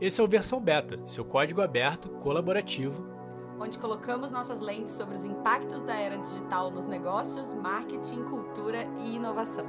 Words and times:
Esse 0.00 0.20
é 0.20 0.24
o 0.24 0.28
Versão 0.28 0.60
Beta, 0.60 1.04
seu 1.04 1.24
código 1.24 1.60
aberto, 1.60 2.08
colaborativo, 2.20 3.04
onde 3.58 3.76
colocamos 3.78 4.30
nossas 4.30 4.60
lentes 4.60 4.94
sobre 4.94 5.16
os 5.16 5.24
impactos 5.24 5.82
da 5.82 5.96
era 5.96 6.16
digital 6.16 6.70
nos 6.70 6.86
negócios, 6.86 7.52
marketing, 7.52 8.22
cultura 8.22 8.86
e 9.00 9.16
inovação. 9.16 9.66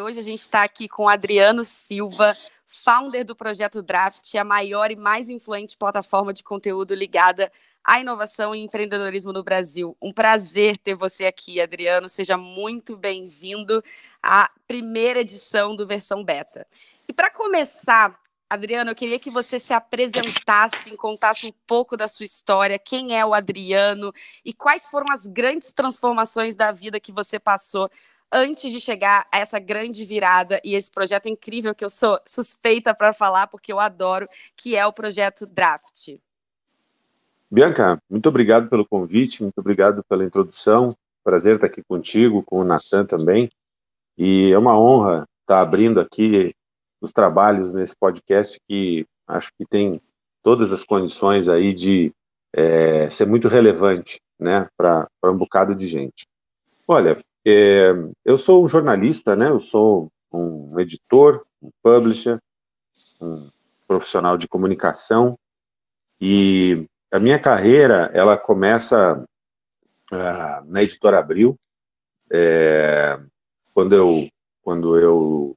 Hoje 0.00 0.20
a 0.20 0.22
gente 0.22 0.38
está 0.38 0.62
aqui 0.62 0.88
com 0.88 1.08
Adriano 1.08 1.64
Silva, 1.64 2.36
founder 2.64 3.24
do 3.24 3.34
projeto 3.34 3.82
Draft, 3.82 4.32
a 4.36 4.44
maior 4.44 4.92
e 4.92 4.96
mais 4.96 5.28
influente 5.28 5.76
plataforma 5.76 6.32
de 6.32 6.44
conteúdo 6.44 6.94
ligada 6.94 7.50
à 7.82 7.98
inovação 7.98 8.54
e 8.54 8.60
empreendedorismo 8.60 9.32
no 9.32 9.42
Brasil. 9.42 9.96
Um 10.00 10.12
prazer 10.12 10.78
ter 10.78 10.94
você 10.94 11.26
aqui, 11.26 11.60
Adriano. 11.60 12.08
Seja 12.08 12.36
muito 12.36 12.96
bem-vindo 12.96 13.82
à 14.22 14.48
primeira 14.68 15.20
edição 15.20 15.74
do 15.74 15.84
Versão 15.84 16.22
Beta. 16.22 16.64
E 17.08 17.12
para 17.12 17.28
começar, 17.28 18.19
Adriano, 18.50 18.90
eu 18.90 18.96
queria 18.96 19.16
que 19.16 19.30
você 19.30 19.60
se 19.60 19.72
apresentasse, 19.72 20.96
contasse 20.96 21.46
um 21.46 21.52
pouco 21.68 21.96
da 21.96 22.08
sua 22.08 22.24
história, 22.24 22.80
quem 22.80 23.16
é 23.16 23.24
o 23.24 23.32
Adriano 23.32 24.12
e 24.44 24.52
quais 24.52 24.88
foram 24.88 25.06
as 25.12 25.24
grandes 25.28 25.72
transformações 25.72 26.56
da 26.56 26.72
vida 26.72 26.98
que 26.98 27.12
você 27.12 27.38
passou 27.38 27.88
antes 28.32 28.72
de 28.72 28.80
chegar 28.80 29.24
a 29.30 29.38
essa 29.38 29.60
grande 29.60 30.04
virada 30.04 30.60
e 30.64 30.74
esse 30.74 30.90
projeto 30.90 31.28
incrível 31.28 31.72
que 31.72 31.84
eu 31.84 31.88
sou 31.88 32.18
suspeita 32.26 32.92
para 32.92 33.12
falar, 33.12 33.46
porque 33.46 33.72
eu 33.72 33.78
adoro, 33.78 34.28
que 34.56 34.74
é 34.74 34.84
o 34.84 34.92
projeto 34.92 35.46
Draft. 35.46 36.18
Bianca, 37.48 38.02
muito 38.10 38.28
obrigado 38.28 38.68
pelo 38.68 38.84
convite, 38.84 39.44
muito 39.44 39.58
obrigado 39.58 40.02
pela 40.08 40.24
introdução. 40.24 40.88
Prazer 41.22 41.54
estar 41.54 41.68
aqui 41.68 41.84
contigo, 41.84 42.42
com 42.42 42.58
o 42.58 42.64
Natan 42.64 43.04
também. 43.04 43.48
E 44.18 44.50
é 44.50 44.58
uma 44.58 44.76
honra 44.76 45.24
estar 45.42 45.60
abrindo 45.60 46.00
aqui 46.00 46.52
os 47.00 47.12
trabalhos 47.12 47.72
nesse 47.72 47.96
podcast 47.96 48.60
que 48.68 49.06
acho 49.26 49.50
que 49.56 49.64
tem 49.64 50.00
todas 50.42 50.72
as 50.72 50.84
condições 50.84 51.48
aí 51.48 51.74
de 51.74 52.12
é, 52.52 53.08
ser 53.10 53.26
muito 53.26 53.48
relevante, 53.48 54.20
né, 54.38 54.68
para 54.76 55.08
um 55.24 55.36
bocado 55.36 55.74
de 55.74 55.86
gente. 55.86 56.26
Olha, 56.86 57.22
é, 57.46 57.92
eu 58.24 58.36
sou 58.36 58.64
um 58.64 58.68
jornalista, 58.68 59.36
né, 59.36 59.50
eu 59.50 59.60
sou 59.60 60.10
um 60.32 60.78
editor, 60.78 61.44
um 61.62 61.70
publisher, 61.82 62.38
um 63.20 63.50
profissional 63.86 64.36
de 64.36 64.48
comunicação 64.48 65.38
e 66.20 66.86
a 67.10 67.18
minha 67.18 67.38
carreira 67.38 68.10
ela 68.14 68.36
começa 68.36 69.24
uh, 70.12 70.64
na 70.64 70.82
editora 70.82 71.18
Abril, 71.18 71.58
é, 72.30 73.18
quando 73.74 73.94
eu 73.94 74.28
quando 74.62 74.96
eu 74.98 75.56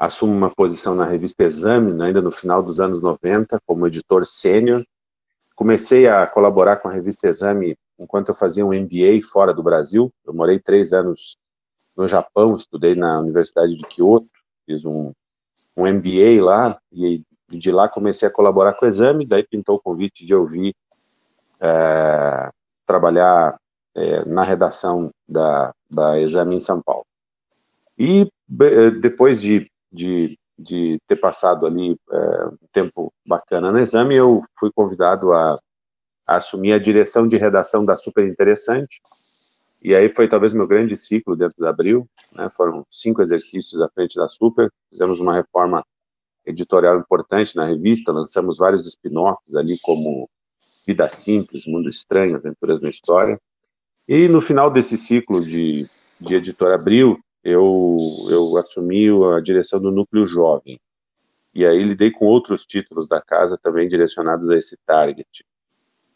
assumo 0.00 0.32
uma 0.32 0.48
posição 0.48 0.94
na 0.94 1.04
revista 1.04 1.44
Exame, 1.44 1.92
né, 1.92 2.06
ainda 2.06 2.22
no 2.22 2.32
final 2.32 2.62
dos 2.62 2.80
anos 2.80 3.02
90, 3.02 3.60
como 3.66 3.86
editor 3.86 4.24
sênior. 4.24 4.82
Comecei 5.54 6.08
a 6.08 6.26
colaborar 6.26 6.76
com 6.76 6.88
a 6.88 6.92
revista 6.92 7.28
Exame 7.28 7.76
enquanto 7.98 8.30
eu 8.30 8.34
fazia 8.34 8.64
um 8.64 8.72
MBA 8.72 9.20
fora 9.30 9.52
do 9.52 9.62
Brasil. 9.62 10.10
Eu 10.24 10.32
morei 10.32 10.58
três 10.58 10.94
anos 10.94 11.36
no 11.94 12.08
Japão, 12.08 12.56
estudei 12.56 12.94
na 12.94 13.20
Universidade 13.20 13.76
de 13.76 13.84
Kyoto, 13.84 14.26
fiz 14.64 14.86
um, 14.86 15.12
um 15.76 15.86
MBA 15.86 16.42
lá, 16.42 16.80
e 16.90 17.22
de 17.50 17.70
lá 17.70 17.86
comecei 17.86 18.26
a 18.26 18.32
colaborar 18.32 18.72
com 18.72 18.86
o 18.86 18.88
Exame, 18.88 19.26
daí 19.26 19.42
pintou 19.42 19.76
o 19.76 19.80
convite 19.80 20.24
de 20.24 20.32
eu 20.32 20.46
vir 20.46 20.74
é, 21.60 22.50
trabalhar 22.86 23.60
é, 23.94 24.24
na 24.24 24.44
redação 24.44 25.10
da, 25.28 25.74
da 25.90 26.18
Exame 26.18 26.56
em 26.56 26.60
São 26.60 26.80
Paulo. 26.80 27.04
E 27.98 28.26
depois 29.02 29.42
de 29.42 29.69
de, 29.92 30.38
de 30.58 31.00
ter 31.06 31.16
passado 31.16 31.66
ali 31.66 31.96
é, 32.10 32.46
um 32.46 32.68
tempo 32.72 33.12
bacana 33.26 33.72
no 33.72 33.78
exame, 33.78 34.14
eu 34.14 34.42
fui 34.58 34.70
convidado 34.72 35.32
a, 35.32 35.58
a, 36.26 36.36
assumir 36.36 36.72
a 36.72 36.78
direção 36.78 37.26
de 37.26 37.36
redação 37.36 37.84
da 37.84 37.96
Super 37.96 38.26
Interessante, 38.26 39.00
e 39.82 39.94
aí 39.94 40.12
foi 40.14 40.28
talvez 40.28 40.52
meu 40.52 40.66
grande 40.66 40.96
ciclo 40.96 41.34
dentro 41.34 41.58
da 41.58 41.70
Abril, 41.70 42.06
né, 42.32 42.50
foram 42.54 42.84
cinco 42.90 43.22
exercícios 43.22 43.80
à 43.80 43.88
frente 43.88 44.16
da 44.16 44.28
Super, 44.28 44.70
fizemos 44.90 45.18
uma 45.20 45.34
reforma 45.34 45.84
editorial 46.44 46.98
importante 46.98 47.56
na 47.56 47.66
revista, 47.66 48.12
lançamos 48.12 48.58
vários 48.58 48.86
spin-offs 48.86 49.54
ali, 49.54 49.78
como 49.80 50.28
Vida 50.86 51.08
Simples, 51.08 51.66
Mundo 51.66 51.88
Estranho, 51.88 52.36
Aventuras 52.36 52.80
na 52.80 52.88
História, 52.88 53.40
e 54.08 54.28
no 54.28 54.40
final 54.40 54.70
desse 54.70 54.96
ciclo 54.96 55.44
de, 55.44 55.88
de 56.20 56.34
editora 56.34 56.74
Abril, 56.74 57.18
eu, 57.42 57.96
eu 58.28 58.56
assumi 58.56 59.06
a 59.36 59.40
direção 59.40 59.80
do 59.80 59.90
núcleo 59.90 60.26
jovem. 60.26 60.80
E 61.54 61.66
aí 61.66 61.82
lidei 61.82 62.10
com 62.10 62.26
outros 62.26 62.64
títulos 62.64 63.08
da 63.08 63.20
casa 63.20 63.58
também 63.58 63.88
direcionados 63.88 64.48
a 64.50 64.56
esse 64.56 64.76
target, 64.86 65.44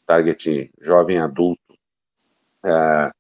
target 0.07 0.71
jovem 0.81 1.19
adulto. 1.19 1.61
É, 2.65 3.11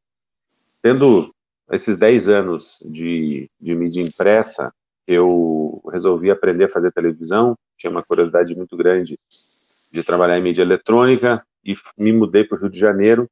tendo 0.80 1.34
esses 1.70 1.96
10 1.96 2.28
anos 2.28 2.78
de, 2.84 3.50
de 3.60 3.74
mídia 3.74 4.02
impressa, 4.02 4.72
eu 5.06 5.82
resolvi 5.92 6.30
aprender 6.30 6.64
a 6.64 6.70
fazer 6.70 6.92
televisão, 6.92 7.56
tinha 7.76 7.90
uma 7.90 8.02
curiosidade 8.02 8.54
muito 8.54 8.76
grande 8.76 9.18
de 9.90 10.02
trabalhar 10.02 10.38
em 10.38 10.42
mídia 10.42 10.62
eletrônica 10.62 11.44
e 11.64 11.76
me 11.96 12.12
mudei 12.12 12.44
para 12.44 12.56
o 12.56 12.60
Rio 12.60 12.70
de 12.70 12.78
Janeiro 12.78 13.28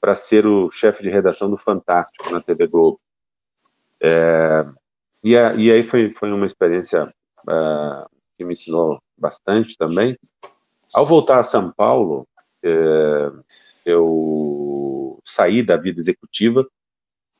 para 0.00 0.14
ser 0.14 0.46
o 0.46 0.70
chefe 0.70 1.02
de 1.02 1.10
redação 1.10 1.50
do 1.50 1.56
Fantástico 1.56 2.30
na 2.30 2.40
TV 2.40 2.66
Globo. 2.66 3.00
É, 4.02 4.66
e, 5.22 5.36
a, 5.36 5.54
e, 5.54 5.70
aí 5.70 5.82
foi, 5.82 6.12
foi 6.14 6.30
uma 6.32 6.46
experiência 6.46 7.04
uh, 7.04 8.08
que 8.36 8.44
me 8.44 8.52
ensinou 8.52 9.00
bastante 9.16 9.76
também. 9.76 10.16
Ao 10.94 11.04
voltar 11.04 11.38
a 11.40 11.42
São 11.42 11.72
Paulo, 11.72 12.26
é, 12.62 13.30
eu 13.84 15.18
saí 15.24 15.62
da 15.62 15.76
vida 15.76 15.98
executiva 15.98 16.66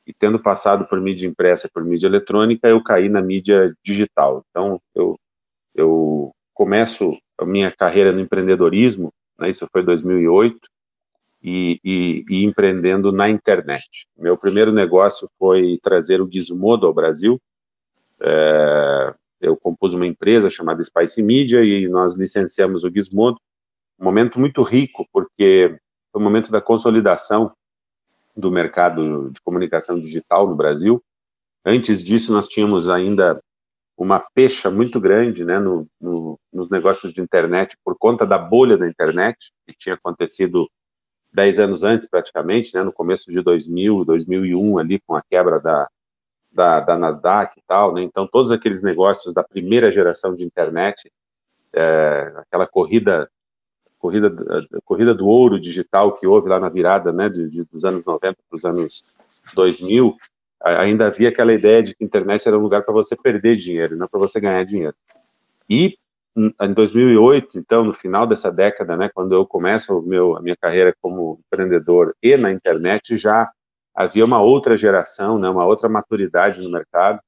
e 0.05 0.13
tendo 0.13 0.39
passado 0.39 0.85
por 0.87 0.99
mídia 0.99 1.27
impressa 1.27 1.67
e 1.67 1.71
por 1.71 1.83
mídia 1.83 2.07
eletrônica, 2.07 2.67
eu 2.67 2.83
caí 2.83 3.07
na 3.09 3.21
mídia 3.21 3.73
digital. 3.83 4.43
Então, 4.49 4.81
eu, 4.95 5.17
eu 5.75 6.31
começo 6.53 7.17
a 7.37 7.45
minha 7.45 7.71
carreira 7.71 8.11
no 8.11 8.19
empreendedorismo, 8.19 9.13
né, 9.39 9.49
isso 9.49 9.67
foi 9.71 9.83
2008, 9.83 10.59
e, 11.41 11.79
e, 11.83 12.25
e, 12.29 12.43
empreendendo 12.43 13.11
na 13.11 13.29
internet. 13.29 14.07
Meu 14.17 14.37
primeiro 14.37 14.71
negócio 14.71 15.29
foi 15.37 15.79
trazer 15.81 16.21
o 16.21 16.29
Gizmodo 16.29 16.85
ao 16.85 16.93
Brasil. 16.93 17.39
É, 18.21 19.13
eu 19.39 19.55
compus 19.55 19.93
uma 19.93 20.05
empresa 20.05 20.49
chamada 20.49 20.83
Spice 20.83 21.23
Media 21.23 21.63
e 21.63 21.87
nós 21.87 22.15
licenciamos 22.15 22.83
o 22.83 22.91
Gizmodo. 22.91 23.39
Um 23.99 24.03
momento 24.03 24.39
muito 24.39 24.61
rico, 24.63 25.07
porque 25.11 25.77
foi 26.11 26.21
o 26.21 26.23
momento 26.23 26.51
da 26.51 26.61
consolidação 26.61 27.51
do 28.35 28.51
mercado 28.51 29.29
de 29.31 29.41
comunicação 29.41 29.99
digital 29.99 30.47
no 30.47 30.55
Brasil. 30.55 31.01
Antes 31.65 32.03
disso, 32.03 32.31
nós 32.31 32.47
tínhamos 32.47 32.89
ainda 32.89 33.41
uma 33.97 34.19
pecha 34.33 34.71
muito 34.71 34.99
grande 34.99 35.43
né, 35.43 35.59
no, 35.59 35.85
no, 35.99 36.39
nos 36.51 36.69
negócios 36.69 37.11
de 37.11 37.21
internet 37.21 37.77
por 37.83 37.97
conta 37.97 38.25
da 38.25 38.37
bolha 38.37 38.77
da 38.77 38.87
internet, 38.87 39.51
que 39.67 39.75
tinha 39.77 39.95
acontecido 39.95 40.69
dez 41.31 41.59
anos 41.59 41.83
antes, 41.83 42.07
praticamente, 42.09 42.73
né, 42.73 42.83
no 42.83 42.91
começo 42.91 43.31
de 43.31 43.41
2000, 43.41 44.05
2001, 44.05 44.77
ali, 44.77 44.99
com 44.99 45.15
a 45.15 45.21
quebra 45.21 45.59
da, 45.59 45.87
da, 46.51 46.79
da 46.79 46.97
Nasdaq 46.97 47.57
e 47.57 47.63
tal, 47.67 47.93
né, 47.93 48.01
então 48.01 48.27
todos 48.27 48.51
aqueles 48.51 48.81
negócios 48.81 49.33
da 49.33 49.43
primeira 49.43 49.91
geração 49.91 50.35
de 50.35 50.45
internet, 50.45 51.11
é, 51.73 52.33
aquela 52.37 52.67
corrida 52.67 53.29
corrida 53.99 54.33
corrida 54.85 55.13
do 55.13 55.27
ouro 55.27 55.59
digital 55.59 56.15
que 56.15 56.25
houve 56.25 56.47
lá 56.47 56.57
na 56.57 56.69
virada, 56.69 57.11
né, 57.11 57.29
de, 57.29 57.49
de 57.49 57.63
dos 57.65 57.83
anos 57.83 58.03
90 58.05 58.37
para 58.49 58.55
os 58.55 58.63
anos 58.63 59.03
2000, 59.53 60.15
ainda 60.61 61.07
havia 61.07 61.29
aquela 61.29 61.53
ideia 61.53 61.83
de 61.83 61.95
que 61.95 62.03
a 62.03 62.07
internet 62.07 62.47
era 62.47 62.57
um 62.57 62.61
lugar 62.61 62.83
para 62.83 62.93
você 62.93 63.15
perder 63.15 63.55
dinheiro, 63.55 63.97
não 63.97 64.07
para 64.07 64.19
você 64.19 64.39
ganhar 64.39 64.63
dinheiro. 64.63 64.95
E 65.69 65.97
em 66.35 66.73
2008, 66.73 67.57
então, 67.57 67.83
no 67.83 67.93
final 67.93 68.25
dessa 68.25 68.51
década, 68.51 68.95
né, 68.95 69.09
quando 69.13 69.33
eu 69.33 69.45
começo 69.45 69.97
o 69.97 70.01
meu, 70.01 70.37
a 70.37 70.41
minha 70.41 70.55
carreira 70.55 70.93
como 71.01 71.39
empreendedor 71.45 72.15
e 72.21 72.37
na 72.37 72.51
internet, 72.51 73.17
já 73.17 73.51
havia 73.95 74.23
uma 74.23 74.41
outra 74.41 74.77
geração, 74.77 75.37
né, 75.37 75.49
uma 75.49 75.65
outra 75.65 75.89
maturidade 75.89 76.61
no 76.61 76.71
mercado, 76.71 77.19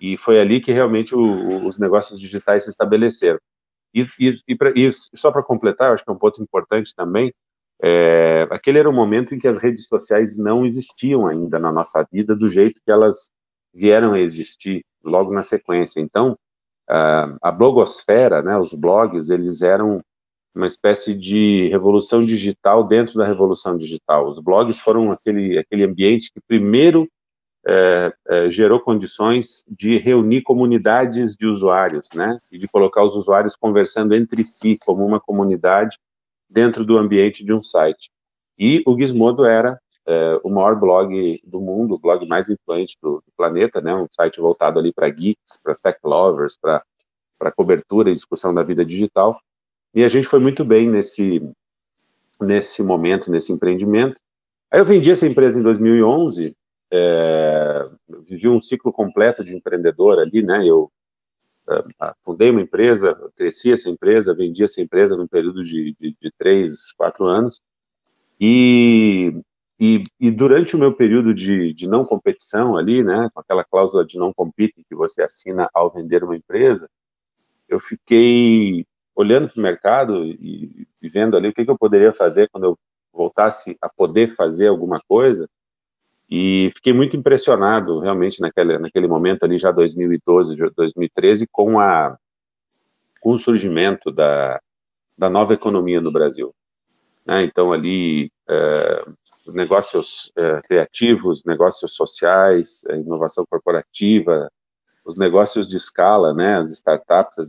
e 0.00 0.16
foi 0.16 0.40
ali 0.40 0.60
que 0.60 0.72
realmente 0.72 1.14
o, 1.14 1.66
os 1.66 1.78
negócios 1.78 2.20
digitais 2.20 2.64
se 2.64 2.70
estabeleceram. 2.70 3.38
E, 3.94 4.06
e, 4.18 4.34
e, 4.48 4.56
pra, 4.56 4.72
e 4.76 4.90
só 4.92 5.30
para 5.30 5.42
completar, 5.42 5.92
acho 5.92 6.04
que 6.04 6.10
é 6.10 6.14
um 6.14 6.18
ponto 6.18 6.42
importante 6.42 6.94
também, 6.94 7.32
é, 7.82 8.46
aquele 8.50 8.78
era 8.78 8.88
o 8.88 8.92
momento 8.92 9.34
em 9.34 9.38
que 9.38 9.48
as 9.48 9.58
redes 9.58 9.86
sociais 9.86 10.36
não 10.36 10.66
existiam 10.66 11.26
ainda 11.26 11.58
na 11.58 11.72
nossa 11.72 12.06
vida 12.12 12.36
do 12.36 12.46
jeito 12.46 12.80
que 12.84 12.90
elas 12.90 13.30
vieram 13.72 14.12
a 14.12 14.20
existir 14.20 14.84
logo 15.02 15.32
na 15.32 15.42
sequência. 15.42 16.00
Então, 16.00 16.36
uh, 16.90 17.38
a 17.40 17.52
blogosfera, 17.52 18.42
né, 18.42 18.58
os 18.58 18.74
blogs, 18.74 19.30
eles 19.30 19.62
eram 19.62 20.02
uma 20.54 20.66
espécie 20.66 21.14
de 21.14 21.68
revolução 21.68 22.24
digital 22.24 22.82
dentro 22.82 23.14
da 23.14 23.24
revolução 23.24 23.76
digital. 23.76 24.28
Os 24.28 24.40
blogs 24.40 24.80
foram 24.80 25.12
aquele, 25.12 25.58
aquele 25.58 25.84
ambiente 25.84 26.30
que 26.32 26.40
primeiro 26.40 27.08
é, 27.66 28.12
é, 28.28 28.50
gerou 28.50 28.80
condições 28.80 29.64
de 29.68 29.98
reunir 29.98 30.42
comunidades 30.42 31.36
de 31.36 31.46
usuários, 31.46 32.08
né? 32.14 32.38
E 32.50 32.58
de 32.58 32.66
colocar 32.66 33.04
os 33.04 33.14
usuários 33.14 33.54
conversando 33.54 34.14
entre 34.14 34.44
si 34.44 34.78
como 34.84 35.06
uma 35.06 35.20
comunidade 35.20 35.98
dentro 36.48 36.84
do 36.84 36.98
ambiente 36.98 37.44
de 37.44 37.52
um 37.52 37.62
site. 37.62 38.10
E 38.58 38.82
o 38.86 38.98
Gizmodo 38.98 39.44
era 39.44 39.78
é, 40.06 40.40
o 40.42 40.50
maior 40.50 40.78
blog 40.78 41.40
do 41.44 41.60
mundo, 41.60 41.94
o 41.94 42.00
blog 42.00 42.26
mais 42.26 42.48
influente 42.48 42.96
do, 43.02 43.16
do 43.16 43.32
planeta, 43.36 43.80
né? 43.80 43.94
Um 43.94 44.06
site 44.10 44.40
voltado 44.40 44.78
ali 44.78 44.92
para 44.92 45.08
geeks, 45.08 45.58
para 45.62 45.74
tech 45.74 45.98
lovers, 46.04 46.58
para 46.58 47.52
cobertura 47.56 48.10
e 48.10 48.14
discussão 48.14 48.52
da 48.52 48.62
vida 48.62 48.84
digital. 48.84 49.40
E 49.94 50.04
a 50.04 50.08
gente 50.08 50.26
foi 50.26 50.38
muito 50.38 50.64
bem 50.64 50.88
nesse 50.88 51.42
nesse 52.40 52.82
momento, 52.82 53.30
nesse 53.30 53.52
empreendimento. 53.52 54.18
Aí 54.70 54.80
eu 54.80 54.84
vendi 54.84 55.10
essa 55.10 55.26
empresa 55.26 55.58
em 55.58 55.62
2011 55.62 56.56
é, 56.90 57.88
vivi 58.26 58.48
um 58.48 58.60
ciclo 58.60 58.92
completo 58.92 59.44
de 59.44 59.54
empreendedor 59.54 60.18
ali, 60.18 60.42
né? 60.42 60.66
Eu 60.66 60.90
é, 61.68 62.12
fundei 62.24 62.50
uma 62.50 62.62
empresa, 62.62 63.14
cresci 63.36 63.72
essa 63.72 63.88
empresa, 63.88 64.34
vendi 64.34 64.64
essa 64.64 64.80
empresa 64.80 65.16
num 65.16 65.28
período 65.28 65.62
de, 65.62 65.94
de, 66.00 66.16
de 66.20 66.32
três, 66.36 66.92
quatro 66.92 67.26
anos. 67.26 67.60
E, 68.40 69.32
e, 69.80 70.04
e, 70.20 70.30
durante 70.30 70.76
o 70.76 70.78
meu 70.78 70.92
período 70.92 71.32
de, 71.32 71.72
de 71.72 71.88
não 71.88 72.04
competição 72.04 72.76
ali, 72.76 73.02
né, 73.02 73.30
com 73.32 73.40
aquela 73.40 73.64
cláusula 73.64 74.04
de 74.04 74.18
não 74.18 74.30
compete 74.30 74.84
que 74.86 74.94
você 74.94 75.22
assina 75.22 75.70
ao 75.72 75.90
vender 75.90 76.22
uma 76.22 76.36
empresa, 76.36 76.86
eu 77.66 77.80
fiquei 77.80 78.84
olhando 79.14 79.48
para 79.48 79.58
o 79.58 79.62
mercado 79.62 80.24
e, 80.24 80.86
e 81.00 81.08
vendo 81.08 81.34
ali 81.34 81.48
o 81.48 81.52
que, 81.54 81.64
que 81.64 81.70
eu 81.70 81.78
poderia 81.78 82.12
fazer 82.12 82.50
quando 82.50 82.64
eu 82.64 82.78
voltasse 83.10 83.78
a 83.80 83.88
poder 83.88 84.34
fazer 84.34 84.68
alguma 84.68 85.00
coisa. 85.08 85.48
E 86.30 86.70
fiquei 86.74 86.92
muito 86.92 87.16
impressionado, 87.16 88.00
realmente, 88.00 88.40
naquele, 88.40 88.78
naquele 88.78 89.08
momento 89.08 89.44
ali, 89.44 89.56
já 89.56 89.72
2012, 89.72 90.56
2013, 90.76 91.46
com, 91.50 91.80
a, 91.80 92.16
com 93.20 93.30
o 93.30 93.38
surgimento 93.38 94.12
da, 94.12 94.60
da 95.16 95.30
nova 95.30 95.54
economia 95.54 96.00
no 96.02 96.12
Brasil. 96.12 96.54
Né? 97.26 97.44
Então, 97.44 97.72
ali, 97.72 98.30
é, 98.48 99.04
negócios 99.52 100.32
é, 100.36 100.60
criativos, 100.62 101.44
negócios 101.44 101.94
sociais, 101.94 102.82
inovação 102.90 103.44
corporativa, 103.48 104.50
os 105.04 105.16
negócios 105.16 105.68
de 105.68 105.76
escala, 105.76 106.32
né, 106.34 106.56
as 106.56 106.70
startups, 106.70 107.38
as 107.38 107.48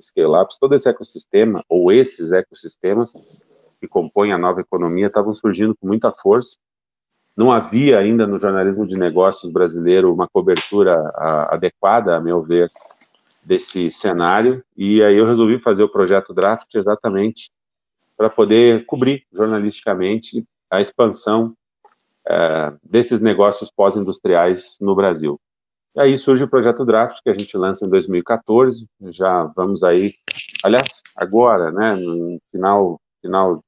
scale-ups, 0.00 0.58
todo 0.58 0.74
esse 0.74 0.88
ecossistema, 0.88 1.64
ou 1.68 1.92
esses 1.92 2.32
ecossistemas 2.32 3.14
que 3.80 3.86
compõem 3.86 4.32
a 4.32 4.38
nova 4.38 4.60
economia, 4.60 5.06
estavam 5.06 5.34
surgindo 5.34 5.76
com 5.76 5.86
muita 5.86 6.10
força, 6.10 6.56
não 7.36 7.52
havia 7.52 7.98
ainda 7.98 8.26
no 8.26 8.38
jornalismo 8.38 8.86
de 8.86 8.96
negócios 8.96 9.52
brasileiro 9.52 10.12
uma 10.12 10.26
cobertura 10.26 10.94
a, 11.14 11.54
adequada, 11.54 12.16
a 12.16 12.20
meu 12.20 12.42
ver, 12.42 12.70
desse 13.44 13.90
cenário, 13.90 14.64
e 14.76 15.02
aí 15.02 15.16
eu 15.16 15.26
resolvi 15.26 15.60
fazer 15.60 15.84
o 15.84 15.88
projeto 15.88 16.34
Draft 16.34 16.74
exatamente 16.74 17.50
para 18.16 18.30
poder 18.30 18.86
cobrir 18.86 19.24
jornalisticamente 19.32 20.44
a 20.70 20.80
expansão 20.80 21.54
é, 22.28 22.72
desses 22.90 23.20
negócios 23.20 23.70
pós-industriais 23.70 24.76
no 24.80 24.94
Brasil. 24.94 25.40
E 25.94 26.00
aí 26.00 26.16
surge 26.16 26.44
o 26.44 26.48
projeto 26.48 26.84
Draft, 26.84 27.22
que 27.22 27.30
a 27.30 27.34
gente 27.34 27.56
lança 27.56 27.86
em 27.86 27.88
2014, 27.88 28.86
já 29.04 29.44
vamos 29.56 29.82
aí, 29.82 30.12
aliás, 30.62 31.02
agora, 31.16 31.70
né, 31.70 31.94
no 31.94 32.38
final, 32.52 33.00
final 33.22 33.64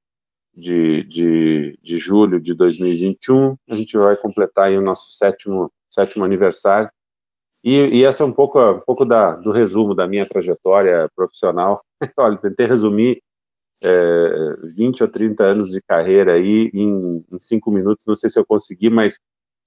de, 0.54 1.04
de, 1.04 1.78
de 1.80 1.98
julho 1.98 2.38
de 2.38 2.52
2021, 2.52 3.56
a 3.70 3.74
gente 3.74 3.96
vai 3.96 4.16
completar 4.16 4.66
aí 4.66 4.76
o 4.76 4.82
nosso 4.82 5.10
sétimo, 5.12 5.72
sétimo 5.90 6.24
aniversário. 6.24 6.90
E, 7.64 7.74
e 7.74 8.04
essa 8.04 8.24
é 8.24 8.26
um 8.26 8.32
pouco, 8.32 8.60
um 8.60 8.80
pouco 8.80 9.04
da, 9.04 9.32
do 9.36 9.50
resumo 9.50 9.94
da 9.94 10.06
minha 10.06 10.28
trajetória 10.28 11.08
profissional. 11.16 11.80
Olha, 12.18 12.36
tentei 12.36 12.66
resumir 12.66 13.22
é, 13.82 14.56
20 14.74 15.02
ou 15.02 15.08
30 15.08 15.44
anos 15.44 15.70
de 15.70 15.80
carreira 15.82 16.34
aí 16.34 16.70
em, 16.74 17.24
em 17.30 17.38
cinco 17.38 17.70
minutos, 17.70 18.06
não 18.06 18.16
sei 18.16 18.28
se 18.28 18.38
eu 18.38 18.46
consegui, 18.46 18.90
mas 18.90 19.18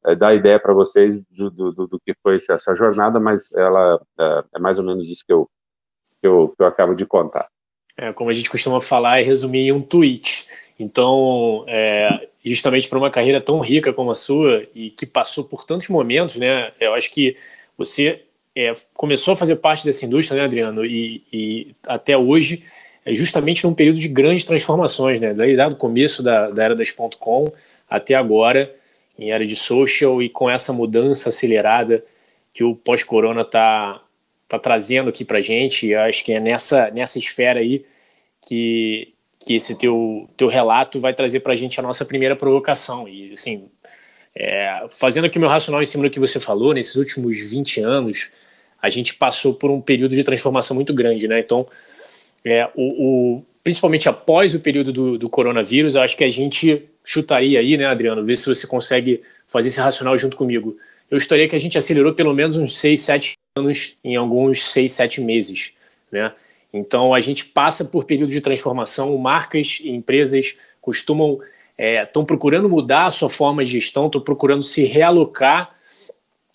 é, 0.06 0.16
dar 0.16 0.36
ideia 0.36 0.60
para 0.60 0.74
vocês 0.74 1.24
do, 1.26 1.50
do, 1.50 1.72
do, 1.88 2.00
que 2.00 2.14
foi 2.22 2.38
essa 2.50 2.76
jornada, 2.76 3.20
mas 3.20 3.52
ela 3.54 4.02
é, 4.20 4.44
é 4.56 4.60
mais 4.60 4.80
ou 4.80 4.86
menos 4.86 5.08
isso 5.10 5.24
que 5.26 5.34
eu, 5.34 5.50
que 6.20 6.28
eu, 6.28 6.50
que 6.50 6.64
eu 6.64 6.68
acabo 6.68 6.94
de 6.94 7.06
contar. 7.06 7.48
É, 7.98 8.12
como 8.12 8.30
a 8.30 8.34
gente 8.34 8.50
costuma 8.50 8.82
falar 8.82 9.22
e 9.22 9.26
resumir 9.26 9.68
em 9.68 9.72
um 9.72 9.82
tweet. 9.82 10.48
Então, 10.80 11.64
é, 11.68 12.28
justamente 12.44 12.90
para 12.90 12.98
uma 12.98 13.12
carreira 13.12 13.40
tão 13.40 13.60
rica 13.60 13.94
como 13.94 14.12
a 14.12 14.16
sua 14.16 14.66
e 14.74 14.90
que 14.90 15.06
passou 15.06 15.44
por 15.44 15.66
tantos 15.66 15.88
momentos, 15.90 16.38
né? 16.38 16.72
Eu 16.80 16.94
acho 16.94 17.12
que 17.12 17.38
você 17.78 18.24
é, 18.56 18.74
começou 18.94 19.34
a 19.34 19.38
fazer 19.38 19.58
parte 19.58 19.86
dessa 19.86 20.06
indústria, 20.06 20.40
né, 20.40 20.46
Adriano? 20.46 20.86
E, 20.86 21.24
e 21.32 21.76
até 21.86 22.18
hoje, 22.18 22.64
é 23.06 23.16
justamente 23.16 23.66
num 23.66 23.74
período 23.74 24.00
de 24.00 24.08
grandes 24.08 24.46
transformações, 24.46 25.20
né? 25.20 25.34
Desde 25.34 25.62
o 25.64 25.76
começo 25.76 26.22
da, 26.22 26.50
da 26.50 26.64
era 26.64 26.76
das 26.76 26.92
.com 26.92 27.52
até 27.90 28.14
agora, 28.14 28.74
em 29.18 29.32
era 29.32 29.46
de 29.46 29.56
social 29.56 30.22
e 30.22 30.30
com 30.30 30.50
essa 30.50 30.72
mudança 30.72 31.30
acelerada 31.30 32.04
que 32.54 32.64
o 32.64 32.76
pós-corona 32.76 33.42
está 33.42 34.02
tá 34.48 34.60
trazendo 34.60 35.10
aqui 35.10 35.26
para 35.26 35.42
gente. 35.42 35.88
E 35.88 35.96
acho 35.96 36.24
que 36.24 36.34
é 36.34 36.40
nessa, 36.40 36.92
nessa 36.92 37.18
esfera 37.18 37.60
aí 37.60 37.86
que, 38.42 39.14
que 39.40 39.56
esse 39.56 39.78
teu, 39.78 40.30
teu 40.38 40.48
relato 40.48 41.00
vai 41.00 41.14
trazer 41.14 41.40
para 41.40 41.54
a 41.54 41.56
gente 41.56 41.80
a 41.80 41.84
nossa 41.84 42.06
primeira 42.06 42.36
provocação. 42.36 43.08
E, 43.08 43.32
assim, 43.32 43.70
é, 44.36 44.86
fazendo 44.90 45.26
aqui 45.26 45.38
o 45.38 45.42
meu 45.42 45.50
racional 45.50 45.82
em 45.82 45.86
cima 45.86 46.04
do 46.04 46.10
que 46.10 46.20
você 46.20 46.40
falou, 46.40 46.74
nesses 46.74 46.96
últimos 46.96 47.38
20 47.38 47.82
anos, 47.82 48.30
a 48.82 48.90
gente 48.90 49.14
passou 49.16 49.54
por 49.54 49.70
um 49.70 49.82
período 49.82 50.16
de 50.16 50.24
transformação 50.24 50.76
muito 50.76 50.94
grande, 50.94 51.28
né? 51.28 51.40
Então, 51.40 51.68
é, 52.46 52.70
o, 52.76 53.38
o 53.38 53.46
principalmente 53.64 54.10
após 54.10 54.54
o 54.54 54.60
período 54.60 54.92
do, 54.92 55.18
do, 55.18 55.30
coronavírus, 55.30 55.96
eu 55.96 56.02
acho 56.02 56.18
que 56.18 56.24
a 56.24 56.30
gente 56.30 56.84
chutaria 57.04 57.60
aí, 57.60 57.78
né, 57.78 57.86
Adriano? 57.86 58.24
Ver 58.24 58.36
se 58.36 58.48
você 58.48 58.66
consegue 58.66 59.22
fazer 59.48 59.68
esse 59.68 59.80
racional 59.80 60.18
junto 60.18 60.36
comigo. 60.36 60.78
Eu 61.10 61.18
estaria 61.18 61.48
que 61.48 61.56
a 61.56 61.60
gente 61.60 61.78
acelerou 61.78 62.14
pelo 62.14 62.34
menos 62.34 62.58
uns 62.58 62.78
6, 62.80 63.02
7 63.02 63.34
anos 63.58 63.98
em 64.04 64.16
alguns 64.16 64.64
6, 64.72 64.92
7 64.94 65.22
meses, 65.22 65.74
né? 66.12 66.32
Então, 66.74 67.14
a 67.14 67.20
gente 67.20 67.46
passa 67.46 67.84
por 67.84 68.06
período 68.06 68.32
de 68.32 68.40
transformação, 68.40 69.18
marcas 69.18 69.80
e 69.82 69.90
empresas 69.90 70.56
costumam, 70.80 71.40
estão 71.78 72.24
é, 72.24 72.26
procurando 72.26 72.70
mudar 72.70 73.08
a 73.08 73.12
sua 73.12 73.30
forma 73.30 73.64
de 73.66 73.72
gestão, 73.72 74.06
estão 74.06 74.22
procurando 74.22 74.64
se 74.64 74.86
realocar 74.86 75.76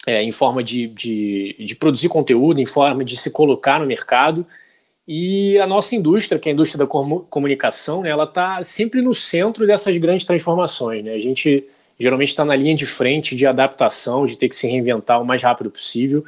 é, 0.06 0.23
em 0.23 0.31
forma 0.31 0.62
de, 0.62 0.87
de, 0.87 1.56
de, 1.59 1.75
produzir 1.75 2.09
conteúdo, 2.09 2.61
em 2.61 2.65
forma 2.65 3.05
de 3.05 3.16
se 3.16 3.31
colocar 3.31 3.78
no 3.78 3.87
mercado. 3.87 4.47
E 5.07 5.57
a 5.59 5.67
nossa 5.67 5.95
indústria, 5.95 6.39
que 6.39 6.49
é 6.49 6.53
a 6.53 6.55
indústria 6.55 6.85
da 6.85 6.91
comunicação, 7.31 8.03
né, 8.03 8.11
ela 8.11 8.25
está 8.25 8.63
sempre 8.65 9.01
no 9.01 9.15
centro 9.15 9.67
dessas 9.67 9.97
grandes 9.99 10.27
transformações. 10.27 11.05
Né? 11.05 11.15
A 11.15 11.21
gente 11.21 11.65
geralmente 11.99 12.29
está 12.29 12.45
na 12.45 12.57
linha 12.57 12.75
de 12.75 12.85
frente 12.85 13.37
de 13.37 13.47
adaptação, 13.47 14.27
de 14.27 14.37
ter 14.37 14.49
que 14.49 14.57
se 14.57 14.67
reinventar 14.67 15.23
o 15.23 15.25
mais 15.25 15.43
rápido 15.43 15.71
possível. 15.71 16.25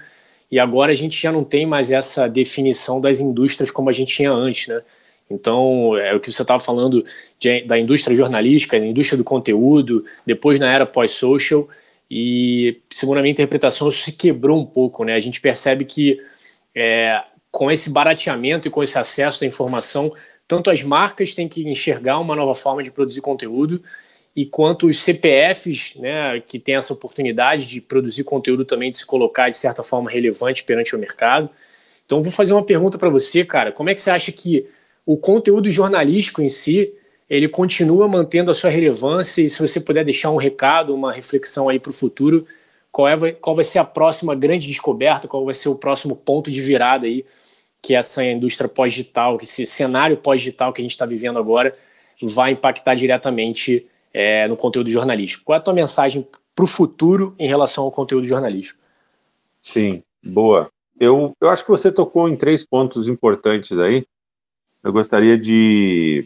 E 0.50 0.58
agora 0.58 0.92
a 0.92 0.94
gente 0.94 1.20
já 1.20 1.32
não 1.32 1.44
tem 1.44 1.66
mais 1.66 1.90
essa 1.90 2.28
definição 2.28 3.00
das 3.00 3.20
indústrias 3.20 3.70
como 3.70 3.90
a 3.90 3.92
gente 3.92 4.14
tinha 4.14 4.30
antes, 4.30 4.68
né? 4.68 4.80
Então, 5.30 5.94
é 5.98 6.14
o 6.14 6.20
que 6.20 6.32
você 6.32 6.40
estava 6.40 6.58
falando 6.58 7.04
de, 7.38 7.60
da 7.62 7.78
indústria 7.78 8.16
jornalística, 8.16 8.80
da 8.80 8.86
indústria 8.86 9.18
do 9.18 9.24
conteúdo, 9.24 10.02
depois 10.24 10.58
na 10.58 10.72
era 10.72 10.86
pós-social, 10.86 11.68
e 12.10 12.80
segundo 12.88 13.18
a 13.18 13.20
minha 13.20 13.32
interpretação, 13.32 13.90
isso 13.90 14.04
se 14.04 14.12
quebrou 14.12 14.58
um 14.58 14.64
pouco, 14.64 15.04
né? 15.04 15.14
A 15.14 15.20
gente 15.20 15.38
percebe 15.38 15.84
que 15.84 16.18
é, 16.74 17.22
com 17.50 17.70
esse 17.70 17.90
barateamento 17.90 18.68
e 18.68 18.70
com 18.70 18.82
esse 18.82 18.98
acesso 18.98 19.44
à 19.44 19.46
informação, 19.46 20.12
tanto 20.46 20.70
as 20.70 20.82
marcas 20.82 21.34
têm 21.34 21.48
que 21.48 21.68
enxergar 21.68 22.18
uma 22.18 22.36
nova 22.36 22.54
forma 22.54 22.82
de 22.82 22.90
produzir 22.90 23.20
conteúdo, 23.20 23.82
e 24.36 24.46
quanto 24.46 24.86
os 24.86 25.00
CPFs, 25.00 25.96
né, 25.96 26.40
que 26.40 26.60
têm 26.60 26.76
essa 26.76 26.92
oportunidade 26.92 27.66
de 27.66 27.80
produzir 27.80 28.22
conteúdo 28.22 28.64
também, 28.64 28.88
de 28.88 28.96
se 28.96 29.04
colocar 29.04 29.48
de 29.48 29.56
certa 29.56 29.82
forma 29.82 30.08
relevante 30.08 30.62
perante 30.62 30.94
o 30.94 30.98
mercado. 30.98 31.50
Então, 32.06 32.20
vou 32.20 32.30
fazer 32.30 32.52
uma 32.52 32.64
pergunta 32.64 32.96
para 32.96 33.10
você, 33.10 33.44
cara. 33.44 33.72
Como 33.72 33.90
é 33.90 33.94
que 33.94 34.00
você 34.00 34.10
acha 34.10 34.30
que 34.30 34.66
o 35.04 35.16
conteúdo 35.16 35.70
jornalístico 35.70 36.40
em 36.40 36.48
si 36.48 36.94
ele 37.28 37.48
continua 37.48 38.06
mantendo 38.06 38.50
a 38.50 38.54
sua 38.54 38.70
relevância? 38.70 39.42
E 39.42 39.50
se 39.50 39.60
você 39.60 39.80
puder 39.80 40.04
deixar 40.04 40.30
um 40.30 40.36
recado, 40.36 40.94
uma 40.94 41.12
reflexão 41.12 41.68
aí 41.68 41.80
para 41.80 41.90
o 41.90 41.92
futuro, 41.92 42.46
qual, 42.98 43.06
é, 43.06 43.30
qual 43.30 43.54
vai 43.54 43.64
ser 43.64 43.78
a 43.78 43.84
próxima 43.84 44.34
grande 44.34 44.66
descoberta? 44.66 45.28
Qual 45.28 45.44
vai 45.44 45.54
ser 45.54 45.68
o 45.68 45.76
próximo 45.76 46.16
ponto 46.16 46.50
de 46.50 46.60
virada 46.60 47.06
aí 47.06 47.24
que 47.80 47.94
essa 47.94 48.24
indústria 48.24 48.68
pós-digital, 48.68 49.38
que 49.38 49.44
esse 49.44 49.64
cenário 49.64 50.16
pós-digital 50.16 50.72
que 50.72 50.80
a 50.80 50.84
gente 50.84 50.90
está 50.90 51.06
vivendo 51.06 51.38
agora 51.38 51.76
vai 52.20 52.50
impactar 52.50 52.96
diretamente 52.96 53.86
é, 54.12 54.48
no 54.48 54.56
conteúdo 54.56 54.90
jornalístico. 54.90 55.44
Qual 55.44 55.54
é 55.54 55.60
a 55.60 55.62
tua 55.62 55.72
mensagem 55.72 56.26
para 56.56 56.64
o 56.64 56.66
futuro 56.66 57.36
em 57.38 57.46
relação 57.46 57.84
ao 57.84 57.92
conteúdo 57.92 58.26
jornalístico? 58.26 58.80
Sim, 59.62 60.02
boa. 60.20 60.68
Eu, 60.98 61.36
eu 61.40 61.50
acho 61.50 61.62
que 61.62 61.70
você 61.70 61.92
tocou 61.92 62.28
em 62.28 62.34
três 62.34 62.66
pontos 62.66 63.06
importantes 63.06 63.78
aí. 63.78 64.04
Eu 64.82 64.92
gostaria 64.92 65.38
de 65.38 66.24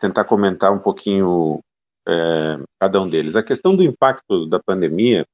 tentar 0.00 0.24
comentar 0.24 0.72
um 0.72 0.80
pouquinho 0.80 1.60
é, 2.08 2.58
cada 2.80 3.00
um 3.00 3.08
deles. 3.08 3.36
A 3.36 3.42
questão 3.44 3.76
do 3.76 3.84
impacto 3.84 4.46
da 4.46 4.58
pandemia, 4.58 5.24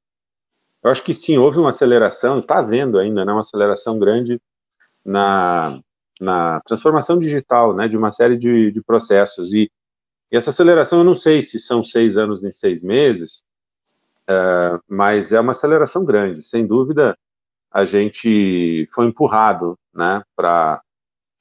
eu 0.85 0.91
acho 0.91 1.03
que 1.03 1.15
sim, 1.15 1.39
houve 1.39 1.59
uma 1.59 1.71
aceleração, 1.71 2.41
está 2.41 2.59
havendo 2.59 2.99
ainda, 2.99 3.25
né, 3.25 3.33
uma 3.33 3.41
aceleração 3.41 3.99
grande 3.99 4.39
na, 5.03 5.81
na 6.21 6.61
transformação 6.61 7.19
digital, 7.19 7.75
né, 7.75 7.89
de 7.89 7.97
uma 7.97 8.11
série 8.11 8.37
de, 8.37 8.71
de 8.71 8.83
processos. 8.83 9.55
E, 9.55 9.71
e, 10.31 10.37
essa 10.37 10.51
aceleração, 10.51 10.99
eu 10.99 11.05
não 11.05 11.15
sei 11.15 11.41
se 11.41 11.59
são 11.59 11.83
seis 11.83 12.19
anos 12.19 12.45
em 12.45 12.53
seis 12.53 12.83
meses, 12.83 13.43
uh, 14.29 14.79
mas 14.87 15.33
é 15.33 15.41
uma 15.41 15.53
aceleração 15.53 16.05
grande. 16.05 16.43
Sem 16.43 16.67
dúvida, 16.67 17.17
a 17.71 17.87
gente 17.87 18.87
foi 18.95 19.07
empurrado, 19.07 19.79
né, 19.95 20.23
para 20.37 20.83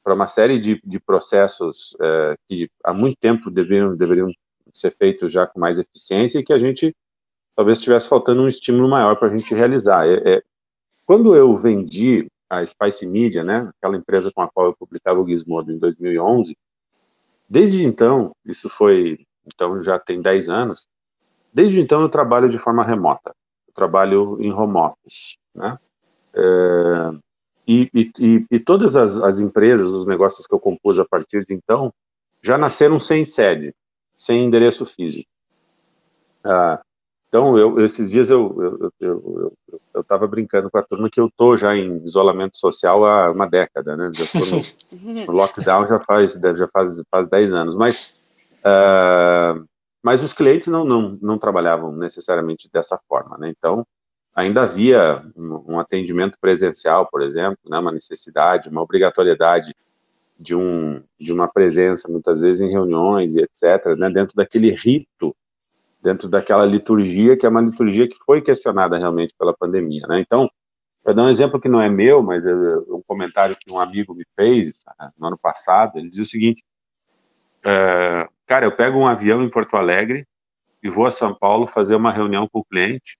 para 0.03 0.13
uma 0.13 0.27
série 0.27 0.59
de, 0.59 0.81
de 0.83 0.99
processos 0.99 1.93
uh, 1.93 2.37
que 2.49 2.69
há 2.83 2.93
muito 2.93 3.17
tempo 3.17 3.49
deveriam, 3.49 3.95
deveriam 3.95 4.29
ser 4.73 4.93
feitos 4.97 5.31
já 5.31 5.47
com 5.47 5.61
mais 5.61 5.79
eficiência 5.79 6.39
e 6.39 6.43
que 6.43 6.51
a 6.51 6.59
gente 6.59 6.93
talvez 7.55 7.77
estivesse 7.77 8.07
faltando 8.07 8.41
um 8.41 8.47
estímulo 8.47 8.89
maior 8.89 9.15
para 9.15 9.29
a 9.29 9.37
gente 9.37 9.53
realizar. 9.53 10.07
É, 10.07 10.35
é, 10.35 10.43
quando 11.05 11.35
eu 11.35 11.55
vendi 11.57 12.27
a 12.49 12.65
Spice 12.65 13.05
Media, 13.05 13.43
né, 13.43 13.69
aquela 13.77 13.97
empresa 13.97 14.31
com 14.33 14.41
a 14.41 14.49
qual 14.49 14.67
eu 14.67 14.75
publicava 14.75 15.19
o 15.19 15.27
Gizmodo 15.27 15.71
em 15.71 15.77
2011, 15.77 16.55
desde 17.49 17.83
então, 17.83 18.35
isso 18.45 18.69
foi, 18.69 19.25
então 19.45 19.81
já 19.81 19.99
tem 19.99 20.21
10 20.21 20.49
anos, 20.49 20.87
desde 21.53 21.79
então 21.79 22.01
eu 22.01 22.09
trabalho 22.09 22.49
de 22.49 22.57
forma 22.57 22.83
remota, 22.83 23.33
eu 23.67 23.73
trabalho 23.73 24.37
em 24.39 24.51
home 24.51 24.77
office, 24.77 25.37
né, 25.53 25.77
é, 26.33 27.11
e, 27.67 27.89
e, 27.93 28.45
e, 28.51 28.59
todas 28.59 28.95
as, 28.95 29.17
as, 29.17 29.39
empresas, 29.39 29.89
os 29.89 30.05
negócios 30.05 30.45
que 30.45 30.53
eu 30.53 30.59
compus 30.59 30.99
a 30.99 31.05
partir 31.05 31.45
de 31.45 31.53
então, 31.53 31.93
já 32.41 32.57
nasceram 32.57 32.99
sem 32.99 33.23
sede, 33.23 33.73
sem 34.13 34.43
endereço 34.43 34.85
físico. 34.85 35.29
Ah, 36.43 36.81
então, 37.33 37.57
eu, 37.57 37.83
esses 37.83 38.11
dias 38.11 38.29
eu 38.29 39.51
estava 39.95 40.27
brincando 40.27 40.69
com 40.69 40.77
a 40.77 40.83
turma 40.83 41.09
que 41.09 41.19
eu 41.19 41.25
estou 41.25 41.57
já 41.57 41.75
em 41.75 41.97
isolamento 42.05 42.55
social 42.55 43.03
há 43.03 43.31
uma 43.31 43.49
década, 43.49 43.97
né? 43.97 44.11
Já 44.13 44.39
no, 44.39 45.25
no, 45.25 45.31
lockdown 45.31 45.87
já 45.87 45.99
faz 45.99 46.33
já 46.33 46.67
faz, 46.67 47.03
faz 47.09 47.27
10 47.27 47.53
anos, 47.53 47.75
mas 47.75 48.13
uh, 48.59 49.67
mas 50.03 50.21
os 50.21 50.31
clientes 50.31 50.67
não, 50.67 50.85
não, 50.85 51.17
não 51.19 51.39
trabalhavam 51.39 51.91
necessariamente 51.91 52.69
dessa 52.71 52.99
forma, 53.09 53.35
né? 53.39 53.49
Então, 53.49 53.83
ainda 54.35 54.61
havia 54.61 55.25
um, 55.35 55.73
um 55.73 55.79
atendimento 55.79 56.37
presencial, 56.39 57.07
por 57.09 57.23
exemplo, 57.23 57.57
né? 57.67 57.79
Uma 57.79 57.91
necessidade, 57.91 58.69
uma 58.69 58.83
obrigatoriedade 58.83 59.75
de 60.37 60.55
um 60.55 61.01
de 61.19 61.33
uma 61.33 61.47
presença 61.47 62.07
muitas 62.07 62.41
vezes 62.41 62.61
em 62.61 62.69
reuniões 62.69 63.33
e 63.33 63.41
etc, 63.41 63.97
né? 63.97 64.07
Dentro 64.11 64.35
daquele 64.35 64.69
rito 64.69 65.35
dentro 66.03 66.27
daquela 66.27 66.65
liturgia, 66.65 67.37
que 67.37 67.45
é 67.45 67.49
uma 67.49 67.61
liturgia 67.61 68.07
que 68.07 68.17
foi 68.25 68.41
questionada 68.41 68.97
realmente 68.97 69.33
pela 69.39 69.55
pandemia, 69.55 70.05
né? 70.07 70.19
Então, 70.19 70.49
para 71.01 71.13
dar 71.13 71.23
um 71.23 71.29
exemplo 71.29 71.59
que 71.59 71.69
não 71.69 71.81
é 71.81 71.89
meu, 71.89 72.21
mas 72.21 72.45
é 72.45 72.53
um 72.89 73.01
comentário 73.07 73.57
que 73.59 73.71
um 73.71 73.79
amigo 73.79 74.13
me 74.13 74.25
fez 74.35 74.83
ah, 74.99 75.11
no 75.17 75.27
ano 75.27 75.37
passado, 75.37 75.97
ele 75.97 76.09
diz 76.09 76.19
o 76.19 76.29
seguinte, 76.29 76.63
é, 77.65 78.27
cara, 78.45 78.65
eu 78.65 78.75
pego 78.75 78.99
um 78.99 79.07
avião 79.07 79.41
em 79.41 79.49
Porto 79.49 79.75
Alegre 79.75 80.27
e 80.83 80.89
vou 80.89 81.05
a 81.05 81.11
São 81.11 81.33
Paulo 81.33 81.67
fazer 81.67 81.95
uma 81.95 82.11
reunião 82.11 82.47
com 82.49 82.59
o 82.59 82.65
cliente, 82.65 83.17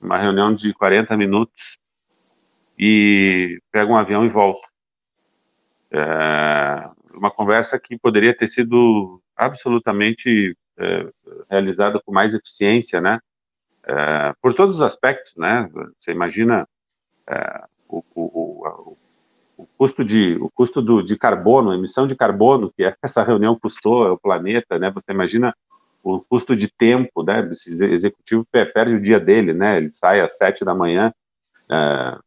uma 0.00 0.18
reunião 0.18 0.54
de 0.54 0.74
40 0.74 1.16
minutos, 1.16 1.78
e 2.78 3.58
pego 3.72 3.92
um 3.92 3.96
avião 3.96 4.24
e 4.26 4.28
volto. 4.28 4.66
É, 5.90 6.90
uma 7.14 7.30
conversa 7.30 7.78
que 7.78 7.98
poderia 7.98 8.36
ter 8.36 8.48
sido 8.48 9.22
absolutamente 9.36 10.56
realizada 11.50 12.00
com 12.04 12.12
mais 12.12 12.34
eficiência, 12.34 13.00
né? 13.00 13.18
É, 13.86 14.32
por 14.40 14.54
todos 14.54 14.76
os 14.76 14.82
aspectos, 14.82 15.36
né? 15.36 15.68
Você 15.98 16.10
imagina 16.10 16.66
é, 17.28 17.64
o, 17.88 18.02
o, 18.14 18.96
o, 19.58 19.66
custo 19.76 20.04
de 20.04 20.36
o 20.40 20.50
custo 20.50 20.80
do, 20.80 21.02
de 21.02 21.16
carbono, 21.16 21.70
a 21.70 21.74
emissão 21.74 22.06
de 22.06 22.16
carbono 22.16 22.72
que 22.72 22.82
essa 23.02 23.22
reunião 23.22 23.58
custou 23.58 24.06
ao 24.06 24.18
planeta, 24.18 24.78
né? 24.78 24.90
Você 24.90 25.12
imagina 25.12 25.54
o 26.02 26.20
custo 26.20 26.56
de 26.56 26.68
tempo, 26.68 27.22
né? 27.22 27.48
Esse 27.52 27.72
executivo 27.84 28.46
perde 28.50 28.94
o 28.94 29.00
dia 29.00 29.20
dele, 29.20 29.52
né? 29.52 29.76
Ele 29.76 29.92
sai 29.92 30.20
às 30.20 30.36
sete 30.36 30.64
da 30.64 30.74
manhã 30.74 31.12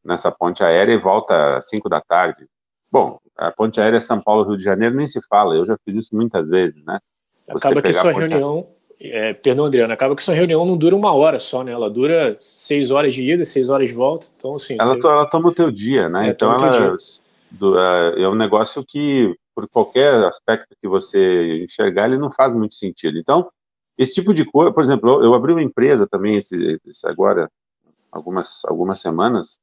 nessa 0.03 0.31
ponte 0.31 0.63
aérea 0.63 0.93
e 0.93 0.97
volta 0.97 1.57
às 1.57 1.69
cinco 1.69 1.87
da 1.87 2.01
tarde. 2.01 2.47
Bom, 2.91 3.19
a 3.35 3.51
ponte 3.51 3.79
aérea 3.79 4.01
São 4.01 4.21
Paulo 4.21 4.43
Rio 4.43 4.57
de 4.57 4.63
Janeiro 4.63 4.95
nem 4.95 5.05
se 5.05 5.19
fala. 5.27 5.55
Eu 5.55 5.65
já 5.65 5.77
fiz 5.85 5.95
isso 5.95 6.15
muitas 6.15 6.49
vezes, 6.49 6.83
né? 6.85 6.99
Acaba 7.47 7.81
que 7.81 7.93
sua 7.93 8.11
reunião, 8.11 8.67
é, 8.99 9.33
perdão, 9.33 9.65
Adriano, 9.65 9.93
acaba 9.93 10.15
que 10.15 10.23
sua 10.23 10.33
reunião 10.33 10.65
não 10.65 10.77
dura 10.77 10.95
uma 10.95 11.13
hora 11.13 11.39
só, 11.39 11.63
né? 11.63 11.71
Ela 11.71 11.89
dura 11.89 12.35
seis 12.39 12.91
horas 12.91 13.13
de 13.13 13.29
ida, 13.29 13.43
seis 13.43 13.69
horas 13.69 13.89
de 13.89 13.95
volta. 13.95 14.27
Então, 14.35 14.55
assim. 14.55 14.75
Ela, 14.79 14.95
você... 14.95 15.07
ela 15.07 15.25
toma 15.27 15.49
o 15.49 15.53
teu 15.53 15.71
dia, 15.71 16.09
né? 16.09 16.27
É, 16.27 16.31
então, 16.31 16.53
ela 16.53 16.97
do, 17.51 17.79
é, 17.79 18.21
é 18.23 18.29
um 18.29 18.35
negócio 18.35 18.83
que, 18.85 19.33
por 19.55 19.67
qualquer 19.69 20.13
aspecto 20.25 20.75
que 20.81 20.87
você 20.87 21.63
enxergar, 21.63 22.07
ele 22.07 22.17
não 22.17 22.31
faz 22.31 22.53
muito 22.53 22.75
sentido. 22.75 23.17
Então, 23.17 23.49
esse 23.97 24.13
tipo 24.13 24.33
de 24.33 24.45
coisa, 24.45 24.71
por 24.71 24.83
exemplo, 24.83 25.09
eu, 25.09 25.25
eu 25.25 25.33
abri 25.33 25.53
uma 25.53 25.63
empresa 25.63 26.07
também 26.07 26.37
esse, 26.37 26.79
esse 26.85 27.07
agora, 27.07 27.49
algumas, 28.11 28.63
algumas 28.65 28.99
semanas, 28.99 29.59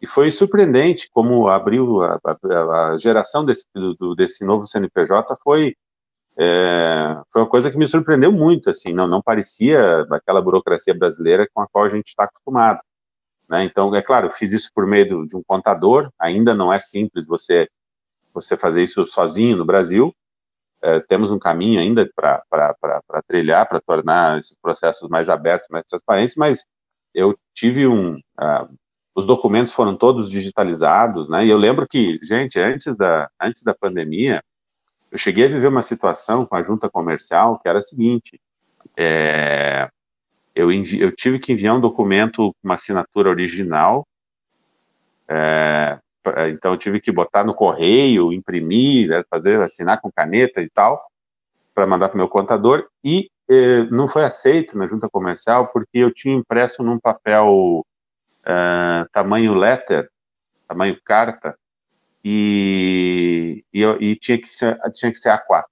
e 0.00 0.06
foi 0.06 0.30
surpreendente 0.30 1.08
como 1.10 1.48
abriu 1.48 2.02
a, 2.02 2.20
a, 2.24 2.90
a 2.90 2.96
geração 2.98 3.44
desse, 3.44 3.64
do, 3.74 4.14
desse 4.14 4.44
novo 4.44 4.66
CNPJ 4.66 5.36
foi 5.42 5.74
é, 6.38 7.16
foi 7.32 7.42
uma 7.42 7.48
coisa 7.48 7.70
que 7.70 7.78
me 7.78 7.86
surpreendeu 7.86 8.30
muito, 8.30 8.70
assim, 8.70 8.92
não, 8.92 9.06
não 9.06 9.22
parecia 9.22 10.06
aquela 10.10 10.42
burocracia 10.42 10.94
brasileira 10.94 11.48
com 11.52 11.60
a 11.62 11.68
qual 11.68 11.84
a 11.84 11.88
gente 11.88 12.08
está 12.08 12.24
acostumado. 12.24 12.80
Né? 13.48 13.64
Então, 13.64 13.94
é 13.94 14.02
claro, 14.02 14.26
eu 14.26 14.30
fiz 14.30 14.52
isso 14.52 14.70
por 14.74 14.86
meio 14.86 15.26
de 15.26 15.36
um 15.36 15.42
contador, 15.46 16.10
ainda 16.18 16.54
não 16.54 16.72
é 16.72 16.78
simples 16.78 17.26
você, 17.26 17.68
você 18.34 18.56
fazer 18.56 18.82
isso 18.82 19.06
sozinho 19.06 19.56
no 19.56 19.64
Brasil, 19.64 20.12
é, 20.82 21.00
temos 21.00 21.30
um 21.30 21.38
caminho 21.38 21.80
ainda 21.80 22.08
para 22.14 22.42
trilhar, 23.26 23.66
para 23.68 23.80
tornar 23.80 24.38
esses 24.38 24.56
processos 24.60 25.08
mais 25.08 25.28
abertos, 25.28 25.66
mais 25.70 25.86
transparentes, 25.86 26.36
mas 26.36 26.64
eu 27.14 27.36
tive 27.54 27.86
um... 27.86 28.16
Uh, 28.16 28.76
os 29.16 29.24
documentos 29.24 29.72
foram 29.72 29.96
todos 29.96 30.30
digitalizados, 30.30 31.30
né? 31.30 31.46
E 31.46 31.48
eu 31.48 31.56
lembro 31.56 31.88
que, 31.88 32.18
gente, 32.22 32.60
antes 32.60 32.94
da, 32.94 33.30
antes 33.40 33.62
da 33.62 33.74
pandemia, 33.74 34.42
eu 35.10 35.18
cheguei 35.18 35.46
a 35.46 35.48
viver 35.48 35.68
uma 35.68 35.82
situação 35.82 36.44
com 36.44 36.56
a 36.56 36.62
junta 36.62 36.90
comercial 36.90 37.58
que 37.58 37.68
era 37.68 37.78
a 37.78 37.82
seguinte: 37.82 38.40
é, 38.96 39.88
eu, 40.54 40.70
eu, 40.72 41.14
tive 41.14 41.38
que 41.38 41.52
enviar 41.52 41.76
um 41.76 41.80
documento 41.80 42.52
com 42.52 42.68
uma 42.68 42.74
assinatura 42.74 43.30
original, 43.30 44.06
é, 45.28 45.98
então 46.48 46.72
eu 46.72 46.78
tive 46.78 47.00
que 47.00 47.12
botar 47.12 47.44
no 47.44 47.54
correio, 47.54 48.32
imprimir, 48.32 49.08
né, 49.08 49.24
fazer 49.30 49.60
assinar 49.60 50.00
com 50.00 50.10
caneta 50.10 50.60
e 50.60 50.68
tal, 50.70 51.02
para 51.74 51.86
mandar 51.86 52.08
para 52.08 52.16
o 52.16 52.18
meu 52.18 52.28
contador, 52.28 52.86
e 53.04 53.30
é, 53.48 53.84
não 53.84 54.08
foi 54.08 54.24
aceito 54.24 54.76
na 54.76 54.88
junta 54.88 55.08
comercial 55.08 55.68
porque 55.68 55.98
eu 55.98 56.12
tinha 56.12 56.34
impresso 56.34 56.82
num 56.82 56.98
papel 56.98 57.84
é, 58.44 59.06
tamanho 59.12 59.54
letter, 59.54 60.08
tamanho 60.66 60.98
carta, 61.04 61.56
e, 62.28 63.64
e, 63.72 63.84
e, 63.84 64.16
tinha, 64.16 64.36
que 64.36 64.48
ser, 64.48 64.76
tinha 64.92 65.12
que 65.12 65.18
ser 65.18 65.30
A4. 65.30 65.62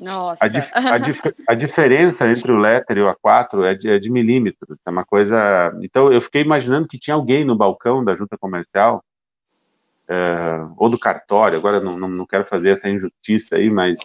Nossa. 0.00 0.42
A, 0.42 0.48
dif, 0.48 0.70
a, 0.74 0.98
dif, 0.98 1.20
a, 1.46 1.54
diferença 1.54 2.26
entre 2.26 2.50
o 2.50 2.56
letter 2.56 2.96
e 2.96 3.02
o 3.02 3.14
A4 3.14 3.62
é 3.66 3.74
de, 3.74 3.90
é 3.90 3.98
de, 3.98 4.10
milímetros, 4.10 4.78
é 4.86 4.90
uma 4.90 5.04
coisa... 5.04 5.70
Então, 5.82 6.10
eu 6.10 6.22
fiquei 6.22 6.40
imaginando 6.40 6.88
que 6.88 6.98
tinha 6.98 7.14
alguém 7.14 7.44
no 7.44 7.54
balcão 7.54 8.02
da 8.02 8.16
junta 8.16 8.38
comercial, 8.38 9.04
é, 10.08 10.66
ou 10.78 10.88
do 10.88 10.98
cartório, 10.98 11.58
agora 11.58 11.80
não, 11.80 11.98
não, 11.98 12.08
não, 12.08 12.26
quero 12.26 12.46
fazer 12.46 12.70
essa 12.70 12.88
injustiça 12.88 13.56
aí, 13.56 13.68
mas 13.68 13.98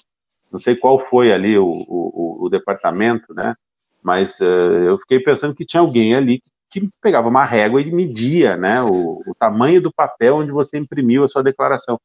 não 0.51 0.59
sei 0.59 0.75
qual 0.75 0.99
foi 0.99 1.31
ali 1.31 1.57
o, 1.57 1.65
o, 1.65 2.45
o 2.45 2.49
departamento, 2.49 3.33
né? 3.33 3.55
Mas 4.03 4.41
uh, 4.41 4.43
eu 4.43 4.97
fiquei 4.99 5.21
pensando 5.21 5.55
que 5.55 5.65
tinha 5.65 5.79
alguém 5.79 6.13
ali 6.13 6.39
que 6.39 6.49
que 6.69 6.89
pegava 7.01 7.27
uma 7.27 7.45
régua 7.45 7.81
e 7.81 7.91
media 7.91 8.57
né, 8.57 8.81
o, 8.81 9.21
o 9.25 9.35
tamanho 9.39 9.81
do 9.81 9.93
papel 9.93 10.37
onde 10.37 10.51
você 10.51 10.77
imprimiu 10.77 11.23
a 11.23 11.27
sua 11.27 11.43
declaração. 11.43 11.99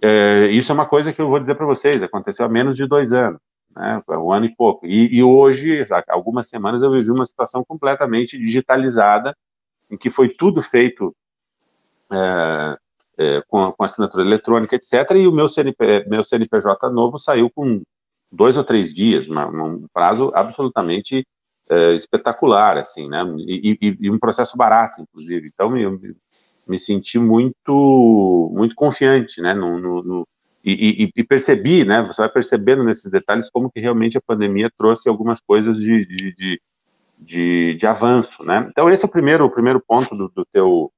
É, 0.00 0.46
isso 0.46 0.70
é 0.70 0.74
uma 0.74 0.86
coisa 0.86 1.12
que 1.12 1.20
eu 1.20 1.28
vou 1.28 1.40
dizer 1.40 1.56
para 1.56 1.66
vocês, 1.66 2.02
aconteceu 2.02 2.46
há 2.46 2.48
menos 2.48 2.76
de 2.76 2.86
dois 2.86 3.12
anos, 3.12 3.40
né, 3.74 4.00
um 4.10 4.32
ano 4.32 4.46
e 4.46 4.54
pouco. 4.54 4.86
E, 4.86 5.16
e, 5.16 5.22
hoje, 5.22 5.84
algumas 6.08 6.48
semanas, 6.48 6.82
eu 6.82 6.90
vivi 6.90 7.10
uma 7.10 7.26
situação 7.26 7.64
completamente 7.64 8.38
digitalizada, 8.38 9.36
em 9.90 9.96
que 9.96 10.10
foi 10.10 10.28
tudo 10.28 10.62
feito 10.62 11.14
é, 12.12 12.78
é, 13.18 13.42
com, 13.48 13.72
com, 13.72 13.84
assinatura 13.84 14.24
eletrônica, 14.24 14.76
etc., 14.76 15.10
e 15.16 15.26
o 15.26 15.32
meu, 15.32 15.48
CNP, 15.48 16.06
meu 16.08 16.22
CNPJ 16.22 16.88
novo 16.90 17.18
saiu 17.18 17.50
com 17.50 17.82
dois 18.30 18.56
ou 18.56 18.62
três 18.62 18.94
dias, 18.94 19.26
uma, 19.26 19.46
um 19.46 19.86
prazo 19.92 20.30
absolutamente 20.34 21.26
é, 21.70 21.94
espetacular, 21.94 22.78
assim, 22.78 23.08
né? 23.08 23.24
E, 23.38 23.78
e, 23.80 23.96
e, 24.00 24.10
um 24.10 24.18
processo 24.18 24.56
barato, 24.56 25.00
inclusive. 25.00 25.50
Então, 25.52 25.76
eu 25.76 25.92
me, 25.92 26.16
me 26.66 26.78
senti 26.78 27.18
muito, 27.18 28.50
muito 28.54 28.74
confiante, 28.74 29.40
né? 29.40 29.54
No, 29.54 29.78
no, 29.78 30.02
no 30.02 30.28
e, 30.64 31.10
e, 31.16 31.24
percebi, 31.24 31.84
né? 31.84 32.02
Você 32.02 32.20
vai 32.20 32.28
percebendo 32.28 32.84
nesses 32.84 33.10
detalhes 33.10 33.48
como 33.50 33.70
que 33.70 33.80
realmente 33.80 34.18
a 34.18 34.22
pandemia 34.22 34.70
trouxe 34.76 35.08
algumas 35.08 35.40
coisas 35.40 35.76
de, 35.76 36.04
de, 36.04 36.34
de 36.34 36.60
de, 37.18 37.74
de 37.74 37.86
avanço, 37.86 38.44
né? 38.44 38.66
Então 38.70 38.88
esse 38.88 39.04
é 39.04 39.08
o 39.08 39.10
primeiro, 39.10 39.44
o 39.44 39.50
primeiro 39.50 39.80
ponto 39.80 40.14
do, 40.14 40.28
do 40.28 40.44
teu, 40.46 40.92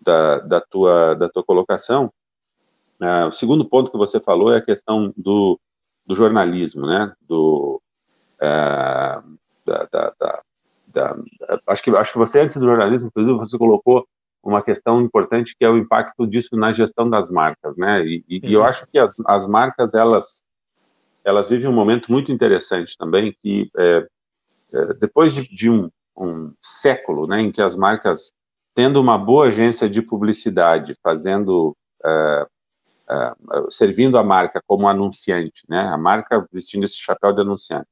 da, 0.00 0.38
da, 0.40 0.60
tua, 0.60 1.14
da 1.14 1.28
tua 1.28 1.44
colocação. 1.44 2.12
Uh, 3.00 3.26
o 3.28 3.32
segundo 3.32 3.68
ponto 3.68 3.90
que 3.90 3.98
você 3.98 4.18
falou 4.20 4.52
é 4.52 4.58
a 4.58 4.64
questão 4.64 5.12
do, 5.16 5.60
do 6.06 6.14
jornalismo, 6.14 6.86
né? 6.86 7.12
Do, 7.20 7.82
uh, 8.40 9.38
da, 9.64 9.88
da, 9.92 10.42
da, 10.88 11.16
acho 11.66 11.82
que 11.82 11.90
acho 11.90 12.12
que 12.12 12.18
você 12.18 12.40
antes 12.40 12.56
do 12.56 12.66
jornalismo, 12.66 13.08
inclusive, 13.08 13.38
você 13.38 13.56
colocou 13.58 14.06
uma 14.42 14.62
questão 14.62 15.00
importante 15.00 15.54
que 15.56 15.64
é 15.64 15.70
o 15.70 15.78
impacto 15.78 16.26
disso 16.26 16.56
na 16.56 16.72
gestão 16.72 17.08
das 17.08 17.30
marcas, 17.30 17.76
né? 17.76 18.04
E, 18.04 18.24
e, 18.28 18.40
e 18.48 18.52
eu 18.52 18.64
acho 18.64 18.86
que 18.88 18.98
as, 18.98 19.14
as, 19.26 19.46
marcas 19.46 19.94
elas 19.94 20.42
elas 21.24 21.50
vivem 21.50 21.68
um 21.68 21.72
momento 21.72 22.10
muito 22.10 22.32
interessante 22.32 22.96
também 22.98 23.34
que 23.40 23.70
é, 23.76 24.06
é, 24.72 24.94
depois 24.94 25.32
de, 25.32 25.46
de 25.48 25.70
um, 25.70 25.88
um, 26.18 26.52
século, 26.60 27.28
né, 27.28 27.40
em 27.40 27.52
que 27.52 27.62
as 27.62 27.76
marcas 27.76 28.32
tendo 28.74 29.00
uma 29.00 29.16
boa 29.16 29.46
agência 29.46 29.88
de 29.88 30.02
publicidade, 30.02 30.96
fazendo 31.02 31.76
é, 32.04 32.46
é 33.08 33.32
servindo 33.70 34.18
a 34.18 34.24
marca 34.24 34.60
como 34.66 34.88
anunciante, 34.88 35.62
né? 35.68 35.82
A 35.82 35.96
marca 35.96 36.44
vestindo 36.52 36.84
esse 36.84 36.98
chapéu 36.98 37.32
de 37.32 37.42
anunciante 37.42 37.86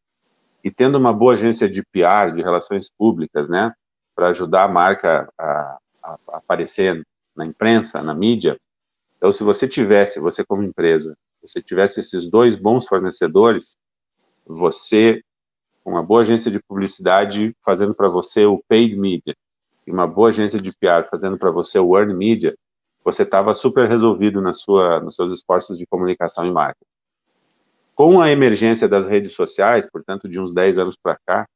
e 0.63 0.71
tendo 0.71 0.99
uma 0.99 1.13
boa 1.13 1.33
agência 1.33 1.69
de 1.69 1.83
PR, 1.83 2.35
de 2.35 2.43
relações 2.43 2.91
públicas, 2.91 3.49
né, 3.49 3.73
para 4.15 4.29
ajudar 4.29 4.65
a 4.65 4.69
marca 4.69 5.33
a, 5.39 5.79
a, 6.03 6.19
aparecer 6.29 7.03
na 7.35 7.47
imprensa, 7.47 8.03
na 8.03 8.15
mídia. 8.15 8.59
Então, 9.17 9.33
se 9.33 9.43
você 9.43 9.67
tivesse, 9.69 10.21
você 10.21 10.45
como 10.45 10.63
empresa, 10.63 11.17
você 11.43 11.63
tivesse 11.63 12.01
esses 12.01 12.29
dois 12.29 12.57
bons 12.57 12.87
fornecedores, 12.87 13.77
você, 14.47 15.23
com 15.83 15.93
uma 15.93 16.03
boa 16.03 16.21
agência 16.21 16.51
de 16.51 16.61
publicidade 16.63 17.55
fazendo 17.65 17.95
para 17.95 18.09
você 18.09 18.45
o 18.45 18.63
paid 18.69 18.97
media, 18.97 19.35
e 19.87 19.91
uma 19.91 20.07
boa 20.07 20.29
agência 20.29 20.61
de 20.61 20.71
PR 20.73 21.09
fazendo 21.11 21.39
para 21.39 21.51
você 21.51 21.79
o 21.79 21.97
earned 21.97 22.17
media, 22.17 22.55
você 23.03 23.23
estava 23.23 23.55
super 23.55 23.89
resolvido 23.89 24.41
na 24.41 24.53
sua, 24.53 25.01
nos 25.01 25.17
seus 25.17 25.33
esforços 25.39 25.79
de 25.79 25.87
comunicação 25.87 26.47
e 26.47 26.53
marketing. 26.53 26.90
Com 28.01 28.19
a 28.19 28.31
emergência 28.31 28.89
das 28.89 29.07
redes 29.07 29.33
sociais, 29.33 29.87
portanto, 29.87 30.27
de 30.27 30.41
uns 30.41 30.55
10 30.55 30.79
anos 30.79 30.97
para 30.97 31.19
cá, 31.27 31.47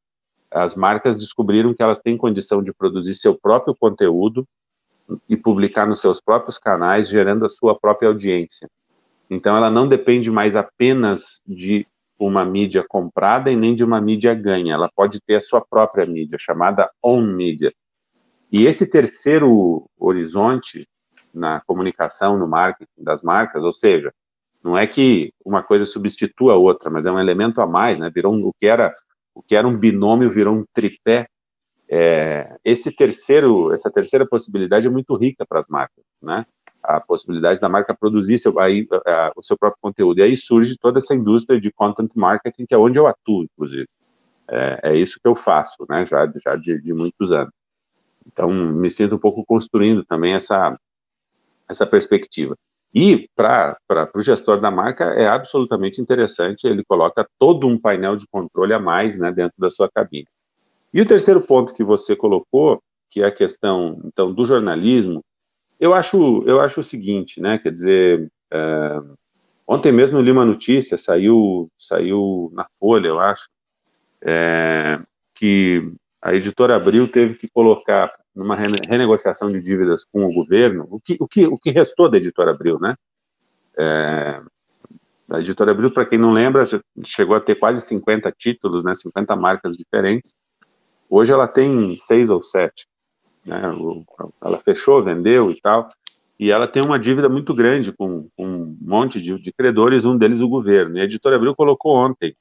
as 0.50 0.74
marcas 0.74 1.16
descobriram 1.16 1.72
que 1.72 1.82
elas 1.82 2.00
têm 2.00 2.18
condição 2.18 2.62
de 2.62 2.70
produzir 2.70 3.14
seu 3.14 3.34
próprio 3.34 3.74
conteúdo 3.74 4.46
e 5.26 5.38
publicar 5.38 5.86
nos 5.86 6.02
seus 6.02 6.20
próprios 6.20 6.58
canais, 6.58 7.08
gerando 7.08 7.46
a 7.46 7.48
sua 7.48 7.74
própria 7.74 8.10
audiência. 8.10 8.68
Então, 9.30 9.56
ela 9.56 9.70
não 9.70 9.88
depende 9.88 10.30
mais 10.30 10.54
apenas 10.54 11.40
de 11.46 11.86
uma 12.18 12.44
mídia 12.44 12.84
comprada 12.86 13.50
e 13.50 13.56
nem 13.56 13.74
de 13.74 13.82
uma 13.82 13.98
mídia 13.98 14.34
ganha. 14.34 14.74
Ela 14.74 14.90
pode 14.94 15.22
ter 15.22 15.36
a 15.36 15.40
sua 15.40 15.62
própria 15.62 16.04
mídia, 16.04 16.36
chamada 16.38 16.90
on 17.02 17.22
media. 17.22 17.72
E 18.52 18.66
esse 18.66 18.86
terceiro 18.86 19.88
horizonte 19.98 20.86
na 21.32 21.62
comunicação, 21.62 22.36
no 22.36 22.46
marketing 22.46 23.02
das 23.02 23.22
marcas, 23.22 23.62
ou 23.62 23.72
seja, 23.72 24.12
não 24.64 24.78
é 24.78 24.86
que 24.86 25.30
uma 25.44 25.62
coisa 25.62 25.84
substitua 25.84 26.54
a 26.54 26.56
outra, 26.56 26.90
mas 26.90 27.04
é 27.04 27.12
um 27.12 27.20
elemento 27.20 27.60
a 27.60 27.66
mais, 27.66 27.98
né? 27.98 28.10
Virou 28.10 28.34
um, 28.34 28.46
o 28.46 28.52
que 28.58 28.66
era 28.66 28.96
o 29.34 29.42
que 29.42 29.54
era 29.54 29.66
um 29.68 29.76
binômio 29.76 30.30
virou 30.30 30.54
um 30.54 30.64
tripé. 30.72 31.28
É, 31.88 32.56
esse 32.64 32.90
terceiro, 32.90 33.72
essa 33.74 33.90
terceira 33.90 34.26
possibilidade 34.26 34.86
é 34.86 34.90
muito 34.90 35.14
rica 35.16 35.44
para 35.46 35.60
as 35.60 35.66
marcas, 35.68 36.02
né? 36.22 36.46
A 36.82 37.00
possibilidade 37.00 37.60
da 37.60 37.68
marca 37.68 37.94
produzir 37.94 38.38
seu, 38.38 38.58
aí, 38.58 38.86
a, 39.06 39.32
o 39.36 39.42
seu 39.42 39.58
próprio 39.58 39.80
conteúdo. 39.82 40.20
E 40.20 40.22
aí 40.22 40.36
surge 40.36 40.78
toda 40.78 40.98
essa 40.98 41.14
indústria 41.14 41.60
de 41.60 41.70
content 41.72 42.10
marketing, 42.14 42.64
que 42.66 42.74
é 42.74 42.78
onde 42.78 42.98
eu 42.98 43.06
atuo, 43.06 43.44
inclusive. 43.44 43.88
É, 44.48 44.80
é 44.84 44.96
isso 44.96 45.18
que 45.20 45.28
eu 45.28 45.36
faço, 45.36 45.84
né? 45.90 46.06
Já, 46.06 46.30
já 46.42 46.56
de, 46.56 46.80
de 46.80 46.94
muitos 46.94 47.32
anos. 47.32 47.52
Então, 48.26 48.50
me 48.50 48.90
sinto 48.90 49.16
um 49.16 49.18
pouco 49.18 49.44
construindo 49.44 50.04
também 50.04 50.32
essa, 50.32 50.78
essa 51.68 51.86
perspectiva. 51.86 52.56
E 52.94 53.28
para 53.34 53.76
o 54.14 54.22
gestor 54.22 54.60
da 54.60 54.70
marca 54.70 55.04
é 55.04 55.26
absolutamente 55.26 56.00
interessante, 56.00 56.64
ele 56.64 56.84
coloca 56.84 57.28
todo 57.40 57.66
um 57.66 57.76
painel 57.76 58.14
de 58.14 58.26
controle 58.28 58.72
a 58.72 58.78
mais 58.78 59.16
né, 59.16 59.32
dentro 59.32 59.56
da 59.58 59.68
sua 59.68 59.90
cabine. 59.90 60.28
E 60.92 61.00
o 61.00 61.06
terceiro 61.06 61.40
ponto 61.40 61.74
que 61.74 61.82
você 61.82 62.14
colocou, 62.14 62.80
que 63.10 63.20
é 63.20 63.26
a 63.26 63.32
questão 63.32 64.00
então 64.04 64.32
do 64.32 64.46
jornalismo, 64.46 65.24
eu 65.80 65.92
acho, 65.92 66.40
eu 66.46 66.60
acho 66.60 66.80
o 66.80 66.84
seguinte, 66.84 67.40
né, 67.40 67.58
quer 67.58 67.72
dizer, 67.72 68.30
é, 68.52 69.00
ontem 69.66 69.90
mesmo 69.90 70.16
eu 70.18 70.22
li 70.22 70.30
uma 70.30 70.44
notícia, 70.44 70.96
saiu, 70.96 71.68
saiu 71.76 72.52
na 72.54 72.64
Folha, 72.78 73.08
eu 73.08 73.18
acho, 73.18 73.48
é, 74.22 75.00
que 75.34 75.92
a 76.24 76.34
editora 76.34 76.74
Abril 76.74 77.06
teve 77.06 77.34
que 77.34 77.46
colocar 77.46 78.10
numa 78.34 78.56
renegociação 78.56 79.52
de 79.52 79.60
dívidas 79.60 80.06
com 80.06 80.24
o 80.24 80.32
governo, 80.32 80.88
o 80.90 80.98
que, 80.98 81.18
o 81.20 81.28
que, 81.28 81.46
o 81.46 81.58
que 81.58 81.70
restou 81.70 82.08
da 82.08 82.16
editora 82.16 82.50
Abril, 82.50 82.80
né? 82.80 82.96
É, 83.76 84.40
a 85.30 85.38
editora 85.38 85.72
Abril, 85.72 85.90
para 85.90 86.06
quem 86.06 86.18
não 86.18 86.32
lembra, 86.32 86.64
chegou 87.04 87.36
a 87.36 87.40
ter 87.40 87.56
quase 87.56 87.82
50 87.82 88.32
títulos, 88.32 88.82
né, 88.82 88.94
50 88.94 89.36
marcas 89.36 89.76
diferentes. 89.76 90.34
Hoje 91.10 91.30
ela 91.30 91.46
tem 91.46 91.94
seis 91.94 92.30
ou 92.30 92.42
sete. 92.42 92.86
Né, 93.44 93.60
ela 94.40 94.58
fechou, 94.58 95.04
vendeu 95.04 95.50
e 95.50 95.60
tal, 95.60 95.90
e 96.40 96.50
ela 96.50 96.66
tem 96.66 96.82
uma 96.82 96.98
dívida 96.98 97.28
muito 97.28 97.52
grande 97.52 97.92
com, 97.92 98.30
com 98.34 98.46
um 98.46 98.78
monte 98.80 99.20
de, 99.20 99.38
de, 99.38 99.52
credores, 99.52 100.06
um 100.06 100.16
deles 100.16 100.40
o 100.40 100.48
governo. 100.48 100.96
E 100.96 101.00
a 101.02 101.04
editora 101.04 101.36
Abril 101.36 101.54
colocou 101.54 101.94
ontem, 101.94 102.34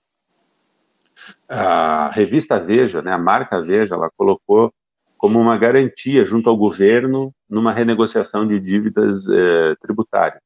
a 1.48 2.10
revista 2.10 2.60
Veja, 2.60 3.02
né, 3.02 3.12
a 3.12 3.18
marca 3.18 3.62
Veja, 3.62 3.96
ela 3.96 4.10
colocou 4.16 4.74
como 5.18 5.40
uma 5.40 5.58
garantia 5.58 6.26
junto 6.26 6.50
ao 6.50 6.58
governo 6.58 7.34
numa 7.50 7.72
renegociação 7.72 8.48
de 8.48 8.60
dívidas 8.60 9.28
é, 9.30 9.76
tributárias. 9.82 10.42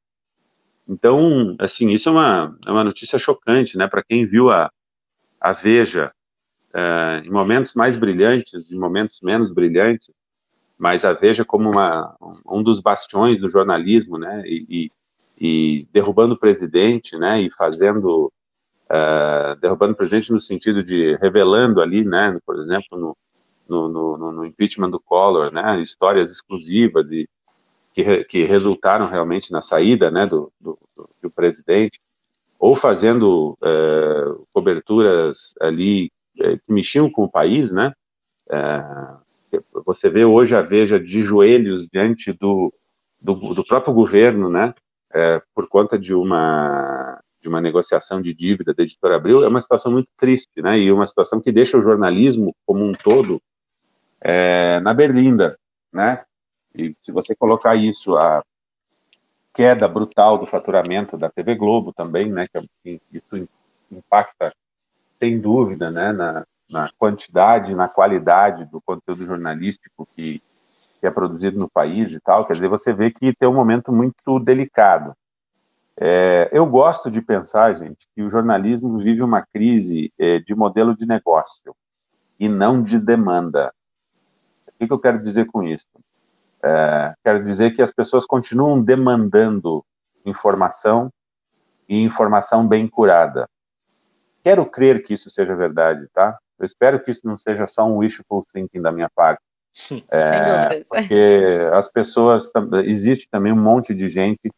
Então, 0.87 1.55
assim, 1.59 1.89
isso 1.89 2.09
é 2.09 2.11
uma, 2.11 2.57
é 2.65 2.71
uma 2.71 2.83
notícia 2.83 3.19
chocante, 3.19 3.77
né, 3.77 3.87
para 3.87 4.03
quem 4.03 4.25
viu 4.25 4.49
a, 4.49 4.71
a 5.41 5.51
Veja 5.51 6.11
é, 6.73 7.23
em 7.25 7.29
momentos 7.29 7.73
mais 7.73 7.97
brilhantes, 7.97 8.71
em 8.71 8.77
momentos 8.77 9.19
menos 9.21 9.51
brilhantes, 9.51 10.11
mas 10.77 11.03
a 11.03 11.11
Veja 11.11 11.43
como 11.43 11.71
uma, 11.71 12.15
um 12.45 12.61
dos 12.61 12.79
bastiões 12.79 13.41
do 13.41 13.49
jornalismo, 13.49 14.17
né, 14.17 14.43
e, 14.45 14.65
e, 14.69 14.91
e 15.39 15.87
derrubando 15.91 16.35
o 16.35 16.39
presidente, 16.39 17.17
né, 17.17 17.41
e 17.41 17.51
fazendo, 17.51 18.31
é, 18.89 19.56
derrubando 19.62 19.95
presidente 19.95 20.32
no 20.32 20.39
sentido 20.39 20.84
de 20.84 21.15
revelando 21.17 21.82
ali, 21.82 22.06
né, 22.06 22.38
por 22.45 22.58
exemplo, 22.60 22.97
no, 22.97 23.17
no, 23.67 24.17
no, 24.17 24.32
no 24.32 24.45
impeachment 24.45 24.89
do 24.89 25.00
Collor, 25.00 25.52
né, 25.52 25.82
histórias 25.82 26.32
exclusivas 26.32 27.12
e 27.12 27.28
que, 27.93 28.23
que 28.26 28.43
resultaram 28.45 29.08
realmente 29.08 29.52
na 29.52 29.62
saída, 29.62 30.10
né, 30.10 30.26
do, 30.26 30.52
do, 30.60 30.78
do 31.21 31.30
presidente, 31.30 32.00
ou 32.60 32.76
fazendo 32.76 33.58
é, 33.62 34.36
coberturas 34.54 35.54
ali 35.60 36.12
é, 36.39 36.58
que 36.58 36.71
mexiam 36.71 37.10
com 37.10 37.23
o 37.23 37.32
país, 37.32 37.71
né, 37.71 37.93
é, 38.50 38.84
você 39.86 40.10
vê 40.10 40.23
hoje 40.23 40.56
a 40.56 40.62
Veja 40.62 41.00
de 41.00 41.21
joelhos 41.21 41.88
diante 41.88 42.32
do, 42.32 42.73
do, 43.19 43.34
do 43.54 43.65
próprio 43.65 43.93
governo, 43.93 44.50
né, 44.50 44.73
por 45.56 45.67
conta 45.67 45.97
de 45.97 46.13
uma 46.13 46.96
de 47.41 47.47
uma 47.47 47.62
negociação 47.62 48.21
de 48.21 48.34
dívida 48.34 48.73
da 48.73 48.84
editora 48.84 49.15
Abril, 49.15 49.43
é 49.43 49.47
uma 49.47 49.62
situação 49.62 49.91
muito 49.91 50.10
triste, 50.17 50.62
né, 50.62 50.78
e 50.80 50.91
uma 50.91 51.06
situação 51.06 51.39
que 51.39 51.52
deixa 51.52 51.78
o 51.78 51.84
jornalismo 51.84 52.56
como 52.65 52.84
um 52.84 52.93
todo 52.93 53.41
é, 54.21 54.80
na 54.80 54.93
Berlinda, 54.93 55.58
né? 55.91 56.23
E 56.76 56.95
se 57.02 57.12
você 57.12 57.36
colocar 57.36 57.76
isso, 57.76 58.15
a 58.15 58.43
queda 59.54 59.88
brutal 59.88 60.38
do 60.38 60.45
faturamento 60.45 61.17
da 61.17 61.30
TV 61.30 61.56
Globo 61.56 61.91
também, 61.91 62.32
né? 62.32 62.47
Que 62.84 63.02
isso 63.12 63.50
impacta 63.91 64.54
sem 65.13 65.39
dúvida, 65.39 65.89
né? 65.89 66.12
Na, 66.12 66.45
na 66.69 66.89
quantidade, 66.97 67.73
na 67.73 67.88
qualidade 67.88 68.65
do 68.65 68.82
conteúdo 68.82 69.26
jornalístico 69.26 70.08
que, 70.15 70.41
que 71.00 71.08
é 71.08 71.12
produzido 71.12 71.58
no 71.58 71.69
país 71.69 72.12
e 72.12 72.19
tal. 72.19 72.45
Quer 72.45 72.54
dizer, 72.54 72.67
você 72.67 72.93
vê 72.93 73.10
que 73.10 73.34
tem 73.34 73.47
um 73.47 73.56
momento 73.56 73.91
muito 73.91 74.39
delicado. 74.39 75.15
É, 75.99 76.49
eu 76.51 76.65
gosto 76.65 77.10
de 77.10 77.21
pensar, 77.21 77.73
gente, 77.73 78.07
que 78.13 78.21
o 78.21 78.29
jornalismo 78.29 78.99
vive 78.99 79.23
uma 79.23 79.41
crise 79.41 80.13
é, 80.19 80.39
de 80.39 80.53
modelo 80.53 80.95
de 80.95 81.07
negócio 81.07 81.75
e 82.39 82.47
não 82.47 82.83
de 82.83 82.99
demanda. 82.99 83.73
O 84.67 84.86
que, 84.86 84.93
eu 84.93 84.99
quero 84.99 85.19
dizer 85.19 85.45
com 85.45 85.63
isso? 85.63 85.88
É, 86.63 87.13
quero 87.23 87.43
dizer 87.43 87.73
que 87.73 87.81
as 87.81 87.91
pessoas 87.91 88.27
continuam 88.27 88.79
demandando 88.79 89.83
informação 90.23 91.12
e 91.89 91.99
informação 91.99 92.67
bem 92.67 92.88
curada. 92.88 93.49
Quero 94.43 94.65
crer 94.67 95.03
que 95.03 95.15
isso 95.15 95.31
seja 95.31 95.55
verdade, 95.55 96.07
tá? 96.13 96.38
Eu 96.60 96.65
espero 96.65 97.03
que 97.03 97.10
isso 97.10 97.25
não 97.25 97.39
seja 97.39 97.65
só 97.65 97.86
um 97.86 97.97
wishful 97.97 98.43
thinking 98.53 98.81
da 98.81 98.91
minha 98.91 99.10
parte. 99.10 99.41
É, 100.10 100.83
porque 100.89 101.69
as 101.71 101.88
pessoas, 101.88 102.51
existe 102.86 103.29
também 103.29 103.53
um 103.53 103.62
monte 103.62 103.93
de 103.93 104.10
gente 104.10 104.49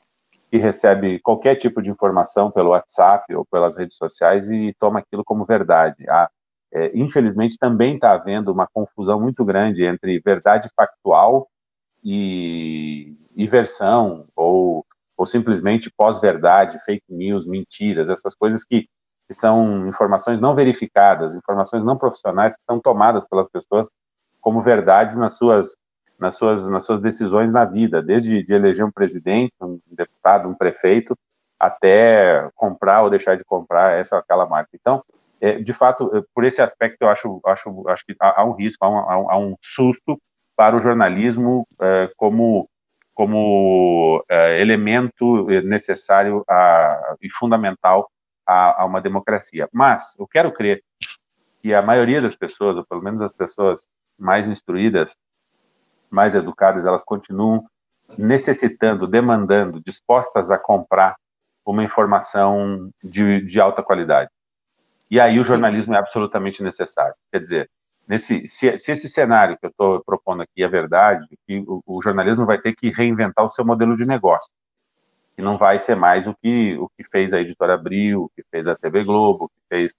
que 0.50 0.58
recebe 0.58 1.20
qualquer 1.20 1.56
tipo 1.56 1.82
de 1.82 1.90
informação 1.90 2.52
pelo 2.52 2.72
WhatsApp 2.72 3.34
ou 3.36 3.46
pelas 3.46 3.78
redes 3.78 3.98
sociais 3.98 4.50
e 4.50 4.76
toma 4.80 5.00
aquilo 5.00 5.24
como 5.24 5.46
verdade. 5.46 6.04
Ah, 6.10 6.30
é, 6.72 6.92
infelizmente, 6.98 7.58
também 7.58 7.96
está 7.96 8.14
havendo 8.14 8.52
uma 8.52 8.68
confusão 8.68 9.20
muito 9.20 9.44
grande 9.46 9.86
entre 9.86 10.20
verdade 10.20 10.70
factual 10.76 11.48
e, 12.04 13.16
e 13.36 13.48
versão, 13.48 14.28
ou, 14.36 14.86
ou 15.18 15.26
simplesmente 15.26 15.92
pós-verdade, 15.96 16.80
fake 16.86 17.06
news, 17.10 17.46
mentiras, 17.46 18.10
essas 18.10 18.36
coisas 18.36 18.64
que, 18.64 18.88
que 19.28 19.34
são 19.34 19.88
informações 19.88 20.40
não 20.40 20.56
verificadas, 20.56 21.36
informações 21.36 21.84
não 21.84 21.98
profissionais 21.98 22.56
que 22.56 22.64
são 22.64 22.80
tomadas 22.80 23.28
pelas 23.28 23.50
pessoas 23.50 23.90
como 24.42 24.62
verdades 24.62 25.16
nas 25.16 25.38
suas 25.38 25.76
nas 26.20 26.36
suas, 26.36 26.68
nas 26.68 26.84
suas 26.86 27.00
decisões 27.00 27.52
na 27.52 27.66
vida, 27.66 28.02
desde 28.02 28.44
de 28.44 28.54
eleger 28.54 28.86
um 28.86 28.92
presidente, 28.92 29.54
um 29.62 29.80
deputado, 29.92 30.50
um 30.50 30.54
prefeito, 30.54 31.18
até 31.60 32.50
comprar 32.56 33.02
ou 33.04 33.10
deixar 33.10 33.36
de 33.36 33.44
comprar 33.44 34.00
essa 34.00 34.18
aquela 34.18 34.46
marca. 34.46 34.70
Então, 34.74 35.04
é, 35.42 35.60
de 35.60 35.74
fato, 35.74 36.26
por 36.34 36.44
esse 36.44 36.62
aspecto, 36.62 37.02
eu 37.02 37.10
acho, 37.10 37.40
acho, 37.46 37.90
acho 37.90 38.06
que 38.06 38.16
há, 38.20 38.42
há 38.42 38.46
um 38.46 38.54
risco, 38.54 38.84
há 38.84 38.90
um, 38.90 39.32
há 39.32 39.38
um, 39.38 39.56
susto 39.62 40.20
para 40.56 40.76
o 40.76 40.80
jornalismo 40.80 41.66
é, 41.82 42.10
como, 42.18 42.70
como 43.14 44.24
é, 44.30 44.62
elemento 44.62 45.48
necessário 45.64 46.44
a, 46.50 47.16
e 47.22 47.30
fundamental 47.30 48.10
a, 48.46 48.82
a, 48.82 48.86
uma 48.86 49.02
democracia. 49.02 49.70
Mas 49.72 50.18
eu 50.20 50.28
quero 50.28 50.52
crer 50.52 50.82
que 51.62 51.74
a 51.74 51.82
maioria 51.82 52.22
das 52.22 52.36
pessoas, 52.36 52.76
ou 52.76 52.86
pelo 52.86 53.02
menos 53.02 53.22
as 53.22 53.34
pessoas 53.34 53.88
mais 54.18 54.48
instruídas, 54.48 55.14
mais 56.10 56.36
educadas, 56.36 56.86
elas 56.86 57.04
continuam 57.04 57.66
necessitando, 58.18 59.08
demandando, 59.08 59.82
dispostas 59.82 60.52
a 60.52 60.58
comprar 60.58 61.16
uma 61.66 61.84
informação 61.84 62.90
de, 63.04 63.42
de 63.42 63.60
alta 63.60 63.84
qualidade. 63.84 64.30
E 65.10 65.20
aí 65.20 65.40
o 65.40 65.46
jornalismo 65.46 65.94
Sim. 65.94 65.98
é 65.98 66.00
absolutamente 66.00 66.64
necessário. 66.64 67.14
Quer 67.32 67.40
dizer, 67.40 67.70
nesse, 68.08 68.48
se, 68.48 68.78
se 68.78 68.92
esse 68.92 69.08
cenário 69.08 69.58
que 69.58 69.66
eu 69.66 69.70
estou 69.70 70.04
propondo 70.04 70.42
aqui 70.42 70.64
é 70.64 70.68
verdade, 70.68 71.28
que 71.48 71.64
o, 71.68 71.82
o, 71.86 72.02
jornalismo 72.02 72.46
vai 72.46 72.60
ter 72.60 72.76
que 72.76 72.90
reinventar 72.90 73.46
o 73.46 73.50
seu 73.50 73.64
modelo 73.64 73.96
de 73.96 74.06
negócio, 74.06 74.50
que 75.36 75.42
não 75.42 75.58
vai 75.58 75.80
ser 75.80 75.96
mais 75.96 76.28
o 76.28 76.36
que, 76.36 76.76
o 76.78 76.90
que 76.90 77.04
fez 77.04 77.34
a 77.34 77.40
Editora 77.40 77.76
Abril, 77.76 78.24
o 78.24 78.30
que 78.36 78.44
fez 78.50 78.68
a 78.68 78.76
TV 78.76 79.04
Globo, 79.04 79.46
o 79.46 79.50
que 79.50 79.62
fez 79.70 79.94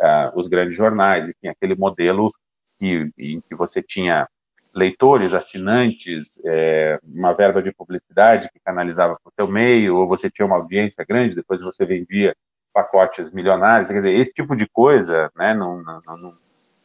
uh, 0.00 0.38
os 0.38 0.48
grandes 0.48 0.76
jornais, 0.76 1.28
enfim, 1.28 1.48
aquele 1.48 1.74
modelo 1.74 2.30
que, 2.78 3.10
em 3.18 3.40
que 3.40 3.54
você 3.54 3.82
tinha 3.82 4.28
leitores, 4.74 5.34
assinantes, 5.34 6.40
é, 6.44 6.98
uma 7.04 7.32
verba 7.32 7.62
de 7.62 7.72
publicidade 7.72 8.48
que 8.50 8.60
canalizava 8.60 9.16
para 9.22 9.30
o 9.30 9.34
seu 9.34 9.46
meio, 9.46 9.96
ou 9.96 10.08
você 10.08 10.30
tinha 10.30 10.46
uma 10.46 10.56
audiência 10.56 11.04
grande, 11.06 11.34
depois 11.34 11.60
você 11.60 11.84
vendia 11.84 12.34
pacotes 12.72 13.30
milionários, 13.32 13.90
quer 13.90 14.00
dizer, 14.00 14.18
esse 14.18 14.32
tipo 14.32 14.56
de 14.56 14.66
coisa, 14.66 15.30
né, 15.36 15.52
não, 15.52 15.82
não, 15.82 16.00
não, 16.06 16.34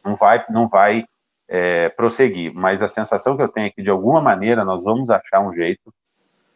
não 0.04 0.16
vai, 0.16 0.44
não 0.50 0.68
vai 0.68 1.06
é, 1.48 1.88
prosseguir, 1.88 2.52
mas 2.54 2.82
a 2.82 2.88
sensação 2.88 3.36
que 3.36 3.42
eu 3.42 3.48
tenho 3.48 3.68
é 3.68 3.70
que, 3.70 3.82
de 3.82 3.90
alguma 3.90 4.20
maneira, 4.20 4.64
nós 4.64 4.84
vamos 4.84 5.08
achar 5.08 5.40
um 5.40 5.54
jeito 5.54 5.92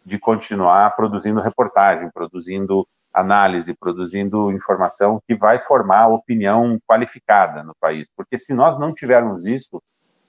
de 0.05 0.18
continuar 0.18 0.95
produzindo 0.95 1.40
reportagem, 1.40 2.11
produzindo 2.11 2.87
análise, 3.12 3.75
produzindo 3.75 4.51
informação 4.51 5.21
que 5.27 5.35
vai 5.35 5.61
formar 5.62 6.09
opinião 6.09 6.79
qualificada 6.87 7.62
no 7.62 7.75
país, 7.81 8.09
porque 8.16 8.38
se 8.38 8.55
nós 8.55 8.79
não 8.79 8.92
tivermos 8.92 9.45
isso, 9.45 9.83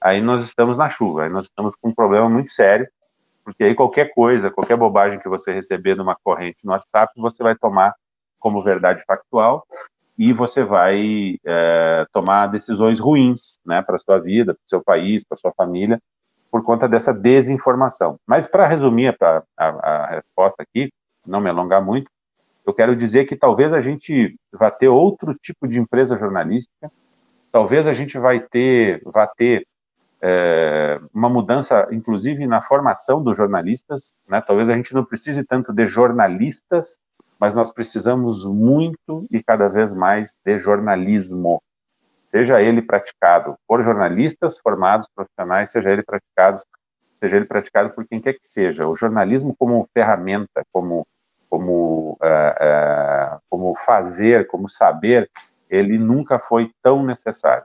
aí 0.04 0.20
nós 0.20 0.44
estamos 0.44 0.76
na 0.76 0.90
chuva, 0.90 1.24
aí 1.24 1.30
nós 1.30 1.46
estamos 1.46 1.74
com 1.80 1.88
um 1.88 1.94
problema 1.94 2.28
muito 2.28 2.50
sério, 2.50 2.86
porque 3.42 3.64
aí 3.64 3.74
qualquer 3.74 4.12
coisa, 4.12 4.50
qualquer 4.50 4.76
bobagem 4.76 5.18
que 5.18 5.28
você 5.30 5.50
receber 5.50 5.96
numa 5.96 6.14
corrente 6.22 6.58
no 6.62 6.72
WhatsApp, 6.72 7.10
você 7.16 7.42
vai 7.42 7.56
tomar 7.56 7.94
como 8.38 8.62
verdade 8.62 9.02
factual 9.06 9.66
e 10.18 10.30
você 10.34 10.62
vai 10.62 11.38
é, 11.42 12.06
tomar 12.12 12.48
decisões 12.48 13.00
ruins, 13.00 13.58
né, 13.64 13.80
para 13.80 13.98
sua 13.98 14.18
vida, 14.18 14.52
para 14.52 14.62
seu 14.68 14.82
país, 14.84 15.24
para 15.24 15.38
sua 15.38 15.52
família, 15.52 15.98
por 16.50 16.62
conta 16.62 16.86
dessa 16.86 17.12
desinformação. 17.12 18.18
Mas 18.26 18.46
para 18.46 18.66
resumir 18.66 19.16
a, 19.20 19.42
a, 19.56 19.66
a 19.66 20.06
resposta 20.16 20.62
aqui, 20.62 20.92
não 21.26 21.40
me 21.40 21.48
alongar 21.48 21.82
muito, 21.82 22.10
eu 22.66 22.74
quero 22.74 22.94
dizer 22.94 23.24
que 23.24 23.36
talvez 23.36 23.72
a 23.72 23.80
gente 23.80 24.36
vá 24.52 24.70
ter 24.70 24.88
outro 24.88 25.34
tipo 25.34 25.66
de 25.66 25.80
empresa 25.80 26.16
jornalística, 26.18 26.92
talvez 27.50 27.86
a 27.86 27.94
gente 27.94 28.18
vai 28.18 28.40
ter, 28.40 29.02
vá 29.04 29.26
ter 29.26 29.66
é, 30.26 30.98
uma 31.12 31.28
mudança, 31.28 31.86
inclusive, 31.92 32.46
na 32.46 32.62
formação 32.62 33.22
dos 33.22 33.36
jornalistas. 33.36 34.14
Né? 34.26 34.40
Talvez 34.40 34.70
a 34.70 34.74
gente 34.74 34.94
não 34.94 35.04
precise 35.04 35.44
tanto 35.44 35.70
de 35.70 35.86
jornalistas, 35.86 36.98
mas 37.38 37.54
nós 37.54 37.70
precisamos 37.70 38.42
muito 38.46 39.26
e 39.30 39.42
cada 39.42 39.68
vez 39.68 39.92
mais 39.92 40.38
de 40.42 40.58
jornalismo, 40.60 41.62
seja 42.24 42.62
ele 42.62 42.80
praticado 42.80 43.54
por 43.68 43.84
jornalistas 43.84 44.58
formados 44.58 45.10
profissionais, 45.14 45.70
seja 45.70 45.90
ele 45.90 46.02
praticado, 46.02 46.62
seja 47.20 47.36
ele 47.36 47.44
praticado 47.44 47.90
por 47.90 48.06
quem 48.06 48.18
quer 48.18 48.32
que 48.32 48.46
seja. 48.46 48.88
O 48.88 48.96
jornalismo 48.96 49.54
como 49.58 49.86
ferramenta, 49.92 50.64
como 50.72 51.06
como 51.50 52.18
uh, 52.20 53.36
uh, 53.36 53.40
como 53.48 53.76
fazer, 53.76 54.48
como 54.48 54.68
saber, 54.68 55.30
ele 55.68 55.98
nunca 55.98 56.38
foi 56.38 56.72
tão 56.82 57.04
necessário. 57.04 57.64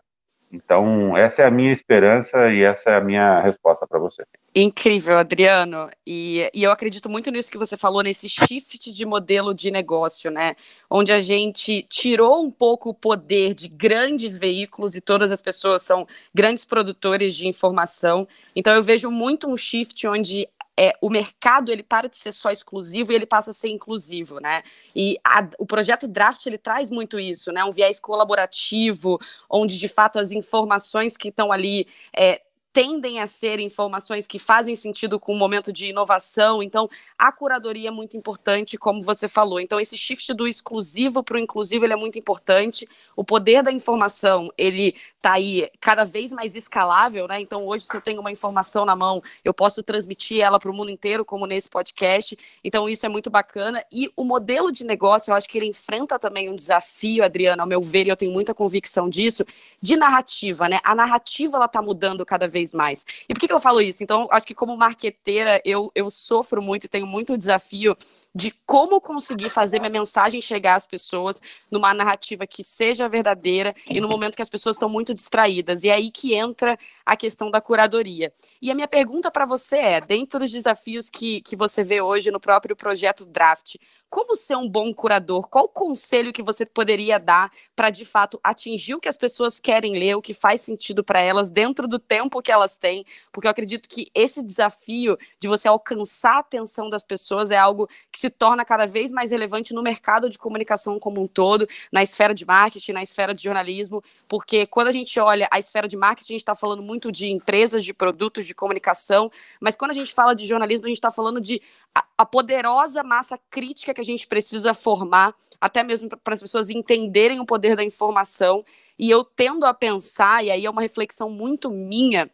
Então, 0.52 1.16
essa 1.16 1.44
é 1.44 1.46
a 1.46 1.52
minha 1.52 1.72
esperança 1.72 2.50
e 2.52 2.64
essa 2.64 2.90
é 2.90 2.98
a 2.98 3.02
minha 3.02 3.40
resposta 3.40 3.86
para 3.86 4.00
você. 4.00 4.24
Incrível, 4.56 5.20
Adriano. 5.20 5.90
E, 6.06 6.50
e, 6.54 6.64
eu 6.64 6.72
acredito 6.72 7.08
muito 7.08 7.30
nisso 7.30 7.52
que 7.52 7.58
você 7.58 7.78
falou, 7.78 8.02
nesse 8.02 8.28
shift 8.28 8.92
de 8.92 9.06
modelo 9.06 9.54
de 9.54 9.70
negócio, 9.70 10.32
né? 10.32 10.56
Onde 10.90 11.12
a 11.12 11.20
gente 11.20 11.86
tirou 11.88 12.44
um 12.44 12.50
pouco 12.50 12.90
o 12.90 12.94
poder 12.96 13.54
de 13.54 13.68
grandes 13.68 14.40
veículos 14.40 14.96
e 14.96 15.02
todas 15.02 15.32
as 15.32 15.40
pessoas 15.40 15.84
são 15.84 16.08
grandes 16.34 16.66
produtores 16.66 17.36
de 17.36 17.48
informação. 17.48 18.28
Então, 18.56 18.74
eu 18.74 18.82
vejo 18.82 19.12
muito 19.12 19.48
um 19.48 19.56
shift 19.56 20.08
onde 20.08 20.48
é, 20.80 20.94
o 21.02 21.10
mercado 21.10 21.74
ele 21.74 21.84
para 21.84 22.08
de 22.08 22.15
ser 22.15 22.32
só 22.32 22.52
exclusivo 22.52 23.12
e 23.12 23.15
ele 23.15 23.26
passa 23.26 23.52
a 23.52 23.54
ser 23.54 23.68
inclusivo, 23.68 24.39
né? 24.39 24.63
E 24.96 25.20
a, 25.22 25.46
o 25.58 25.65
projeto 25.65 26.08
Draft 26.08 26.46
ele 26.46 26.58
traz 26.58 26.89
muito 26.89 27.20
isso, 27.20 27.52
né? 27.52 27.65
Um 27.65 27.72
viés 27.72 28.00
colaborativo, 28.00 29.20
onde 29.50 29.78
de 29.78 29.89
fato 29.89 30.18
as 30.18 30.32
informações 30.32 31.18
que 31.18 31.28
estão 31.28 31.52
ali 31.52 31.86
é, 32.15 32.42
tendem 32.71 33.19
a 33.19 33.27
ser 33.27 33.60
informações 33.60 34.27
que 34.27 34.38
fazem 34.38 34.75
sentido 34.75 35.19
com 35.19 35.34
o 35.34 35.38
momento 35.38 35.73
de 35.73 35.88
inovação. 35.88 36.62
Então, 36.62 36.88
a 37.17 37.32
curadoria 37.32 37.89
é 37.89 37.91
muito 37.91 38.15
importante, 38.15 38.77
como 38.77 39.01
você 39.01 39.27
falou. 39.27 39.60
Então, 39.60 39.79
esse 39.79 39.97
shift 39.97 40.34
do 40.34 40.47
exclusivo 40.47 41.23
para 41.23 41.36
o 41.36 41.39
inclusivo 41.39 41.86
ele 41.86 41.93
é 41.93 41.95
muito 41.95 42.19
importante. 42.19 42.88
O 43.15 43.23
poder 43.23 43.63
da 43.63 43.71
informação 43.71 44.51
ele 44.58 44.95
está 45.17 45.34
aí 45.34 45.69
cada 45.79 46.03
vez 46.03 46.32
mais 46.32 46.55
escalável, 46.55 47.27
né? 47.27 47.39
Então, 47.41 47.65
hoje, 47.65 47.86
se 47.86 47.95
eu 47.95 48.01
tenho 48.01 48.21
uma 48.21 48.32
informação 48.32 48.86
na 48.86 48.95
mão, 48.95 49.21
eu 49.43 49.53
posso 49.53 49.82
transmitir 49.82 50.41
ela 50.41 50.60
para 50.60 50.69
o 50.69 50.73
mundo 50.73 50.91
inteiro, 50.91 51.25
como 51.25 51.45
nesse 51.47 51.69
podcast. 51.69 52.38
Então, 52.63 52.88
isso 52.88 53.05
é 53.05 53.10
muito 53.10 53.29
bacana. 53.29 53.84
E 53.91 54.12
o 54.15 54.23
modelo 54.23 54.71
de 54.71 54.86
negócio, 54.86 55.32
eu 55.32 55.36
acho 55.36 55.49
que 55.49 55.58
ele 55.58 55.67
enfrenta 55.67 56.19
também 56.19 56.49
um 56.49 56.55
desafio, 56.55 57.23
Adriana, 57.23 57.63
ao 57.63 57.67
meu 57.67 57.82
ver, 57.82 58.05
e 58.05 58.10
eu 58.10 58.17
tenho 58.17 58.32
muita 58.32 58.53
convicção 58.53 59.10
disso, 59.10 59.43
de 59.82 59.95
narrativa, 59.95 60.69
né? 60.69 60.79
A 60.84 60.93
narrativa 60.93 61.58
ela 61.58 61.65
está 61.65 61.82
mudando 61.82 62.25
cada 62.25 62.47
vez 62.47 62.59
vez 62.60 62.72
mais. 62.72 63.06
E 63.28 63.34
por 63.34 63.39
que, 63.39 63.48
que 63.48 63.54
eu 63.54 63.60
falo 63.60 63.82
isso? 63.82 64.04
Então, 64.04 64.28
acho 64.32 64.45
que 64.45 64.54
como 64.54 64.76
marqueteira, 64.76 65.62
eu, 65.63 65.91
eu 65.95 66.10
sofro 66.10 66.62
muito 66.62 66.84
e 66.84 66.88
tenho 66.88 67.08
muito 67.08 67.38
desafio 67.38 67.95
de 68.36 68.52
como 68.65 69.02
conseguir 69.02 69.50
fazer 69.50 69.80
minha 69.80 69.89
mensagem 69.89 70.41
chegar 70.41 70.76
às 70.76 70.86
pessoas 70.86 71.41
numa 71.72 71.93
narrativa 71.93 72.45
que 72.45 72.63
seja 72.63 73.08
verdadeira 73.08 73.74
e 73.88 74.00
no 74.02 74.08
momento 74.08 74.36
que 74.36 74.41
as 74.41 74.50
pessoas 74.50 74.76
estão 74.76 74.89
muito 74.89 75.13
distraídas. 75.13 75.84
E 75.84 75.89
é 75.89 75.93
aí 75.93 76.12
que 76.12 76.36
entra 76.36 76.78
a 77.06 77.15
questão 77.15 77.50
da 77.50 77.62
curadoria. 77.62 78.32
E 78.62 78.69
a 78.69 78.76
minha 78.76 78.88
pergunta 78.88 79.32
para 79.32 79.45
você 79.45 79.78
é, 79.78 80.02
dentro 80.02 80.39
dos 80.39 80.52
desafios 80.52 81.10
que, 81.10 81.41
que 81.41 81.56
você 81.56 81.84
vê 81.84 82.02
hoje 82.02 82.30
no 82.30 82.39
próprio 82.39 82.76
projeto 82.76 83.26
Draft, 83.26 83.76
como 84.10 84.36
ser 84.36 84.56
um 84.56 84.67
bom 84.67 84.93
curador? 84.93 85.48
Qual 85.48 85.65
o 85.65 85.69
conselho 85.69 86.34
que 86.34 86.41
você 86.41 86.65
poderia 86.65 87.19
dar 87.19 87.52
para, 87.76 87.89
de 87.89 88.04
fato, 88.04 88.39
atingir 88.43 88.95
o 88.95 89.00
que 89.00 89.08
as 89.08 89.15
pessoas 89.15 89.60
querem 89.60 90.00
ler, 90.00 90.15
o 90.15 90.22
que 90.22 90.34
faz 90.34 90.62
sentido 90.62 91.04
para 91.04 91.22
elas 91.22 91.50
dentro 91.50 91.88
do 91.88 92.00
tempo 92.00 92.41
que 92.41 92.52
elas 92.52 92.76
têm? 92.76 93.06
Porque 93.32 93.48
eu 93.48 93.52
acredito 93.52 93.88
que 93.88 94.10
esse 94.15 94.41
desafio 94.41 95.17
de 95.39 95.48
você 95.48 95.67
alcançar 95.67 96.38
a 96.38 96.39
atenção 96.39 96.89
das 96.89 97.04
pessoas 97.04 97.52
é 97.52 97.58
algo 97.58 97.88
que 98.12 98.19
se 98.19 98.30
torna 98.30 98.65
cada 98.65 98.88
vez 98.88 99.12
mais 99.12 99.32
relevante 99.32 99.74
no 99.74 99.84
mercado 99.84 100.30
de 100.30 100.39
comunicação 100.39 101.00
como 101.00 101.22
um 101.22 101.28
todo, 101.28 101.67
na 101.91 102.02
esfera 102.02 102.34
de 102.34 102.45
marketing, 102.45 102.93
na 102.93 103.04
esfera 103.04 103.34
de 103.34 103.43
jornalismo, 103.43 104.04
porque 104.28 104.65
quando 104.65 104.88
a 104.88 104.91
gente 104.91 105.19
olha 105.19 105.48
a 105.52 105.60
esfera 105.60 105.88
de 105.88 105.95
marketing, 105.95 106.34
a 106.34 106.36
gente 106.36 106.41
está 106.41 106.56
falando 106.56 106.82
muito 106.82 107.12
de 107.12 107.30
empresas, 107.30 107.86
de 107.86 107.93
produtos, 107.93 108.45
de 108.45 108.56
comunicação, 108.56 109.32
mas 109.60 109.76
quando 109.76 109.91
a 109.91 109.93
gente 109.93 110.13
fala 110.13 110.34
de 110.34 110.45
jornalismo, 110.45 110.86
a 110.86 110.89
gente 110.89 110.98
está 110.98 111.12
falando 111.12 111.39
de 111.39 111.62
a, 111.93 112.04
a 112.17 112.26
poderosa 112.26 113.04
massa 113.04 113.39
crítica 113.50 113.93
que 114.00 114.02
a 114.02 114.06
gente 114.06 114.28
precisa 114.28 114.74
formar, 114.74 115.36
até 115.60 115.84
mesmo 115.84 116.08
para 116.08 116.34
as 116.34 116.40
pessoas 116.40 116.70
entenderem 116.70 117.40
o 117.40 117.46
poder 117.46 117.76
da 117.76 117.84
informação. 117.84 118.64
E 118.98 119.10
eu 119.10 119.24
tendo 119.26 119.66
a 119.66 119.74
pensar, 119.74 120.44
e 120.44 120.50
aí 120.50 120.66
é 120.66 120.70
uma 120.70 120.82
reflexão 120.82 121.30
muito 121.30 121.70
minha, 121.70 122.32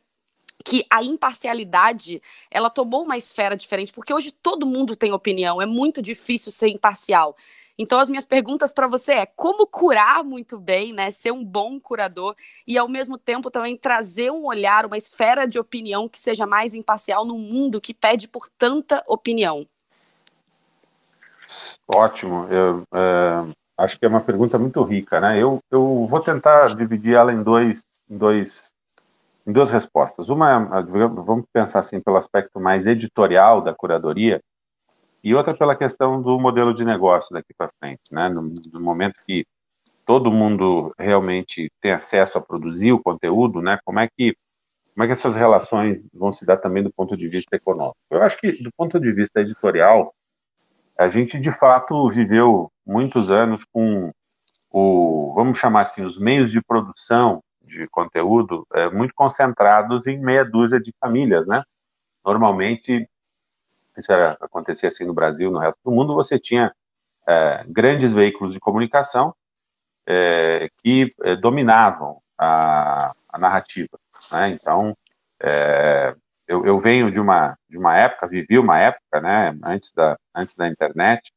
que 0.63 0.85
a 0.89 1.03
imparcialidade 1.03 2.21
ela 2.49 2.69
tomou 2.69 3.03
uma 3.03 3.17
esfera 3.17 3.57
diferente, 3.57 3.91
porque 3.91 4.13
hoje 4.13 4.31
todo 4.31 4.65
mundo 4.65 4.95
tem 4.95 5.11
opinião, 5.11 5.61
é 5.61 5.65
muito 5.65 6.01
difícil 6.01 6.51
ser 6.51 6.69
imparcial. 6.69 7.35
Então, 7.77 7.99
as 7.99 8.07
minhas 8.07 8.23
perguntas 8.23 8.71
para 8.71 8.87
você 8.87 9.13
é 9.13 9.25
como 9.25 9.67
curar 9.67 10.23
muito 10.23 10.57
bem, 10.57 10.93
né? 10.93 11.11
Ser 11.11 11.31
um 11.31 11.43
bom 11.43 11.77
curador 11.79 12.35
e, 12.65 12.77
ao 12.77 12.87
mesmo 12.87 13.17
tempo, 13.17 13.51
também 13.51 13.75
trazer 13.75 14.31
um 14.31 14.45
olhar, 14.45 14.85
uma 14.85 14.97
esfera 14.97 15.45
de 15.45 15.59
opinião 15.59 16.07
que 16.07 16.17
seja 16.19 16.45
mais 16.45 16.73
imparcial 16.73 17.25
num 17.25 17.37
mundo 17.37 17.81
que 17.81 17.93
pede 17.93 18.27
por 18.29 18.47
tanta 18.57 19.03
opinião. 19.07 19.67
Ótimo. 21.93 22.47
Eu, 22.49 22.83
é, 22.93 23.53
acho 23.77 23.99
que 23.99 24.05
é 24.05 24.09
uma 24.09 24.21
pergunta 24.21 24.57
muito 24.57 24.81
rica, 24.83 25.19
né? 25.19 25.41
Eu, 25.41 25.59
eu 25.71 26.07
vou 26.09 26.19
tentar 26.19 26.75
dividir 26.75 27.15
ela 27.15 27.33
em 27.33 27.43
dois, 27.43 27.83
em 28.09 28.17
dois 28.17 28.73
em 29.47 29.51
duas 29.51 29.69
respostas. 29.69 30.29
Uma, 30.29 30.81
vamos 30.81 31.45
pensar 31.53 31.79
assim 31.79 31.99
pelo 31.99 32.17
aspecto 32.17 32.59
mais 32.59 32.87
editorial 32.87 33.61
da 33.61 33.75
curadoria, 33.75 34.41
e 35.25 35.33
outra 35.33 35.55
pela 35.55 35.75
questão 35.75 36.21
do 36.21 36.39
modelo 36.39 36.71
de 36.71 36.85
negócio 36.85 37.33
daqui 37.33 37.51
para 37.57 37.71
frente, 37.79 38.01
né? 38.11 38.29
No, 38.29 38.43
no, 38.43 38.79
momento 38.79 39.15
que 39.25 39.43
todo 40.05 40.31
mundo 40.31 40.93
realmente 40.99 41.71
tem 41.81 41.93
acesso 41.93 42.37
a 42.37 42.41
produzir 42.41 42.91
o 42.91 43.01
conteúdo, 43.01 43.59
né? 43.59 43.79
Como 43.83 43.99
é 43.99 44.07
que 44.07 44.35
como 44.93 45.03
é 45.03 45.07
que 45.07 45.13
essas 45.13 45.35
relações 45.35 46.01
vão 46.13 46.31
se 46.31 46.45
dar 46.45 46.55
também 46.55 46.81
do 46.81 46.93
ponto 46.93 47.17
de 47.17 47.27
vista 47.27 47.55
econômico? 47.55 47.97
Eu 48.09 48.21
acho 48.21 48.37
que 48.39 48.51
do 48.63 48.69
ponto 48.77 48.97
de 48.97 49.11
vista 49.11 49.41
editorial, 49.41 50.13
a 50.97 51.09
gente 51.09 51.39
de 51.39 51.51
fato 51.51 52.09
viveu 52.09 52.71
muitos 52.85 53.31
anos 53.31 53.63
com 53.65 54.11
o, 54.69 55.33
vamos 55.35 55.57
chamar 55.57 55.81
assim, 55.81 56.05
os 56.05 56.17
meios 56.17 56.51
de 56.51 56.61
produção 56.61 57.43
de 57.61 57.87
conteúdo 57.87 58.65
é, 58.73 58.89
muito 58.89 59.13
concentrados 59.13 60.05
em 60.07 60.19
meia 60.19 60.45
dúzia 60.45 60.79
de 60.79 60.93
famílias, 60.99 61.47
né? 61.47 61.63
Normalmente 62.23 63.09
isso 63.97 64.11
era, 64.11 64.37
acontecia 64.41 64.89
assim 64.89 65.05
no 65.05 65.13
Brasil, 65.13 65.49
no 65.49 65.59
resto 65.59 65.79
do 65.83 65.91
mundo, 65.91 66.13
você 66.13 66.37
tinha 66.37 66.73
é, 67.27 67.63
grandes 67.67 68.13
veículos 68.13 68.53
de 68.53 68.59
comunicação 68.59 69.33
é, 70.05 70.69
que 70.77 71.11
é, 71.23 71.35
dominavam 71.35 72.21
a, 72.37 73.13
a 73.29 73.37
narrativa. 73.37 73.97
Né? 74.31 74.49
Então, 74.51 74.95
é, 75.41 76.15
eu, 76.47 76.65
eu, 76.65 76.79
venho 76.79 77.11
de 77.11 77.19
uma, 77.19 77.57
de 77.69 77.77
uma 77.77 77.97
época, 77.97 78.27
vivi 78.27 78.57
uma 78.57 78.79
época, 78.79 79.21
né, 79.21 79.57
antes 79.63 79.91
da, 79.91 80.17
antes 80.33 80.53
da 80.55 80.67
internet, 80.67 81.31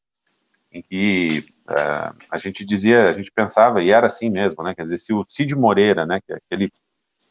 em 0.70 0.82
que 0.82 1.46
é, 1.68 2.12
a 2.30 2.38
gente 2.38 2.64
dizia, 2.64 3.08
a 3.08 3.12
gente 3.12 3.30
pensava, 3.32 3.82
e 3.82 3.90
era 3.90 4.06
assim 4.06 4.28
mesmo, 4.30 4.62
né, 4.62 4.74
quer 4.74 4.84
dizer, 4.84 4.98
se 4.98 5.12
o 5.12 5.24
Cid 5.26 5.54
Moreira, 5.54 6.04
né, 6.04 6.20
que 6.20 6.32
é 6.32 6.36
aquele 6.36 6.72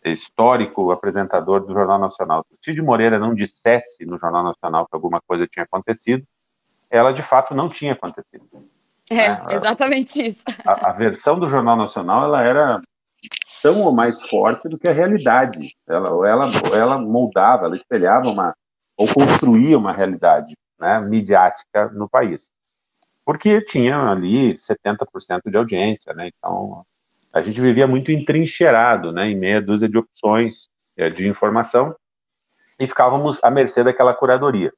histórico 0.04 0.92
apresentador 0.92 1.66
do 1.66 1.74
Jornal 1.74 2.00
Nacional, 2.00 2.46
se 2.52 2.60
Cid 2.64 2.82
Moreira 2.82 3.20
não 3.20 3.34
dissesse 3.34 4.06
no 4.06 4.18
Jornal 4.18 4.44
Nacional 4.44 4.86
que 4.88 4.96
alguma 4.96 5.22
coisa 5.22 5.48
tinha 5.48 5.64
acontecido, 5.64 6.26
ela 6.90 7.12
de 7.12 7.22
fato 7.22 7.54
não 7.54 7.70
tinha 7.70 7.94
acontecido. 7.94 8.46
É, 9.10 9.30
né? 9.30 9.56
exatamente 9.56 10.26
isso. 10.26 10.44
A, 10.66 10.90
a, 10.90 10.94
versão 10.94 11.40
do 11.40 11.50
Jornal 11.50 11.78
Nacional 11.78 12.26
ela 12.26 12.44
era 12.44 12.82
tão 13.62 13.82
ou 13.82 13.92
mais 13.92 14.22
forte 14.30 14.68
do 14.68 14.78
que 14.78 14.88
a 14.88 14.94
realidade. 14.94 15.76
Ela, 15.88 16.10
ela, 16.28 16.52
ela 16.74 16.98
moldava, 16.98 17.66
ela 17.66 17.76
espelhava 17.76 18.28
uma 18.28 18.56
ou 18.96 19.08
construía 19.14 19.78
uma 19.78 19.94
realidade 19.94 20.56
né, 20.80 21.00
midiática 21.02 21.90
no 21.90 22.10
país. 22.10 22.52
Porque 23.26 23.62
tinha 23.62 23.98
ali 24.10 24.56
70% 24.56 25.42
de 25.46 25.58
audiência, 25.58 26.14
né? 26.14 26.30
Então 26.38 26.84
a 27.32 27.42
gente 27.42 27.62
vivia 27.62 27.86
muito 27.86 28.12
entrincheirado, 28.12 29.12
né, 29.12 29.28
em 29.28 29.36
meia 29.36 29.62
dúzia 29.62 29.88
de 29.88 29.98
opções 29.98 30.70
é, 30.96 31.10
de 31.10 31.28
informação 31.28 31.96
e 32.80 32.88
ficávamos 32.88 33.40
à 33.44 33.52
mercê 33.52 33.84
daquela 33.84 34.14
curadoria, 34.14 34.72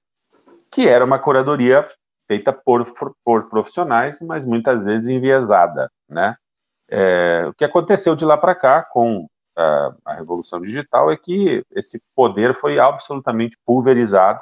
que 0.72 0.88
era 0.88 1.06
uma 1.06 1.20
curadoria 1.20 1.88
feita 2.28 2.52
por, 2.52 2.94
por 3.24 3.50
profissionais, 3.50 4.22
mas 4.22 4.46
muitas 4.46 4.84
vezes 4.84 5.10
enviesada, 5.10 5.90
né? 6.08 6.36
É, 6.90 7.46
o 7.48 7.54
que 7.54 7.64
aconteceu 7.64 8.16
de 8.16 8.26
lá 8.26 8.38
para 8.38 8.56
cá 8.56 8.82
com 8.84 9.28
a, 9.56 9.94
a, 10.06 10.14
revolução 10.16 10.60
digital 10.62 11.12
é 11.12 11.18
que 11.18 11.64
esse 11.72 12.02
poder 12.16 12.56
foi 12.60 12.80
absolutamente 12.80 13.58
pulverizado. 13.66 14.40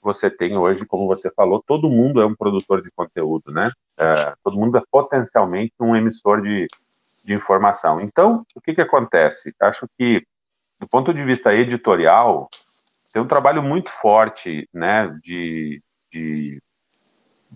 Você 0.00 0.30
tem 0.30 0.56
hoje, 0.56 0.86
como 0.86 1.06
você 1.06 1.30
falou, 1.30 1.62
todo 1.64 1.90
mundo 1.90 2.20
é 2.20 2.26
um 2.26 2.34
produtor 2.34 2.82
de 2.82 2.90
conteúdo, 2.90 3.52
né? 3.52 3.70
É, 3.98 4.34
todo 4.42 4.56
mundo 4.56 4.78
é 4.78 4.82
potencialmente 4.90 5.74
um 5.78 5.94
emissor 5.94 6.40
de, 6.40 6.66
de 7.24 7.34
informação. 7.34 8.00
Então, 8.00 8.44
o 8.54 8.60
que, 8.60 8.74
que 8.74 8.80
acontece? 8.80 9.54
Acho 9.60 9.86
que, 9.98 10.26
do 10.80 10.88
ponto 10.88 11.12
de 11.12 11.22
vista 11.22 11.54
editorial, 11.54 12.48
tem 13.12 13.22
um 13.22 13.28
trabalho 13.28 13.62
muito 13.62 13.90
forte 13.90 14.68
né, 14.72 15.08
de, 15.22 15.82
de, 16.10 16.60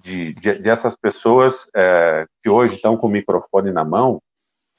de, 0.02 0.32
de 0.35 0.96
pessoas 1.00 1.68
é, 1.74 2.26
que 2.42 2.48
hoje 2.48 2.76
estão 2.76 2.96
com 2.96 3.06
o 3.06 3.11
microfone 3.11 3.72
na 3.72 3.85
mão 3.85 4.20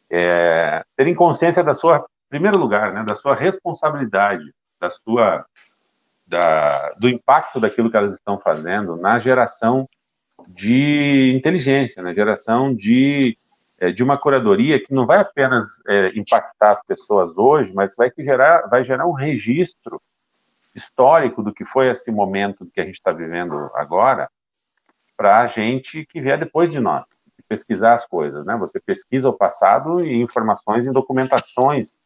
é, 0.10 0.84
terem 0.96 1.16
consciência 1.16 1.64
da 1.64 1.74
sua, 1.74 1.98
em 1.98 2.30
primeiro 2.30 2.58
lugar, 2.58 2.94
né, 2.94 3.04
da 3.04 3.16
sua 3.16 3.36
responsabilidade, 3.36 4.54
da 4.80 4.90
sua, 4.90 5.46
da, 6.26 6.92
do 7.00 7.10
impacto 7.10 7.60
daquilo 7.60 7.90
que 7.90 7.98
elas 7.98 8.14
estão 8.14 8.40
fazendo 8.40 8.96
na 8.96 9.20
geração 9.20 9.88
de 10.48 11.34
inteligência, 11.36 12.02
na 12.02 12.14
geração 12.14 12.74
de 12.74 13.38
é, 13.80 13.92
de 13.92 14.04
uma 14.04 14.18
curadoria 14.18 14.84
que 14.84 14.92
não 14.92 15.06
vai 15.06 15.20
apenas 15.20 15.80
é, 15.88 16.12
impactar 16.18 16.72
as 16.72 16.84
pessoas 16.84 17.38
hoje, 17.38 17.72
mas 17.74 17.96
vai 17.96 18.12
gerar, 18.18 18.68
vai 18.68 18.84
gerar 18.84 19.06
um 19.06 19.12
registro 19.12 20.02
histórico 20.74 21.44
do 21.44 21.54
que 21.54 21.64
foi 21.66 21.88
esse 21.88 22.12
momento 22.12 22.68
que 22.74 22.82
a 22.82 22.84
gente 22.84 22.96
está 22.96 23.12
vivendo 23.12 23.70
agora, 23.76 24.30
para 25.18 25.40
a 25.42 25.48
gente 25.48 26.06
que 26.06 26.22
vier 26.22 26.38
depois 26.38 26.72
de 26.72 26.80
nós, 26.80 27.04
pesquisar 27.50 27.96
as 27.96 28.06
coisas, 28.06 28.46
né? 28.46 28.56
Você 28.58 28.80
pesquisa 28.80 29.28
o 29.30 29.34
passado 29.34 30.06
e 30.06 30.22
informações 30.22 30.86
e 30.86 30.92
documentações 30.92 31.98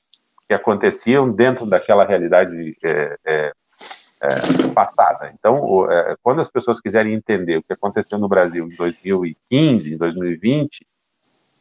que 0.47 0.53
aconteciam 0.53 1.33
dentro 1.33 1.65
daquela 1.65 2.05
realidade 2.05 2.77
é, 2.83 3.17
é, 3.25 3.51
é, 4.21 4.67
passada. 4.73 5.31
Então, 5.33 5.61
o, 5.61 5.91
é, 5.91 6.15
quando 6.21 6.41
as 6.41 6.49
pessoas 6.49 6.79
quiserem 6.79 7.13
entender 7.13 7.57
o 7.57 7.63
que 7.63 7.73
aconteceu 7.73 8.17
no 8.17 8.29
Brasil 8.29 8.65
em 8.65 8.75
2015, 8.75 9.93
em 9.93 9.97
2020, 9.97 10.85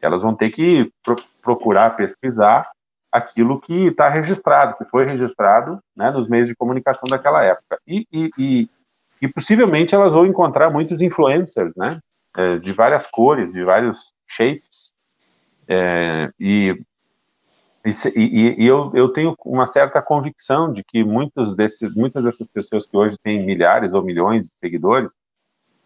elas 0.01 0.21
vão 0.21 0.35
ter 0.35 0.49
que 0.51 0.91
pro 1.03 1.15
procurar 1.41 1.95
pesquisar 1.95 2.69
aquilo 3.11 3.59
que 3.59 3.87
está 3.87 4.07
registrado, 4.07 4.77
que 4.77 4.85
foi 4.85 5.05
registrado 5.05 5.79
né, 5.95 6.11
nos 6.11 6.29
meios 6.29 6.47
de 6.47 6.55
comunicação 6.55 7.09
daquela 7.09 7.43
época. 7.43 7.79
E, 7.85 8.07
e, 8.11 8.29
e, 8.37 8.69
e 9.21 9.27
possivelmente 9.27 9.93
elas 9.93 10.13
vão 10.13 10.25
encontrar 10.25 10.69
muitos 10.69 11.01
influencers, 11.01 11.73
né, 11.75 11.99
é, 12.35 12.57
de 12.57 12.73
várias 12.73 13.05
cores, 13.07 13.51
de 13.53 13.63
vários 13.63 13.99
shapes, 14.27 14.91
é, 15.67 16.31
e, 16.39 16.75
e, 18.15 18.67
eu, 18.67 18.91
eu 18.93 19.09
tenho 19.09 19.35
uma 19.45 19.65
certa 19.65 20.01
convicção 20.01 20.71
de 20.73 20.83
que 20.83 21.03
muitos 21.03 21.55
desses, 21.55 21.93
muitas 21.95 22.23
dessas 22.23 22.47
pessoas 22.47 22.85
que 22.85 22.97
hoje 22.97 23.17
têm 23.23 23.45
milhares 23.45 23.93
ou 23.93 24.03
milhões 24.03 24.47
de 24.47 24.55
seguidores 24.59 25.13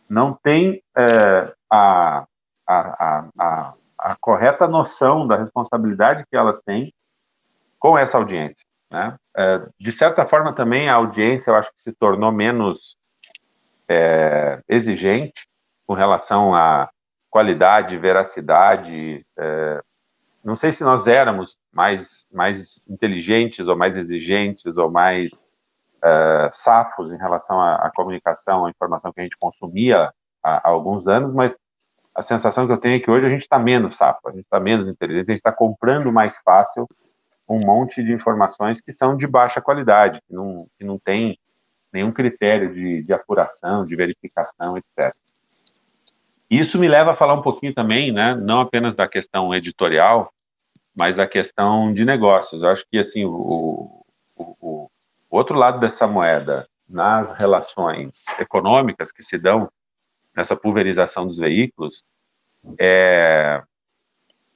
não 0.10 0.34
têm 0.34 0.82
é, 0.98 1.54
a, 1.69 2.26
a, 2.67 3.28
a, 3.38 3.74
a 3.98 4.15
correta 4.19 4.67
noção 4.67 5.28
da 5.28 5.38
responsabilidade 5.38 6.26
que 6.30 6.36
elas 6.36 6.60
têm 6.62 6.91
com 7.80 7.98
essa 7.98 8.17
audiência. 8.17 8.65
Né? 8.91 9.15
É, 9.38 9.67
de 9.80 9.91
certa 9.91 10.26
forma, 10.26 10.54
também 10.54 10.89
a 10.89 10.95
audiência, 10.95 11.52
eu 11.52 11.56
acho 11.56 11.71
que 11.74 11.82
se 11.82 11.93
tornou 11.93 12.32
menos 12.32 12.95
é, 13.88 14.62
exigente 14.67 15.48
com 15.86 15.93
relação 15.93 16.54
à 16.56 16.89
qualidade, 17.30 17.98
veracidade. 17.98 19.26
É, 19.38 19.82
não 20.43 20.56
sei 20.56 20.71
se 20.71 20.84
nós 20.84 21.08
éramos 21.08 21.58
mais, 21.71 22.26
mais 22.32 22.82
inteligentes 22.88 23.67
ou 23.67 23.76
mais 23.76 23.98
exigentes 23.98 24.78
ou 24.78 24.89
mais 24.89 25.45
é, 26.04 26.50
safos 26.54 27.12
em 27.12 27.17
relação 27.17 27.60
à, 27.60 27.76
à, 27.76 27.91
comunicação, 27.91 28.65
à 28.65 28.69
informação 28.69 29.12
que 29.12 29.21
a 29.21 29.24
gente 29.24 29.38
consumia 29.39 30.12
há, 30.43 30.67
há 30.67 30.69
alguns 30.69 31.08
anos, 31.08 31.34
mas 31.34 31.58
a 32.13 32.21
sensação 32.21 32.65
que 32.65 32.74
eu 32.74 32.78
tenho 32.78 32.95
é 32.95 33.00
que 33.00 33.12
hoje 33.12 33.26
a 33.26 33.30
gente 33.30 33.41
está 33.41 33.60
menos 33.60 33.98
sapo, 33.98 34.30
a 34.30 34.32
gente 34.32 34.45
está 34.45 34.60
menos 34.60 34.88
inteligente, 34.88 35.26
a 35.26 35.32
gente 35.32 35.39
está 35.39 35.52
comprando 35.52 36.12
mais 36.12 36.38
fácil 36.38 36.88
um 37.48 37.60
monte 37.63 38.04
de 38.04 38.13
informações 38.13 38.82
que 38.82 38.91
são 38.91 39.17
de 39.17 39.28
baixa 39.28 39.62
qualidade, 39.62 40.21
que 40.28 40.34
não, 40.34 40.67
que 40.78 40.86
não 40.86 40.98
tem 40.98 41.38
nenhum 41.96 42.12
critério 42.12 42.74
de, 42.74 43.02
de 43.02 43.14
apuração, 43.14 43.86
de 43.86 43.96
verificação, 43.96 44.78
etc. 44.78 45.16
Isso 46.50 46.78
me 46.78 46.88
leva 46.88 47.14
a 47.14 47.16
falar 47.16 47.34
um 47.34 47.42
pouquinho 47.42 47.74
também, 47.74 48.12
né, 48.12 48.36
não 48.36 48.60
apenas 48.60 48.94
da 48.94 49.08
questão 49.08 49.56
editorial, 49.56 50.32
mas 50.96 51.16
da 51.16 51.26
questão 51.26 51.86
de 51.86 52.06
negócios. 52.06 52.62
Eu 52.62 52.70
acho 52.70 52.86
que 52.90 53.00
assim 53.00 53.26
o, 53.26 54.06
o, 54.36 54.56
o 54.62 54.90
outro 55.30 55.58
lado 55.58 55.80
dessa 55.80 56.06
moeda, 56.06 56.68
nas 56.88 57.34
relações 57.34 58.26
econômicas 58.40 59.12
que 59.12 59.24
se 59.24 59.40
dão 59.40 59.70
nessa 60.36 60.56
pulverização 60.56 61.26
dos 61.26 61.38
veículos 61.38 62.04
é, 62.80 63.62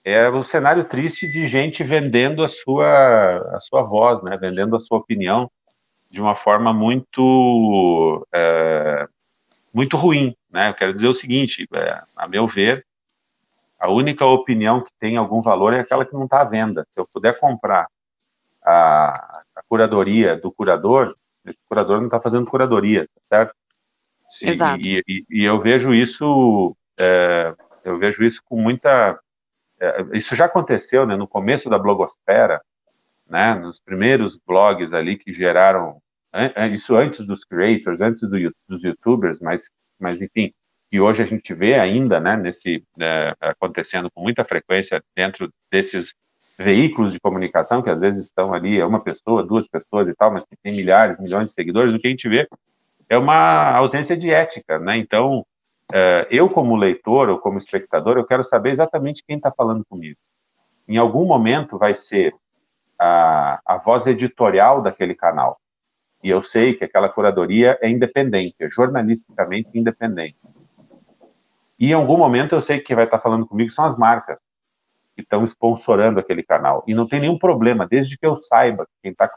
é 0.03 0.27
o 0.29 0.43
cenário 0.43 0.83
triste 0.85 1.27
de 1.27 1.47
gente 1.47 1.83
vendendo 1.83 2.43
a 2.43 2.47
sua, 2.47 3.37
a 3.55 3.59
sua 3.59 3.83
voz, 3.83 4.21
né? 4.21 4.37
vendendo 4.37 4.75
a 4.75 4.79
sua 4.79 4.97
opinião 4.97 5.49
de 6.09 6.21
uma 6.21 6.35
forma 6.35 6.73
muito, 6.73 8.27
é, 8.33 9.07
muito 9.73 9.97
ruim. 9.97 10.35
Né? 10.49 10.69
Eu 10.69 10.73
quero 10.73 10.93
dizer 10.93 11.07
o 11.07 11.13
seguinte, 11.13 11.67
é, 11.73 12.01
a 12.15 12.27
meu 12.27 12.47
ver, 12.47 12.85
a 13.79 13.89
única 13.89 14.25
opinião 14.25 14.81
que 14.81 14.91
tem 14.99 15.17
algum 15.17 15.41
valor 15.41 15.73
é 15.73 15.79
aquela 15.79 16.05
que 16.05 16.13
não 16.13 16.25
está 16.25 16.41
à 16.41 16.45
venda. 16.45 16.85
Se 16.91 16.99
eu 16.99 17.07
puder 17.13 17.39
comprar 17.39 17.87
a, 18.63 19.41
a 19.55 19.63
curadoria 19.67 20.35
do 20.35 20.51
curador, 20.51 21.15
o 21.45 21.53
curador 21.67 21.97
não 21.99 22.05
está 22.05 22.19
fazendo 22.19 22.49
curadoria, 22.49 23.07
certo? 23.21 23.53
Exato. 24.41 24.87
E, 24.87 25.03
e, 25.07 25.25
e 25.29 25.43
eu 25.43 25.59
vejo 25.59 25.93
isso, 25.93 26.75
é, 26.99 27.53
eu 27.83 27.97
vejo 27.97 28.23
isso 28.23 28.41
com 28.45 28.61
muita 28.61 29.19
é, 29.79 30.05
isso 30.13 30.35
já 30.35 30.45
aconteceu, 30.45 31.05
né, 31.05 31.15
no 31.15 31.27
começo 31.27 31.69
da 31.69 31.79
blogosfera, 31.79 32.61
né, 33.29 33.55
nos 33.55 33.79
primeiros 33.79 34.37
blogs 34.45 34.93
ali 34.93 35.17
que 35.17 35.33
geraram 35.33 36.01
isso 36.71 36.95
antes 36.95 37.25
dos 37.25 37.43
creators, 37.43 38.01
antes 38.01 38.21
do, 38.29 38.37
dos 38.67 38.83
youtubers, 38.83 39.39
mas, 39.39 39.71
mas 39.99 40.21
enfim, 40.21 40.53
que 40.89 40.99
hoje 40.99 41.23
a 41.23 41.25
gente 41.25 41.53
vê 41.53 41.75
ainda, 41.75 42.19
né, 42.19 42.35
nesse 42.35 42.83
é, 42.99 43.33
acontecendo 43.39 44.09
com 44.11 44.21
muita 44.21 44.43
frequência 44.43 45.03
dentro 45.15 45.51
desses 45.71 46.13
veículos 46.57 47.13
de 47.13 47.19
comunicação 47.19 47.81
que 47.81 47.89
às 47.89 48.01
vezes 48.01 48.25
estão 48.25 48.53
ali 48.53 48.79
é 48.79 48.85
uma 48.85 48.99
pessoa, 48.99 49.45
duas 49.45 49.67
pessoas 49.67 50.07
e 50.07 50.13
tal, 50.13 50.31
mas 50.31 50.45
que 50.45 50.57
tem 50.61 50.75
milhares, 50.75 51.19
milhões 51.19 51.45
de 51.47 51.53
seguidores, 51.53 51.93
o 51.93 51.99
que 51.99 52.07
a 52.07 52.09
gente 52.09 52.27
vê 52.27 52.47
é 53.07 53.17
uma 53.17 53.75
ausência 53.75 54.15
de 54.15 54.29
ética, 54.29 54.77
né? 54.77 54.97
Então, 54.97 55.39
uh, 55.91 56.27
eu 56.29 56.49
como 56.49 56.75
leitor 56.75 57.29
ou 57.29 57.39
como 57.39 57.57
espectador, 57.57 58.17
eu 58.17 58.25
quero 58.25 58.43
saber 58.43 58.71
exatamente 58.71 59.23
quem 59.25 59.37
está 59.37 59.51
falando 59.51 59.83
comigo. 59.85 60.17
Em 60.87 60.97
algum 60.97 61.25
momento 61.25 61.77
vai 61.77 61.95
ser 61.95 62.35
a, 62.99 63.59
a 63.65 63.77
voz 63.77 64.05
editorial 64.07 64.81
daquele 64.81 65.15
canal. 65.15 65.59
E 66.23 66.29
eu 66.29 66.43
sei 66.43 66.73
que 66.73 66.83
aquela 66.83 67.07
curadoria 67.07 67.77
é 67.81 67.89
independente, 67.89 68.55
é 68.59 68.69
jornalisticamente 68.69 69.69
independente. 69.73 70.37
E 71.79 71.91
em 71.91 71.93
algum 71.93 72.17
momento 72.17 72.53
eu 72.53 72.61
sei 72.61 72.79
que 72.79 72.85
quem 72.85 72.95
vai 72.95 73.05
estar 73.05 73.19
falando 73.19 73.47
comigo 73.47 73.71
são 73.71 73.85
as 73.85 73.97
marcas 73.97 74.37
que 75.15 75.21
estão 75.21 75.45
sponsorando 75.45 76.19
aquele 76.19 76.43
canal. 76.43 76.83
E 76.85 76.93
não 76.93 77.07
tem 77.07 77.21
nenhum 77.21 77.37
problema, 77.37 77.87
desde 77.87 78.17
que 78.17 78.25
eu 78.25 78.37
saiba 78.37 78.85
quem 79.01 79.11
está 79.11 79.29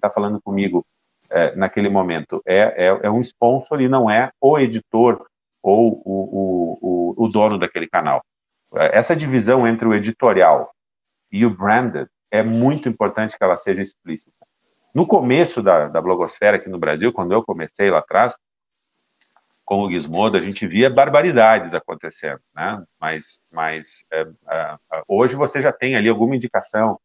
tá 0.00 0.10
falando 0.10 0.40
comigo 0.42 0.86
é, 1.30 1.56
naquele 1.56 1.88
momento 1.88 2.42
é, 2.46 2.86
é, 2.86 3.00
é, 3.02 3.10
um 3.10 3.20
sponsor 3.20 3.80
e 3.80 3.88
não 3.88 4.10
é 4.10 4.30
o 4.40 4.58
editor 4.58 5.26
ou 5.62 6.00
o, 6.04 6.78
o, 6.80 7.14
o, 7.16 7.24
o 7.24 7.28
dono 7.28 7.58
daquele 7.58 7.88
canal. 7.88 8.22
Essa 8.74 9.16
divisão 9.16 9.66
entre 9.66 9.86
o 9.86 9.94
editorial 9.94 10.70
e 11.32 11.46
o 11.46 11.50
branded 11.50 12.08
é 12.36 12.42
muito 12.42 12.88
importante 12.88 13.36
que 13.36 13.44
ela 13.44 13.56
seja 13.56 13.82
explícita. 13.82 14.32
No 14.94 15.06
começo 15.06 15.62
da, 15.62 15.88
da 15.88 16.00
blogosfera 16.00 16.56
aqui 16.56 16.68
no 16.68 16.78
Brasil, 16.78 17.12
quando 17.12 17.32
eu 17.32 17.42
comecei 17.42 17.90
lá 17.90 17.98
atrás, 17.98 18.36
com 19.64 19.82
o 19.82 19.92
Gizmodo, 19.92 20.36
a 20.36 20.40
gente 20.40 20.66
via 20.66 20.88
barbaridades 20.88 21.74
acontecendo, 21.74 22.40
né? 22.54 22.82
Mas, 23.00 23.40
mas 23.50 24.04
é, 24.12 24.26
é, 24.48 24.76
hoje 25.08 25.34
você 25.34 25.60
já 25.60 25.72
tem 25.72 25.96
ali 25.96 26.08
alguma 26.08 26.36
indicação 26.36 27.00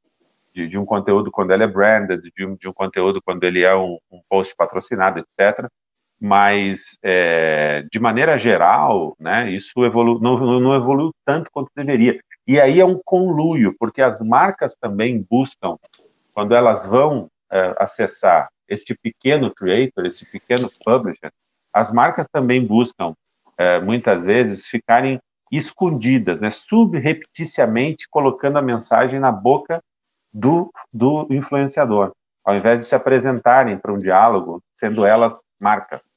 de, 0.53 0.67
de, 0.67 0.77
um 0.77 0.85
conteúdo 0.85 1.31
quando 1.31 1.51
ele 1.51 1.63
é 1.63 1.67
branded, 1.67 2.21
de 2.35 2.45
um, 2.45 2.55
de 2.55 2.69
um 2.69 2.73
conteúdo 2.73 3.21
quando 3.21 3.43
ele 3.43 3.63
é 3.63 3.75
um, 3.75 3.97
um 4.11 4.21
post 4.29 4.55
patrocinado, 4.55 5.19
etc 5.19 5.67
mas 6.21 6.99
é, 7.01 7.83
de 7.91 7.99
maneira 7.99 8.37
geral, 8.37 9.17
né, 9.19 9.49
isso 9.49 9.83
evolu 9.83 10.19
não, 10.21 10.59
não 10.59 10.75
evoluiu 10.75 11.11
tanto 11.25 11.49
quanto 11.51 11.71
deveria. 11.75 12.21
E 12.51 12.59
aí 12.59 12.81
é 12.81 12.85
um 12.85 12.99
conluio, 13.05 13.73
porque 13.79 14.01
as 14.01 14.19
marcas 14.19 14.75
também 14.75 15.25
buscam, 15.31 15.77
quando 16.33 16.53
elas 16.53 16.85
vão 16.85 17.29
é, 17.49 17.73
acessar 17.79 18.49
este 18.67 18.93
pequeno 18.93 19.55
creator, 19.55 20.05
esse 20.05 20.25
pequeno 20.25 20.69
publisher, 20.83 21.31
as 21.71 21.93
marcas 21.93 22.27
também 22.29 22.67
buscam, 22.67 23.15
é, 23.57 23.79
muitas 23.79 24.25
vezes, 24.25 24.67
ficarem 24.67 25.17
escondidas, 25.49 26.41
né, 26.41 26.49
subrepticiamente 26.49 28.05
colocando 28.09 28.57
a 28.57 28.61
mensagem 28.61 29.17
na 29.17 29.31
boca 29.31 29.81
do, 30.33 30.73
do 30.91 31.27
influenciador, 31.29 32.11
ao 32.43 32.53
invés 32.53 32.79
de 32.79 32.85
se 32.85 32.95
apresentarem 32.95 33.77
para 33.77 33.93
um 33.93 33.97
diálogo, 33.97 34.61
sendo 34.75 35.05
elas 35.05 35.41
marcas. 35.57 36.11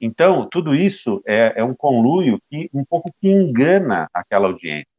Então, 0.00 0.48
tudo 0.48 0.76
isso 0.76 1.20
é, 1.26 1.60
é 1.60 1.64
um 1.64 1.74
conluio 1.74 2.38
que 2.48 2.70
um 2.72 2.84
pouco 2.84 3.10
que 3.20 3.28
engana 3.28 4.08
aquela 4.14 4.46
audiência. 4.46 4.91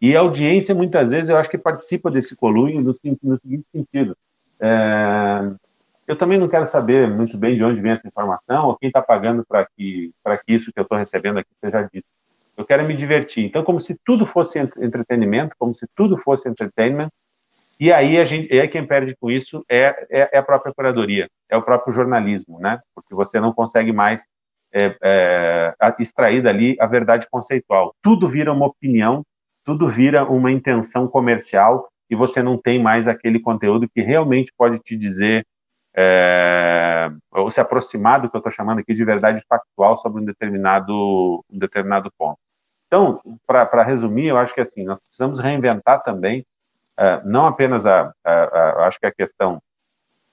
E 0.00 0.16
a 0.16 0.20
audiência, 0.20 0.74
muitas 0.74 1.10
vezes, 1.10 1.28
eu 1.28 1.36
acho 1.36 1.50
que 1.50 1.58
participa 1.58 2.10
desse 2.10 2.36
conluio 2.36 2.80
no, 2.80 2.94
no 3.22 3.38
seguinte 3.40 3.66
sentido. 3.72 4.16
É, 4.60 5.50
eu 6.06 6.16
também 6.16 6.38
não 6.38 6.48
quero 6.48 6.66
saber 6.66 7.08
muito 7.08 7.36
bem 7.36 7.56
de 7.56 7.64
onde 7.64 7.80
vem 7.80 7.92
essa 7.92 8.08
informação 8.08 8.68
ou 8.68 8.76
quem 8.76 8.88
está 8.88 9.02
pagando 9.02 9.44
para 9.46 9.66
que, 9.76 10.12
que 10.46 10.52
isso 10.52 10.72
que 10.72 10.78
eu 10.78 10.82
estou 10.82 10.96
recebendo 10.96 11.38
aqui 11.38 11.50
seja 11.62 11.82
dito. 11.92 12.06
Eu 12.56 12.64
quero 12.64 12.84
me 12.84 12.96
divertir. 12.96 13.44
Então, 13.44 13.62
como 13.62 13.78
se 13.78 13.96
tudo 14.04 14.26
fosse 14.26 14.58
entretenimento, 14.58 15.54
como 15.58 15.74
se 15.74 15.86
tudo 15.94 16.16
fosse 16.18 16.48
entertainment, 16.48 17.10
e 17.78 17.92
aí 17.92 18.18
a 18.18 18.24
gente, 18.24 18.52
e 18.52 18.60
aí 18.60 18.66
quem 18.66 18.84
perde 18.84 19.14
com 19.20 19.30
isso 19.30 19.64
é, 19.68 20.06
é, 20.10 20.30
é, 20.32 20.38
a 20.38 20.42
própria 20.42 20.74
curadoria, 20.74 21.28
é 21.48 21.56
o 21.56 21.62
próprio 21.62 21.92
jornalismo, 21.92 22.58
né? 22.58 22.80
Porque 22.92 23.14
você 23.14 23.38
não 23.38 23.52
consegue 23.52 23.92
mais 23.92 24.26
é, 24.72 24.96
é, 25.00 25.74
extrair 26.00 26.42
dali 26.42 26.76
a 26.80 26.86
verdade 26.86 27.28
conceitual. 27.30 27.94
Tudo 28.02 28.28
vira 28.28 28.52
uma 28.52 28.66
opinião, 28.66 29.24
tudo 29.68 29.86
vira 29.86 30.24
uma 30.24 30.50
intenção 30.50 31.06
comercial 31.06 31.90
e 32.08 32.16
você 32.16 32.42
não 32.42 32.56
tem 32.56 32.82
mais 32.82 33.06
aquele 33.06 33.38
conteúdo 33.38 33.86
que 33.86 34.00
realmente 34.00 34.50
pode 34.56 34.78
te 34.78 34.96
dizer 34.96 35.46
é, 35.94 37.10
ou 37.30 37.50
se 37.50 37.60
aproximar 37.60 38.18
do 38.18 38.30
que 38.30 38.36
eu 38.36 38.38
estou 38.38 38.50
chamando 38.50 38.78
aqui 38.78 38.94
de 38.94 39.04
verdade 39.04 39.44
factual 39.46 39.98
sobre 39.98 40.22
um 40.22 40.24
determinado, 40.24 41.44
um 41.50 41.58
determinado 41.58 42.10
ponto. 42.16 42.38
Então, 42.86 43.20
para 43.46 43.82
resumir, 43.82 44.28
eu 44.28 44.38
acho 44.38 44.54
que 44.54 44.62
assim, 44.62 44.84
nós 44.84 45.00
precisamos 45.00 45.38
reinventar 45.38 46.02
também 46.02 46.46
uh, 46.98 47.28
não 47.28 47.46
apenas 47.46 47.84
a, 47.84 48.10
a, 48.24 48.32
a, 48.32 48.86
acho 48.86 48.98
que 48.98 49.04
a 49.06 49.12
questão 49.12 49.62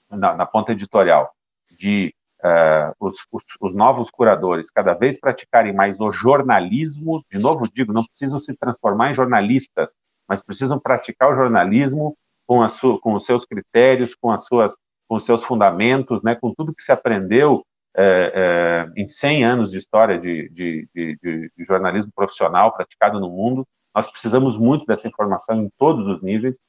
na, 0.09 0.33
na 0.33 0.45
ponta 0.45 0.71
editorial 0.71 1.29
de 1.77 2.15
uh, 2.43 2.93
os, 2.99 3.17
os, 3.31 3.43
os, 3.61 3.73
novos 3.73 4.09
curadores 4.09 4.71
cada 4.71 4.93
vez 4.93 5.19
praticarem 5.19 5.73
mais 5.73 5.99
o 5.99 6.11
jornalismo, 6.11 7.23
de 7.31 7.39
novo 7.39 7.67
digo, 7.67 7.93
não 7.93 8.03
precisam 8.05 8.39
se 8.39 8.55
transformar 8.57 9.11
em 9.11 9.15
jornalistas, 9.15 9.95
mas 10.27 10.43
precisam 10.43 10.79
praticar 10.79 11.31
o 11.31 11.35
jornalismo 11.35 12.17
com, 12.47 12.61
a 12.61 12.69
sua, 12.69 12.99
com 12.99 13.13
os 13.13 13.25
seus 13.25 13.45
critérios, 13.45 14.15
com 14.15 14.31
as 14.31 14.45
suas, 14.45 14.75
com 15.07 15.15
os 15.15 15.25
seus 15.25 15.43
fundamentos, 15.43 16.21
né, 16.23 16.35
com 16.35 16.53
tudo 16.53 16.73
que 16.73 16.83
se 16.83 16.91
aprendeu 16.91 17.63
é, 17.97 18.89
é, 18.95 19.01
em 19.01 19.07
100 19.07 19.45
anos 19.45 19.71
de 19.71 19.77
história 19.77 20.19
de, 20.19 20.49
de, 20.49 20.87
de, 20.93 21.17
de, 21.21 21.63
jornalismo 21.63 22.11
profissional 22.13 22.73
praticado 22.73 23.19
no 23.19 23.29
mundo, 23.29 23.65
nós 23.95 24.11
precisamos 24.11 24.57
muito 24.57 24.85
dessa 24.85 25.07
informação 25.07 25.61
em 25.61 25.69
todos 25.77 26.05
os 26.05 26.21
níveis. 26.21 26.59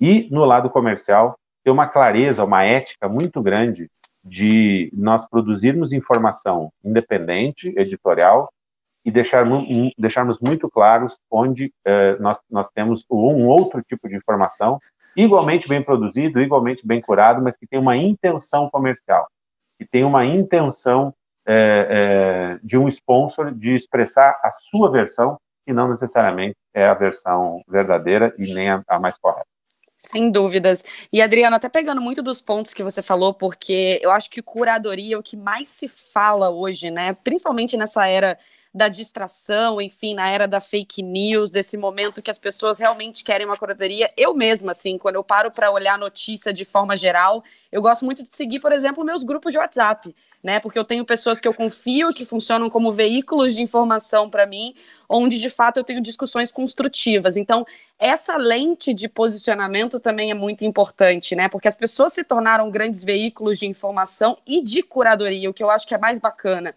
E 0.00 0.26
no 0.30 0.44
lado 0.46 0.70
comercial, 0.70 1.38
ter 1.62 1.70
uma 1.70 1.86
clareza, 1.86 2.44
uma 2.44 2.64
ética 2.64 3.08
muito 3.08 3.42
grande 3.42 3.90
de 4.24 4.90
nós 4.94 5.28
produzirmos 5.28 5.92
informação 5.92 6.72
independente, 6.82 7.72
editorial, 7.76 8.48
e 9.04 9.10
deixarmos, 9.10 9.66
deixarmos 9.98 10.38
muito 10.40 10.68
claros 10.70 11.18
onde 11.30 11.72
eh, 11.84 12.16
nós, 12.18 12.40
nós 12.50 12.68
temos 12.68 13.04
um 13.10 13.46
outro 13.46 13.82
tipo 13.82 14.08
de 14.08 14.16
informação, 14.16 14.78
igualmente 15.14 15.68
bem 15.68 15.82
produzido, 15.82 16.40
igualmente 16.40 16.86
bem 16.86 17.00
curado, 17.02 17.42
mas 17.42 17.56
que 17.56 17.66
tem 17.66 17.78
uma 17.78 17.96
intenção 17.96 18.70
comercial, 18.70 19.28
que 19.78 19.86
tem 19.86 20.04
uma 20.04 20.24
intenção 20.24 21.14
eh, 21.46 21.86
eh, 21.90 22.58
de 22.62 22.78
um 22.78 22.88
sponsor 22.88 23.54
de 23.54 23.74
expressar 23.74 24.40
a 24.42 24.50
sua 24.50 24.90
versão 24.90 25.38
e 25.66 25.72
não 25.72 25.88
necessariamente 25.88 26.56
é 26.72 26.86
a 26.86 26.94
versão 26.94 27.62
verdadeira 27.68 28.34
e 28.38 28.54
nem 28.54 28.70
a, 28.70 28.82
a 28.88 28.98
mais 28.98 29.18
correta. 29.18 29.53
Sem 30.04 30.30
dúvidas. 30.30 30.84
E, 31.10 31.22
Adriano, 31.22 31.56
até 31.56 31.66
pegando 31.66 31.98
muito 31.98 32.22
dos 32.22 32.38
pontos 32.38 32.74
que 32.74 32.82
você 32.82 33.00
falou, 33.00 33.32
porque 33.32 33.98
eu 34.02 34.10
acho 34.10 34.28
que 34.28 34.42
curadoria 34.42 35.14
é 35.16 35.18
o 35.18 35.22
que 35.22 35.34
mais 35.34 35.68
se 35.68 35.88
fala 35.88 36.50
hoje, 36.50 36.90
né? 36.90 37.14
Principalmente 37.24 37.74
nessa 37.74 38.06
era 38.06 38.38
da 38.74 38.88
distração, 38.88 39.80
enfim, 39.80 40.14
na 40.14 40.28
era 40.28 40.46
da 40.46 40.60
fake 40.60 41.00
news, 41.00 41.50
desse 41.50 41.76
momento 41.78 42.20
que 42.20 42.30
as 42.30 42.38
pessoas 42.38 42.78
realmente 42.78 43.24
querem 43.24 43.46
uma 43.46 43.56
curadoria. 43.56 44.12
Eu 44.14 44.34
mesma, 44.34 44.72
assim, 44.72 44.98
quando 44.98 45.14
eu 45.14 45.24
paro 45.24 45.50
para 45.50 45.70
olhar 45.70 45.96
notícia 45.96 46.52
de 46.52 46.66
forma 46.66 46.96
geral, 46.96 47.42
eu 47.72 47.80
gosto 47.80 48.04
muito 48.04 48.22
de 48.24 48.34
seguir, 48.34 48.60
por 48.60 48.72
exemplo, 48.72 49.04
meus 49.04 49.24
grupos 49.24 49.52
de 49.52 49.58
WhatsApp, 49.58 50.14
né? 50.44 50.60
Porque 50.60 50.78
eu 50.78 50.84
tenho 50.84 51.06
pessoas 51.06 51.40
que 51.40 51.48
eu 51.48 51.54
confio 51.54 52.12
que 52.12 52.26
funcionam 52.26 52.68
como 52.68 52.92
veículos 52.92 53.54
de 53.54 53.62
informação 53.62 54.28
para 54.28 54.46
mim, 54.46 54.74
onde 55.08 55.40
de 55.40 55.48
fato 55.48 55.78
eu 55.78 55.84
tenho 55.84 56.02
discussões 56.02 56.52
construtivas. 56.52 57.34
Então, 57.34 57.66
essa 57.98 58.36
lente 58.36 58.92
de 58.92 59.08
posicionamento 59.08 59.98
também 59.98 60.30
é 60.30 60.34
muito 60.34 60.62
importante, 60.62 61.34
né? 61.34 61.48
Porque 61.48 61.66
as 61.66 61.74
pessoas 61.74 62.12
se 62.12 62.22
tornaram 62.22 62.70
grandes 62.70 63.02
veículos 63.02 63.58
de 63.58 63.66
informação 63.66 64.36
e 64.46 64.60
de 64.62 64.82
curadoria, 64.82 65.48
o 65.48 65.54
que 65.54 65.62
eu 65.62 65.70
acho 65.70 65.86
que 65.86 65.94
é 65.94 65.98
mais 65.98 66.20
bacana 66.20 66.74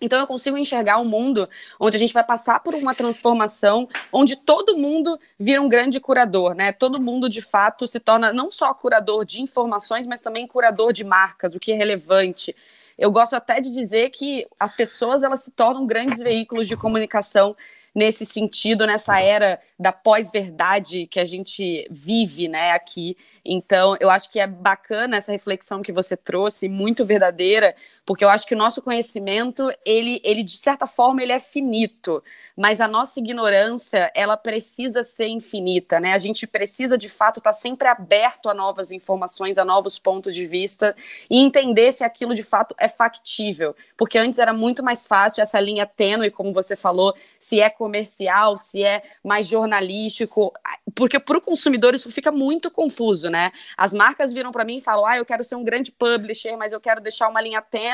Então 0.00 0.20
eu 0.20 0.26
consigo 0.26 0.56
enxergar 0.56 0.98
um 0.98 1.04
mundo 1.04 1.48
onde 1.80 1.96
a 1.96 1.98
gente 1.98 2.14
vai 2.14 2.22
passar 2.24 2.60
por 2.60 2.74
uma 2.74 2.94
transformação, 2.94 3.88
onde 4.12 4.36
todo 4.36 4.76
mundo 4.76 5.18
vira 5.38 5.60
um 5.60 5.68
grande 5.68 5.98
curador, 5.98 6.54
né? 6.54 6.72
Todo 6.72 7.00
mundo 7.00 7.28
de 7.28 7.40
fato 7.40 7.88
se 7.88 7.98
torna 7.98 8.32
não 8.32 8.50
só 8.50 8.72
curador 8.74 9.24
de 9.24 9.40
informações, 9.40 10.06
mas 10.06 10.20
também 10.20 10.46
curador 10.46 10.92
de 10.92 11.02
marcas, 11.02 11.54
o 11.54 11.60
que 11.60 11.72
é 11.72 11.76
relevante. 11.76 12.54
Eu 12.98 13.10
gosto 13.10 13.34
até 13.34 13.60
de 13.60 13.72
dizer 13.72 14.10
que 14.10 14.46
as 14.58 14.74
pessoas 14.74 15.22
elas 15.22 15.42
se 15.44 15.50
tornam 15.50 15.86
grandes 15.86 16.20
veículos 16.20 16.68
de 16.68 16.76
comunicação 16.76 17.56
nesse 17.94 18.26
sentido, 18.26 18.86
nessa 18.86 19.20
era 19.20 19.60
da 19.78 19.92
pós-verdade 19.92 21.06
que 21.06 21.20
a 21.20 21.24
gente 21.24 21.86
vive, 21.90 22.48
né, 22.48 22.72
aqui. 22.72 23.16
Então, 23.44 23.96
eu 24.00 24.10
acho 24.10 24.30
que 24.30 24.40
é 24.40 24.46
bacana 24.46 25.16
essa 25.16 25.30
reflexão 25.30 25.80
que 25.80 25.92
você 25.92 26.16
trouxe, 26.16 26.68
muito 26.68 27.04
verdadeira, 27.04 27.74
porque 28.06 28.24
eu 28.24 28.28
acho 28.28 28.46
que 28.46 28.54
o 28.54 28.58
nosso 28.58 28.82
conhecimento, 28.82 29.72
ele, 29.84 30.20
ele 30.22 30.42
de 30.42 30.58
certa 30.58 30.86
forma, 30.86 31.22
ele 31.22 31.32
é 31.32 31.38
finito, 31.38 32.22
mas 32.56 32.80
a 32.80 32.86
nossa 32.86 33.18
ignorância, 33.18 34.12
ela 34.14 34.36
precisa 34.36 35.02
ser 35.02 35.28
infinita, 35.28 35.98
né? 35.98 36.12
A 36.12 36.18
gente 36.18 36.46
precisa, 36.46 36.98
de 36.98 37.08
fato, 37.08 37.38
estar 37.38 37.50
tá 37.50 37.54
sempre 37.54 37.88
aberto 37.88 38.48
a 38.48 38.54
novas 38.54 38.92
informações, 38.92 39.56
a 39.56 39.64
novos 39.64 39.98
pontos 39.98 40.34
de 40.34 40.44
vista 40.44 40.94
e 41.30 41.40
entender 41.40 41.92
se 41.92 42.04
aquilo, 42.04 42.34
de 42.34 42.42
fato, 42.42 42.74
é 42.78 42.88
factível, 42.88 43.74
porque 43.96 44.18
antes 44.18 44.38
era 44.38 44.52
muito 44.52 44.82
mais 44.82 45.06
fácil 45.06 45.42
essa 45.42 45.58
linha 45.58 45.86
tênue, 45.86 46.30
como 46.30 46.52
você 46.52 46.76
falou, 46.76 47.14
se 47.38 47.60
é 47.60 47.70
comercial, 47.70 48.58
se 48.58 48.82
é 48.84 49.02
mais 49.24 49.46
jornalístico, 49.46 50.52
porque 50.94 51.18
para 51.18 51.38
o 51.38 51.40
consumidor 51.40 51.94
isso 51.94 52.10
fica 52.10 52.30
muito 52.30 52.70
confuso, 52.70 53.30
né? 53.30 53.50
As 53.76 53.94
marcas 53.94 54.32
viram 54.32 54.52
para 54.52 54.64
mim 54.64 54.76
e 54.76 54.80
falam: 54.80 55.06
ah, 55.06 55.16
eu 55.16 55.24
quero 55.24 55.42
ser 55.42 55.56
um 55.56 55.64
grande 55.64 55.90
publisher, 55.90 56.56
mas 56.56 56.72
eu 56.72 56.80
quero 56.80 57.00
deixar 57.00 57.28
uma 57.28 57.40
linha 57.40 57.62
tênue 57.62 57.93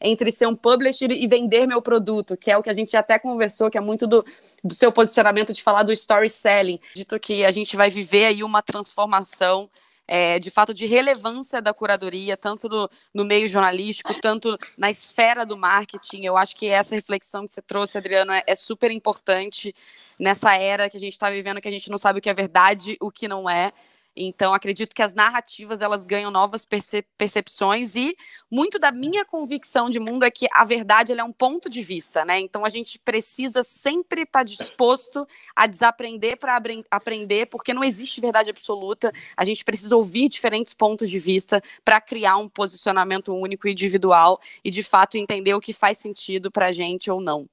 entre 0.00 0.30
ser 0.30 0.46
um 0.46 0.54
publisher 0.54 1.10
e 1.10 1.26
vender 1.26 1.66
meu 1.66 1.80
produto, 1.80 2.36
que 2.36 2.50
é 2.50 2.56
o 2.56 2.62
que 2.62 2.70
a 2.70 2.74
gente 2.74 2.96
até 2.96 3.18
conversou, 3.18 3.70
que 3.70 3.78
é 3.78 3.80
muito 3.80 4.06
do, 4.06 4.24
do 4.62 4.74
seu 4.74 4.92
posicionamento 4.92 5.52
de 5.52 5.62
falar 5.62 5.82
do 5.82 5.92
story 5.92 6.28
selling. 6.28 6.80
Dito 6.94 7.18
que 7.18 7.44
a 7.44 7.50
gente 7.50 7.76
vai 7.76 7.90
viver 7.90 8.26
aí 8.26 8.42
uma 8.42 8.62
transformação 8.62 9.68
é, 10.06 10.38
de 10.38 10.50
fato 10.50 10.72
de 10.72 10.86
relevância 10.86 11.60
da 11.60 11.74
curadoria, 11.74 12.36
tanto 12.36 12.68
no, 12.68 12.88
no, 13.12 13.24
meio 13.24 13.48
jornalístico, 13.48 14.14
tanto 14.20 14.56
na 14.78 14.88
esfera 14.88 15.44
do 15.44 15.56
marketing. 15.56 16.24
Eu 16.24 16.36
acho 16.36 16.54
que 16.54 16.66
essa 16.66 16.94
reflexão 16.94 17.46
que 17.46 17.54
você 17.54 17.62
trouxe, 17.62 17.98
Adriano, 17.98 18.32
é, 18.32 18.42
é 18.46 18.54
super 18.54 18.90
importante 18.90 19.74
nessa 20.18 20.54
era 20.56 20.88
que 20.88 20.96
a 20.96 21.00
gente 21.00 21.12
está 21.12 21.28
vivendo, 21.28 21.60
que 21.60 21.68
a 21.68 21.72
gente 21.72 21.90
não 21.90 21.98
sabe 21.98 22.18
o 22.18 22.22
que 22.22 22.30
é 22.30 22.34
verdade, 22.34 22.96
o 23.00 23.10
que 23.10 23.26
não 23.26 23.50
é. 23.50 23.72
Então, 24.16 24.54
acredito 24.54 24.94
que 24.94 25.02
as 25.02 25.12
narrativas 25.12 25.82
elas 25.82 26.04
ganham 26.04 26.30
novas 26.30 26.64
percep 26.64 27.06
percepções 27.18 27.94
e 27.96 28.16
muito 28.50 28.78
da 28.78 28.90
minha 28.90 29.24
convicção 29.24 29.90
de 29.90 30.00
mundo 30.00 30.24
é 30.24 30.30
que 30.30 30.46
a 30.52 30.64
verdade 30.64 31.12
é 31.12 31.24
um 31.24 31.32
ponto 31.32 31.68
de 31.68 31.82
vista, 31.82 32.24
né? 32.24 32.38
Então, 32.38 32.64
a 32.64 32.70
gente 32.70 32.98
precisa 32.98 33.62
sempre 33.62 34.22
estar 34.22 34.40
tá 34.40 34.44
disposto 34.44 35.28
a 35.54 35.66
desaprender 35.66 36.38
para 36.38 36.60
aprender, 36.90 37.46
porque 37.46 37.74
não 37.74 37.84
existe 37.84 38.20
verdade 38.20 38.48
absoluta. 38.48 39.12
A 39.36 39.44
gente 39.44 39.64
precisa 39.64 39.94
ouvir 39.94 40.28
diferentes 40.28 40.72
pontos 40.72 41.10
de 41.10 41.18
vista 41.18 41.62
para 41.84 42.00
criar 42.00 42.38
um 42.38 42.48
posicionamento 42.48 43.34
único 43.34 43.68
e 43.68 43.72
individual 43.72 44.40
e, 44.64 44.70
de 44.70 44.82
fato, 44.82 45.18
entender 45.18 45.52
o 45.52 45.60
que 45.60 45.72
faz 45.72 45.98
sentido 45.98 46.50
para 46.50 46.68
a 46.68 46.72
gente 46.72 47.10
ou 47.10 47.20
não. 47.20 47.46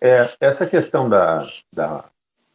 É, 0.00 0.34
essa 0.40 0.66
questão 0.66 1.08
da, 1.10 1.46
da 1.70 2.10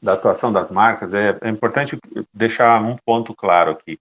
da 0.05 0.13
atuação 0.13 0.53
das 0.53 0.69
marcas, 0.69 1.15
é, 1.15 1.35
é 1.41 1.49
importante 1.49 1.97
deixar 2.31 2.79
um 2.79 2.95
ponto 2.95 3.35
claro 3.35 3.71
aqui. 3.71 3.99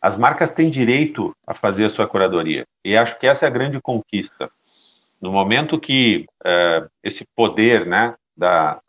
As 0.00 0.16
marcas 0.16 0.50
têm 0.50 0.70
direito 0.70 1.36
a 1.46 1.52
fazer 1.52 1.84
a 1.84 1.90
sua 1.90 2.08
curadoria, 2.08 2.64
e 2.82 2.96
acho 2.96 3.18
que 3.18 3.26
essa 3.26 3.44
é 3.44 3.48
a 3.48 3.52
grande 3.52 3.78
conquista. 3.80 4.50
No 5.20 5.30
momento 5.30 5.78
que 5.78 6.24
é, 6.42 6.86
esse 7.02 7.26
poder 7.36 7.86
né, 7.86 8.14
da, 8.34 8.80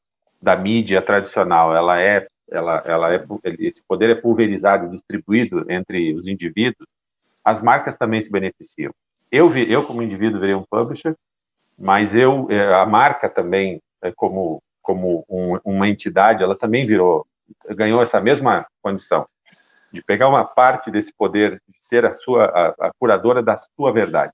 da 0.42 0.56
mídia 0.56 1.02
tradicional, 1.02 1.76
ela 1.76 2.02
é, 2.02 2.26
ela, 2.50 2.84
ela 2.86 3.14
é, 3.14 3.26
esse 3.60 3.84
poder 3.86 4.10
é 4.10 4.16
pulverizado, 4.16 4.90
distribuído 4.90 5.70
entre 5.70 6.14
os 6.14 6.26
indivíduos, 6.26 6.88
as 7.44 7.62
marcas 7.62 7.96
também 7.96 8.22
se 8.22 8.32
beneficiam. 8.32 8.94
Eu, 9.30 9.50
vi, 9.50 9.70
eu 9.70 9.86
como 9.86 10.02
indivíduo, 10.02 10.40
virei 10.40 10.56
um 10.56 10.64
publisher, 10.64 11.16
mas 11.78 12.16
eu, 12.16 12.48
é, 12.50 12.74
a 12.74 12.86
marca 12.86 13.30
também, 13.30 13.82
é, 14.02 14.12
como 14.14 14.62
como 14.86 15.26
um, 15.28 15.58
uma 15.66 15.90
entidade, 15.90 16.44
ela 16.44 16.56
também 16.56 16.86
virou, 16.86 17.26
ganhou 17.70 18.02
essa 18.02 18.22
mesma 18.22 18.66
condição 18.82 19.28
de 19.92 20.02
pegar 20.02 20.30
uma 20.30 20.44
parte 20.44 20.92
desse 20.92 21.14
poder, 21.14 21.62
de 21.68 21.78
ser 21.80 22.06
a 22.06 22.14
sua 22.14 22.46
a, 22.46 22.88
a 22.88 22.92
curadora 23.00 23.42
da 23.42 23.58
sua 23.58 23.92
verdade. 23.92 24.34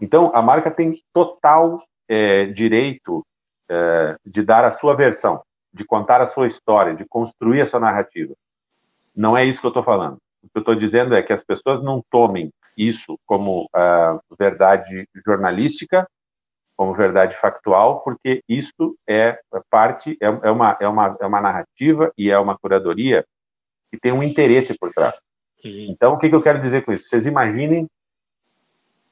Então, 0.00 0.30
a 0.34 0.42
marca 0.42 0.70
tem 0.70 1.02
total 1.12 1.82
é, 2.08 2.46
direito 2.46 3.26
é, 3.68 4.16
de 4.24 4.42
dar 4.42 4.64
a 4.64 4.72
sua 4.72 4.94
versão, 4.94 5.42
de 5.72 5.84
contar 5.84 6.20
a 6.20 6.26
sua 6.26 6.46
história, 6.46 6.94
de 6.94 7.04
construir 7.06 7.62
a 7.62 7.66
sua 7.66 7.80
narrativa. 7.80 8.34
Não 9.16 9.36
é 9.36 9.44
isso 9.44 9.60
que 9.60 9.66
eu 9.66 9.70
estou 9.70 9.82
falando. 9.82 10.18
O 10.42 10.48
que 10.48 10.58
eu 10.58 10.60
estou 10.60 10.74
dizendo 10.74 11.14
é 11.14 11.22
que 11.22 11.32
as 11.32 11.42
pessoas 11.42 11.82
não 11.82 12.02
tomem 12.10 12.52
isso 12.76 13.18
como 13.24 13.64
uh, 13.64 14.36
verdade 14.38 15.08
jornalística 15.24 16.06
como 16.76 16.94
verdade 16.94 17.36
factual, 17.36 18.02
porque 18.02 18.42
isso 18.48 18.96
é 19.08 19.38
parte, 19.70 20.16
é, 20.20 20.26
é, 20.26 20.50
uma, 20.50 20.76
é, 20.80 20.88
uma, 20.88 21.16
é 21.20 21.26
uma 21.26 21.40
narrativa 21.40 22.12
e 22.18 22.30
é 22.30 22.38
uma 22.38 22.58
curadoria 22.58 23.24
que 23.90 23.98
tem 23.98 24.12
um 24.12 24.22
interesse 24.22 24.76
por 24.78 24.92
trás. 24.92 25.18
Então, 25.64 26.14
o 26.14 26.18
que, 26.18 26.28
que 26.28 26.34
eu 26.34 26.42
quero 26.42 26.60
dizer 26.60 26.84
com 26.84 26.92
isso? 26.92 27.08
Vocês 27.08 27.26
imaginem 27.26 27.88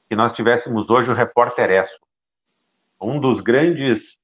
que 0.09 0.15
nós 0.15 0.31
tivéssemos 0.33 0.89
hoje 0.89 1.11
o 1.11 1.15
Repórter 1.15 1.71
Esso, 1.71 1.99
um 3.01 3.19
dos 3.19 3.41
grandes 3.41 4.17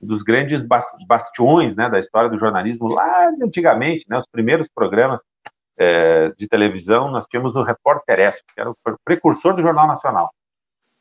dos 0.00 0.22
grandes 0.22 0.62
bastiões 1.06 1.76
né, 1.76 1.88
da 1.88 1.98
história 1.98 2.28
do 2.28 2.38
jornalismo 2.38 2.88
lá 2.88 3.30
antigamente, 3.40 4.04
né, 4.06 4.18
os 4.18 4.26
primeiros 4.26 4.68
programas 4.68 5.22
é, 5.78 6.30
de 6.36 6.46
televisão, 6.46 7.10
nós 7.10 7.26
tínhamos 7.26 7.56
o 7.56 7.62
Repórter 7.62 8.20
Esso, 8.20 8.42
que 8.54 8.60
era 8.60 8.70
o 8.70 8.76
precursor 9.02 9.56
do 9.56 9.62
Jornal 9.62 9.86
Nacional. 9.86 10.30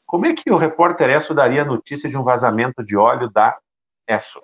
Como 0.05 0.25
é 0.25 0.33
que 0.33 0.51
o 0.51 0.57
repórter 0.57 1.09
ESSO 1.09 1.33
daria 1.33 1.65
notícia 1.65 2.09
de 2.09 2.17
um 2.17 2.23
vazamento 2.23 2.83
de 2.83 2.95
óleo 2.95 3.29
da 3.31 3.57
ESSO? 4.07 4.41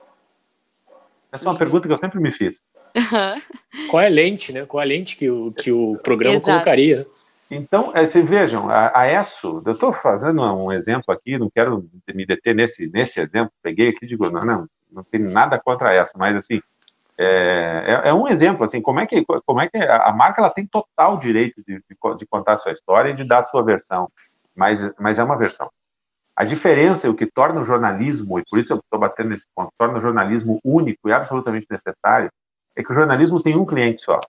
Essa 1.31 1.47
é 1.47 1.51
uma 1.51 1.57
pergunta 1.57 1.87
que 1.87 1.93
eu 1.93 1.97
sempre 1.97 2.19
me 2.19 2.31
fiz. 2.31 2.63
Qual 3.89 4.01
é 4.01 4.07
a 4.07 4.09
lente, 4.09 4.51
né? 4.51 4.65
Qual 4.65 4.81
é 4.81 4.85
a 4.85 4.87
lente 4.87 5.15
que 5.15 5.29
o, 5.29 5.51
que 5.51 5.71
o 5.71 5.97
programa 5.97 6.37
Exato. 6.37 6.51
colocaria? 6.51 7.05
Então, 7.51 7.91
é, 7.95 8.05
se 8.05 8.21
vejam, 8.21 8.69
a, 8.69 8.91
a 8.99 9.07
ESSO, 9.11 9.63
eu 9.65 9.73
estou 9.73 9.91
fazendo 9.91 10.41
um 10.41 10.71
exemplo 10.71 11.13
aqui, 11.13 11.37
não 11.37 11.49
quero 11.49 11.87
me 12.13 12.25
deter 12.25 12.55
nesse, 12.55 12.87
nesse 12.89 13.19
exemplo, 13.19 13.51
peguei 13.61 13.89
aqui 13.89 14.05
e 14.05 14.07
digo, 14.07 14.29
não, 14.29 14.41
não, 14.41 14.67
não 14.91 15.03
tem 15.03 15.19
nada 15.19 15.59
contra 15.59 15.89
a 15.89 16.03
ESSO, 16.03 16.13
mas 16.17 16.35
assim, 16.35 16.61
é, 17.17 18.01
é, 18.05 18.09
é, 18.09 18.13
um 18.13 18.27
exemplo, 18.27 18.63
assim, 18.63 18.81
como 18.81 18.99
é 18.99 19.07
que, 19.07 19.25
como 19.45 19.61
é 19.61 19.67
que 19.67 19.77
a 19.77 20.11
marca 20.13 20.41
ela 20.41 20.49
tem 20.49 20.65
total 20.65 21.19
direito 21.19 21.61
de, 21.67 21.75
de, 21.77 22.17
de 22.17 22.25
contar 22.27 22.53
a 22.53 22.57
sua 22.57 22.71
história 22.71 23.09
e 23.09 23.15
de 23.15 23.23
dar 23.23 23.39
a 23.39 23.43
sua 23.43 23.63
versão 23.63 24.09
mas, 24.55 24.91
mas 24.99 25.19
é 25.19 25.23
uma 25.23 25.37
versão. 25.37 25.69
A 26.35 26.45
diferença, 26.45 27.05
e 27.05 27.09
o 27.09 27.15
que 27.15 27.25
torna 27.25 27.61
o 27.61 27.65
jornalismo, 27.65 28.39
e 28.39 28.43
por 28.49 28.59
isso 28.59 28.73
eu 28.73 28.77
estou 28.77 28.99
batendo 28.99 29.29
nesse 29.29 29.45
ponto, 29.53 29.73
torna 29.77 29.97
o 29.97 30.01
jornalismo 30.01 30.59
único 30.63 31.09
e 31.09 31.11
absolutamente 31.11 31.67
necessário, 31.69 32.31
é 32.75 32.83
que 32.83 32.91
o 32.91 32.95
jornalismo 32.95 33.43
tem 33.43 33.57
um 33.57 33.65
cliente 33.65 34.01
só, 34.03 34.21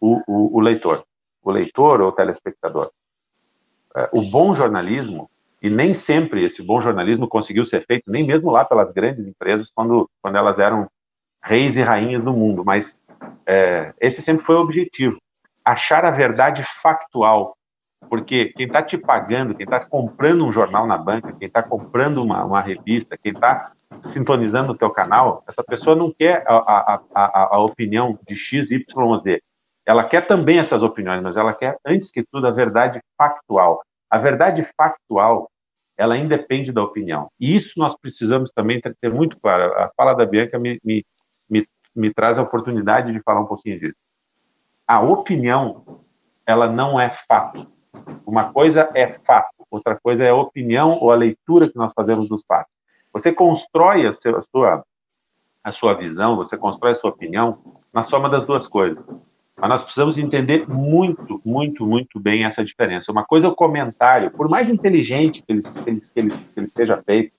o, 0.00 0.22
o, 0.26 0.56
o 0.56 0.60
leitor. 0.60 1.04
O 1.42 1.50
leitor 1.50 2.00
ou 2.00 2.08
o 2.08 2.12
telespectador. 2.12 2.90
É, 3.96 4.08
o 4.12 4.22
bom 4.30 4.54
jornalismo, 4.54 5.28
e 5.60 5.68
nem 5.68 5.92
sempre 5.94 6.44
esse 6.44 6.62
bom 6.62 6.80
jornalismo 6.80 7.28
conseguiu 7.28 7.64
ser 7.64 7.84
feito, 7.86 8.10
nem 8.10 8.24
mesmo 8.24 8.50
lá 8.50 8.64
pelas 8.64 8.92
grandes 8.92 9.26
empresas, 9.26 9.70
quando, 9.74 10.08
quando 10.22 10.36
elas 10.36 10.58
eram 10.58 10.88
reis 11.42 11.76
e 11.76 11.82
rainhas 11.82 12.22
do 12.22 12.32
mundo, 12.32 12.64
mas 12.64 12.96
é, 13.46 13.92
esse 14.00 14.22
sempre 14.22 14.44
foi 14.44 14.54
o 14.54 14.60
objetivo. 14.60 15.18
Achar 15.64 16.04
a 16.04 16.10
verdade 16.10 16.64
factual 16.80 17.56
porque 18.10 18.46
quem 18.46 18.66
está 18.66 18.82
te 18.82 18.98
pagando, 18.98 19.54
quem 19.54 19.62
está 19.62 19.86
comprando 19.86 20.44
um 20.44 20.50
jornal 20.50 20.84
na 20.84 20.98
banca, 20.98 21.32
quem 21.32 21.46
está 21.46 21.62
comprando 21.62 22.20
uma, 22.20 22.44
uma, 22.44 22.60
revista, 22.60 23.16
quem 23.16 23.32
está 23.32 23.70
sintonizando 24.02 24.72
o 24.72 24.76
teu 24.76 24.90
canal, 24.90 25.44
essa 25.46 25.62
pessoa 25.62 25.94
não 25.94 26.12
quer 26.12 26.42
a, 26.44 26.56
a, 26.56 27.00
a, 27.14 27.54
a 27.54 27.60
opinião 27.60 28.18
de 28.26 28.34
X, 28.34 28.72
Y, 28.72 29.20
Z. 29.20 29.40
Ela 29.86 30.02
quer 30.02 30.26
também 30.26 30.58
essas 30.58 30.82
opiniões, 30.82 31.22
mas 31.22 31.36
ela 31.36 31.54
quer, 31.54 31.78
antes 31.86 32.10
que 32.10 32.24
tudo, 32.24 32.48
a 32.48 32.50
verdade 32.50 33.00
factual. 33.16 33.80
A 34.10 34.18
verdade 34.18 34.68
factual, 34.76 35.48
ela 35.96 36.18
independe 36.18 36.72
da 36.72 36.82
opinião. 36.82 37.28
E 37.38 37.54
isso 37.54 37.78
nós 37.78 37.96
precisamos 37.96 38.50
também 38.50 38.80
ter, 38.80 39.12
muito 39.12 39.38
claro. 39.38 39.72
A 39.78 39.88
fala 39.96 40.14
da 40.14 40.26
Bianca 40.26 40.58
me, 40.58 40.80
me, 40.82 41.06
me, 41.48 41.62
me 41.94 42.12
traz 42.12 42.40
a 42.40 42.42
oportunidade 42.42 43.12
de 43.12 43.22
falar 43.22 43.40
um 43.40 43.46
pouquinho 43.46 43.78
disso. 43.78 43.94
A 44.84 45.00
opinião, 45.00 46.02
ela 46.44 46.68
não 46.68 46.98
é 46.98 47.10
fato 47.28 47.70
uma 48.26 48.52
coisa 48.52 48.90
é 48.94 49.12
fato, 49.12 49.66
outra 49.70 49.98
coisa 50.00 50.24
é 50.24 50.30
a 50.30 50.34
opinião 50.34 50.98
ou 51.00 51.10
a 51.10 51.16
leitura 51.16 51.70
que 51.70 51.76
nós 51.76 51.92
fazemos 51.92 52.28
dos 52.28 52.44
fatos. 52.44 52.72
Você 53.12 53.32
constrói 53.32 54.06
a, 54.06 54.14
sua, 54.14 54.84
a 55.64 55.72
sua 55.72 55.94
visão, 55.94 56.36
você 56.36 56.56
constrói 56.56 56.92
a 56.92 56.94
sua 56.94 57.10
opinião 57.10 57.58
na 57.92 58.02
soma 58.02 58.28
das 58.28 58.44
duas 58.44 58.68
coisas. 58.68 59.04
Mas 59.56 59.68
nós 59.68 59.82
precisamos 59.82 60.16
entender 60.16 60.66
muito, 60.68 61.40
muito, 61.44 61.84
muito 61.84 62.18
bem 62.18 62.44
essa 62.44 62.64
diferença. 62.64 63.12
Uma 63.12 63.24
coisa 63.24 63.46
é 63.46 63.50
o 63.50 63.54
comentário, 63.54 64.30
por 64.30 64.48
mais 64.48 64.70
inteligente 64.70 65.42
que 65.42 65.52
ele, 65.52 65.62
que 65.62 65.90
ele, 65.90 66.00
que 66.00 66.20
ele, 66.20 66.30
que 66.30 66.60
ele 66.60 66.66
esteja 66.66 67.02
feito, 67.02 67.32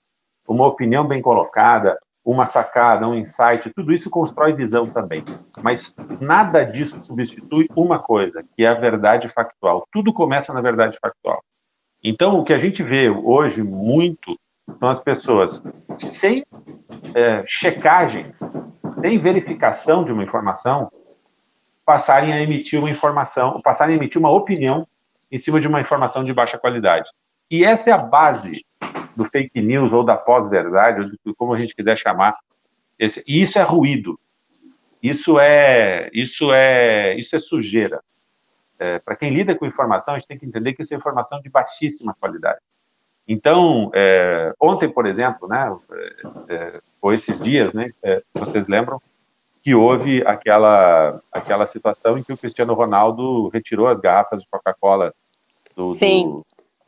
uma 0.46 0.66
opinião 0.66 1.06
bem 1.06 1.22
colocada, 1.22 1.98
uma 2.24 2.46
sacada, 2.46 3.06
um 3.06 3.14
insight, 3.14 3.70
tudo 3.74 3.92
isso 3.92 4.08
constrói 4.08 4.52
visão 4.52 4.88
também. 4.88 5.24
Mas 5.60 5.92
nada 6.20 6.64
disso 6.64 7.00
substitui 7.00 7.68
uma 7.74 7.98
coisa, 7.98 8.44
que 8.56 8.64
é 8.64 8.68
a 8.68 8.74
verdade 8.74 9.28
factual. 9.28 9.86
Tudo 9.90 10.12
começa 10.12 10.52
na 10.52 10.60
verdade 10.60 10.98
factual. 11.00 11.42
Então, 12.02 12.38
o 12.38 12.44
que 12.44 12.52
a 12.52 12.58
gente 12.58 12.82
vê 12.82 13.08
hoje 13.08 13.62
muito 13.62 14.38
são 14.78 14.88
as 14.88 15.00
pessoas 15.00 15.62
sem 15.98 16.44
é, 17.14 17.44
checagem, 17.46 18.32
sem 19.00 19.18
verificação 19.18 20.04
de 20.04 20.12
uma 20.12 20.22
informação, 20.22 20.90
passarem 21.84 22.32
a 22.32 22.40
emitir 22.40 22.78
uma 22.78 22.90
informação, 22.90 23.60
passarem 23.62 23.94
a 23.94 23.98
emitir 23.98 24.20
uma 24.20 24.30
opinião 24.30 24.86
em 25.30 25.38
cima 25.38 25.60
de 25.60 25.66
uma 25.66 25.80
informação 25.80 26.24
de 26.24 26.32
baixa 26.32 26.58
qualidade. 26.58 27.10
E 27.50 27.64
essa 27.64 27.90
é 27.90 27.92
a 27.92 27.98
base 27.98 28.64
do 29.16 29.24
fake 29.24 29.60
news 29.60 29.92
ou 29.92 30.04
da 30.04 30.16
pós-verdade, 30.16 31.10
ou 31.24 31.34
como 31.34 31.54
a 31.54 31.58
gente 31.58 31.74
quiser 31.74 31.96
chamar. 31.96 32.34
Esse, 32.98 33.22
e 33.26 33.42
isso 33.42 33.58
é 33.58 33.62
ruído. 33.62 34.18
Isso 35.02 35.38
é, 35.38 36.08
isso 36.12 36.52
é, 36.52 37.16
isso 37.16 37.34
é 37.34 37.38
sujeira. 37.38 38.00
É, 38.78 38.98
Para 39.00 39.16
quem 39.16 39.30
lida 39.30 39.54
com 39.54 39.66
informação, 39.66 40.14
a 40.14 40.18
gente 40.18 40.28
tem 40.28 40.38
que 40.38 40.46
entender 40.46 40.72
que 40.74 40.82
isso 40.82 40.94
é 40.94 40.96
informação 40.96 41.40
de 41.40 41.50
baixíssima 41.50 42.14
qualidade. 42.18 42.60
Então, 43.26 43.90
é, 43.94 44.52
ontem, 44.60 44.88
por 44.88 45.06
exemplo, 45.06 45.48
né, 45.48 45.76
é, 46.48 46.54
é 46.54 46.80
ou 47.00 47.12
esses 47.12 47.40
dias, 47.40 47.72
né, 47.72 47.90
é, 48.02 48.22
vocês 48.34 48.66
lembram 48.66 49.00
que 49.62 49.74
houve 49.74 50.22
aquela, 50.26 51.20
aquela 51.30 51.66
situação 51.66 52.18
em 52.18 52.22
que 52.22 52.32
o 52.32 52.36
Cristiano 52.36 52.74
Ronaldo 52.74 53.48
retirou 53.48 53.86
as 53.86 54.00
garrafas 54.00 54.42
de 54.42 54.48
Coca-Cola 54.48 55.14
do, 55.76 55.86
do, 55.86 56.46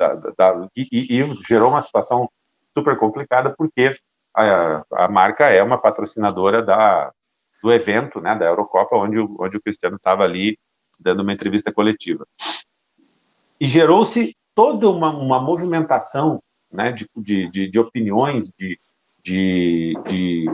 da, 0.09 0.53
da, 0.53 0.69
e, 0.77 0.89
e, 0.93 1.35
gerou 1.47 1.71
uma 1.71 1.83
situação 1.83 2.29
super 2.77 2.99
complicada, 2.99 3.55
porque 3.57 3.97
a, 4.35 4.85
a 4.93 5.09
marca 5.09 5.47
é 5.47 5.63
uma 5.63 5.79
patrocinadora 5.79 6.63
da, 6.63 7.13
do 7.63 7.73
evento, 7.73 8.21
né, 8.21 8.35
da 8.35 8.47
Eurocopa, 8.47 8.97
onde, 8.97 9.19
o, 9.19 9.37
onde 9.41 9.57
o 9.57 9.63
Cristiano 9.63 9.97
estava 9.97 10.25
ali 10.25 10.59
dando 11.01 11.23
uma 11.23 11.33
entrevista 11.33 11.73
coletiva. 11.73 12.27
E 13.61 13.67
gerou-se 13.67 14.37
toda 14.55 14.89
uma, 14.91 15.11
uma 15.11 15.41
movimentação 15.41 16.43
né, 16.71 16.93
de, 16.93 17.09
de, 17.17 17.71
de 17.71 17.79
opiniões, 17.79 18.51
de, 18.59 18.79
de, 19.23 19.95
de 20.05 20.47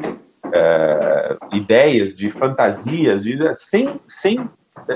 é, 0.53 1.37
ideias, 1.53 2.15
de 2.15 2.31
fantasias, 2.31 3.25
de, 3.25 3.37
sem, 3.57 4.01
sem, 4.07 4.51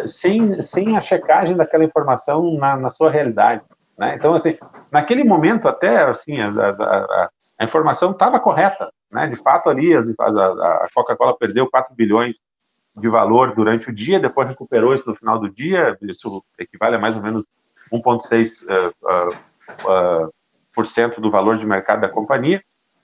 sem, 0.07 0.63
sem 0.63 0.97
a 0.97 1.01
checagem 1.01 1.57
daquela 1.57 1.85
informação 1.85 2.55
na, 2.55 2.77
na 2.77 2.91
sua 2.91 3.11
realidade. 3.11 3.63
Né? 3.99 4.15
Então, 4.17 4.35
assim, 4.35 4.57
naquele 4.91 5.25
momento 5.25 5.69
até, 5.69 6.05
assim, 6.05 6.41
a, 6.41 6.49
a, 6.49 7.31
a 7.59 7.65
informação 7.65 8.11
estava 8.11 8.41
correta, 8.41 8.91
né? 9.11 9.27
De 9.29 9.37
fato, 9.37 9.71
ali, 9.71 9.95
a, 9.95 9.99
a 9.99 10.89
Coca-Cola 10.93 11.37
perdeu 11.39 11.71
4 11.71 11.95
bilhões 11.95 12.39
de 12.97 13.09
valor 13.09 13.55
durante 13.55 13.91
o 13.91 13.95
dia, 13.95 14.21
depois 14.21 14.49
recuperou 14.49 14.95
isso 14.95 15.09
no 15.09 15.17
final 15.17 15.39
do 15.39 15.49
dia, 15.49 15.97
isso 16.03 16.45
equivale 16.59 16.97
a 16.97 16.99
mais 16.99 17.17
ou 17.17 17.23
menos 17.23 17.45
1,6% 17.93 18.63
uh, 18.69 18.93
uh, 19.89 21.17
uh, 21.17 21.21
do 21.21 21.31
valor 21.31 21.59
de 21.59 21.67
mercado 21.67 22.01
da 22.01 22.09
companhia, 22.09 22.63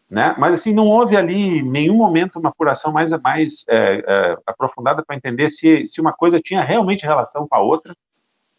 né? 0.08 0.34
Mas 0.38 0.54
assim 0.54 0.72
não 0.72 0.86
houve 0.86 1.16
ali 1.16 1.58
em 1.58 1.62
nenhum 1.62 1.96
momento 1.96 2.38
uma 2.38 2.48
apuração 2.50 2.92
mais 2.92 3.10
mais 3.22 3.64
é, 3.68 4.04
é, 4.06 4.36
aprofundada 4.46 5.04
para 5.04 5.14
entender 5.16 5.50
se, 5.50 5.86
se 5.86 6.00
uma 6.00 6.12
coisa 6.12 6.40
tinha 6.40 6.64
realmente 6.64 7.06
relação 7.06 7.46
com 7.48 7.54
a 7.54 7.60
outra, 7.60 7.94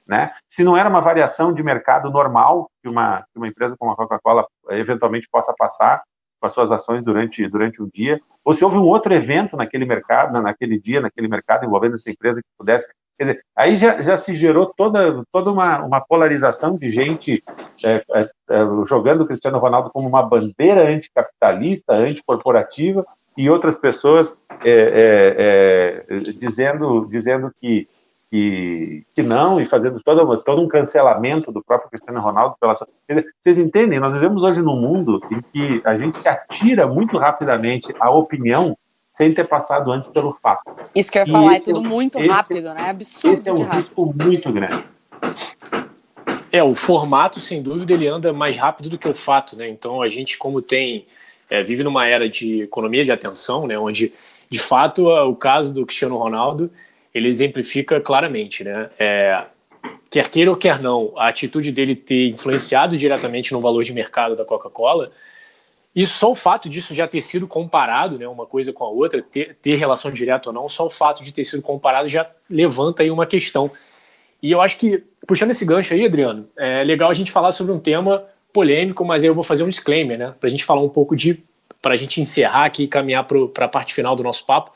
né? 0.07 0.31
Se 0.49 0.63
não 0.63 0.75
era 0.75 0.89
uma 0.89 1.01
variação 1.01 1.53
de 1.53 1.63
mercado 1.63 2.09
normal 2.09 2.69
que 2.81 2.89
uma, 2.89 3.21
que 3.31 3.37
uma 3.37 3.47
empresa 3.47 3.75
como 3.77 3.91
a 3.91 3.95
Coca-Cola 3.95 4.45
eventualmente 4.69 5.27
possa 5.31 5.53
passar 5.57 6.01
com 6.39 6.47
as 6.47 6.53
suas 6.53 6.71
ações 6.71 7.03
durante, 7.03 7.47
durante 7.47 7.81
um 7.83 7.89
dia, 7.93 8.19
ou 8.43 8.53
se 8.53 8.65
houve 8.65 8.77
um 8.77 8.83
outro 8.83 9.13
evento 9.13 9.55
naquele 9.55 9.85
mercado, 9.85 10.41
naquele 10.41 10.79
dia, 10.79 10.99
naquele 10.99 11.27
mercado 11.27 11.65
envolvendo 11.65 11.95
essa 11.95 12.09
empresa 12.09 12.41
que 12.41 12.47
pudesse. 12.57 12.89
Quer 13.15 13.23
dizer, 13.25 13.45
aí 13.55 13.75
já, 13.75 14.01
já 14.01 14.17
se 14.17 14.33
gerou 14.33 14.73
toda, 14.75 15.23
toda 15.31 15.51
uma, 15.51 15.83
uma 15.83 16.01
polarização 16.01 16.75
de 16.75 16.89
gente 16.89 17.43
é, 17.85 18.03
é, 18.15 18.29
jogando 18.87 19.21
o 19.21 19.27
Cristiano 19.27 19.59
Ronaldo 19.59 19.91
como 19.91 20.07
uma 20.07 20.23
bandeira 20.23 20.89
anticapitalista, 20.89 21.93
anticorporativa, 21.93 23.05
e 23.37 23.49
outras 23.49 23.77
pessoas 23.77 24.35
é, 24.65 26.03
dizendo, 26.39 27.07
dizendo 27.07 27.51
que 27.61 27.87
que, 28.31 29.05
que 29.13 29.21
não, 29.21 29.59
e 29.59 29.65
fazendo 29.65 29.99
todo, 29.99 30.37
todo 30.41 30.61
um 30.61 30.67
cancelamento 30.67 31.51
do 31.51 31.61
próprio 31.61 31.89
Cristiano 31.89 32.21
Ronaldo 32.21 32.55
pela 32.61 32.73
sua. 32.75 32.87
Vocês 33.41 33.57
entendem? 33.57 33.99
Nós 33.99 34.13
vivemos 34.13 34.41
hoje 34.41 34.61
num 34.61 34.77
mundo 34.77 35.21
em 35.29 35.41
que 35.51 35.81
a 35.85 35.97
gente 35.97 36.17
se 36.17 36.29
atira 36.29 36.87
muito 36.87 37.17
rapidamente 37.17 37.93
à 37.99 38.09
opinião 38.09 38.77
sem 39.11 39.33
ter 39.33 39.45
passado 39.45 39.91
antes 39.91 40.09
pelo 40.09 40.33
fato. 40.41 40.71
Isso 40.95 41.11
que 41.11 41.17
eu 41.17 41.25
ia 41.25 41.31
falar, 41.31 41.55
é 41.55 41.59
tudo 41.59 41.81
muito 41.81 42.17
esse, 42.17 42.27
rápido, 42.29 42.73
né? 42.73 42.89
Absurdo. 42.89 43.39
Esse 43.39 43.49
é 43.49 43.53
um 43.53 43.69
risco 43.69 44.13
muito 44.15 44.53
grande. 44.53 44.85
É, 46.53 46.63
o 46.63 46.73
formato, 46.73 47.41
sem 47.41 47.61
dúvida, 47.61 47.91
ele 47.91 48.07
anda 48.07 48.31
mais 48.31 48.55
rápido 48.55 48.89
do 48.89 48.97
que 48.97 49.09
o 49.09 49.13
fato, 49.13 49.57
né? 49.57 49.67
Então 49.67 50.01
a 50.01 50.07
gente, 50.07 50.37
como 50.37 50.61
tem, 50.61 51.05
é, 51.49 51.61
vive 51.61 51.83
numa 51.83 52.07
era 52.07 52.29
de 52.29 52.61
economia 52.61 53.03
de 53.03 53.11
atenção, 53.11 53.67
né? 53.67 53.77
Onde, 53.77 54.13
de 54.49 54.59
fato, 54.59 55.09
o 55.09 55.35
caso 55.35 55.73
do 55.73 55.85
Cristiano 55.85 56.15
Ronaldo 56.15 56.71
ele 57.13 57.27
exemplifica 57.27 57.99
claramente, 57.99 58.63
né? 58.63 58.89
É, 58.97 59.45
quer 60.09 60.29
queira 60.29 60.51
ou 60.51 60.57
quer 60.57 60.81
não, 60.81 61.13
a 61.15 61.27
atitude 61.27 61.71
dele 61.71 61.95
ter 61.95 62.29
influenciado 62.29 62.97
diretamente 62.97 63.53
no 63.53 63.61
valor 63.61 63.83
de 63.83 63.93
mercado 63.93 64.35
da 64.35 64.43
Coca-Cola, 64.43 65.09
e 65.93 66.05
só 66.05 66.31
o 66.31 66.35
fato 66.35 66.69
disso 66.69 66.93
já 66.93 67.05
ter 67.05 67.21
sido 67.21 67.47
comparado, 67.47 68.17
né, 68.17 68.27
uma 68.27 68.45
coisa 68.45 68.71
com 68.71 68.83
a 68.83 68.89
outra, 68.89 69.21
ter, 69.21 69.57
ter 69.61 69.75
relação 69.75 70.09
direta 70.09 70.49
ou 70.49 70.53
não, 70.53 70.69
só 70.69 70.85
o 70.85 70.89
fato 70.89 71.21
de 71.21 71.33
ter 71.33 71.43
sido 71.43 71.61
comparado 71.61 72.07
já 72.07 72.29
levanta 72.49 73.03
aí 73.03 73.11
uma 73.11 73.25
questão. 73.25 73.69
E 74.41 74.51
eu 74.51 74.61
acho 74.61 74.77
que, 74.77 75.03
puxando 75.27 75.51
esse 75.51 75.65
gancho 75.65 75.93
aí, 75.93 76.05
Adriano, 76.05 76.47
é 76.57 76.83
legal 76.83 77.09
a 77.09 77.13
gente 77.13 77.31
falar 77.31 77.51
sobre 77.51 77.73
um 77.73 77.79
tema 77.79 78.23
polêmico, 78.53 79.03
mas 79.03 79.23
aí 79.23 79.29
eu 79.29 79.35
vou 79.35 79.43
fazer 79.43 79.63
um 79.63 79.69
disclaimer, 79.69 80.17
né, 80.17 80.33
para 80.39 80.47
a 80.47 80.49
gente 80.49 80.63
falar 80.63 80.81
um 80.81 80.89
pouco 80.89 81.13
de, 81.13 81.43
para 81.81 81.93
a 81.93 81.97
gente 81.97 82.21
encerrar 82.21 82.65
aqui 82.65 82.83
e 82.83 82.87
caminhar 82.87 83.25
para 83.25 83.65
a 83.65 83.69
parte 83.69 83.93
final 83.93 84.15
do 84.15 84.23
nosso 84.23 84.45
papo, 84.45 84.71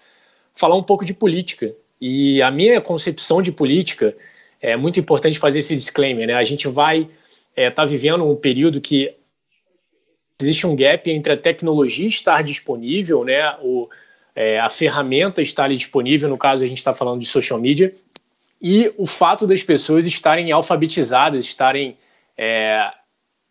falar 0.53 0.75
um 0.75 0.83
pouco 0.83 1.05
de 1.05 1.13
política. 1.13 1.73
E 2.07 2.39
a 2.39 2.51
minha 2.51 2.79
concepção 2.79 3.41
de 3.41 3.51
política 3.51 4.15
é 4.61 4.77
muito 4.77 4.99
importante 4.99 5.39
fazer 5.39 5.61
esse 5.61 5.73
disclaimer, 5.73 6.27
né? 6.27 6.35
A 6.35 6.43
gente 6.43 6.67
vai 6.67 6.99
estar 6.99 7.11
é, 7.55 7.71
tá 7.71 7.83
vivendo 7.83 8.23
um 8.23 8.35
período 8.35 8.79
que 8.79 9.15
existe 10.39 10.67
um 10.67 10.75
gap 10.75 11.09
entre 11.09 11.33
a 11.33 11.37
tecnologia 11.37 12.07
estar 12.07 12.43
disponível, 12.43 13.23
né? 13.23 13.57
O, 13.59 13.89
é, 14.35 14.59
a 14.59 14.69
ferramenta 14.69 15.41
estar 15.41 15.63
ali 15.63 15.77
disponível, 15.77 16.29
no 16.29 16.37
caso 16.37 16.63
a 16.63 16.67
gente 16.67 16.77
está 16.77 16.93
falando 16.93 17.21
de 17.21 17.25
social 17.25 17.59
media, 17.59 17.95
e 18.61 18.93
o 18.99 19.07
fato 19.07 19.47
das 19.47 19.63
pessoas 19.63 20.05
estarem 20.05 20.51
alfabetizadas, 20.51 21.43
estarem 21.43 21.97
é, 22.37 22.87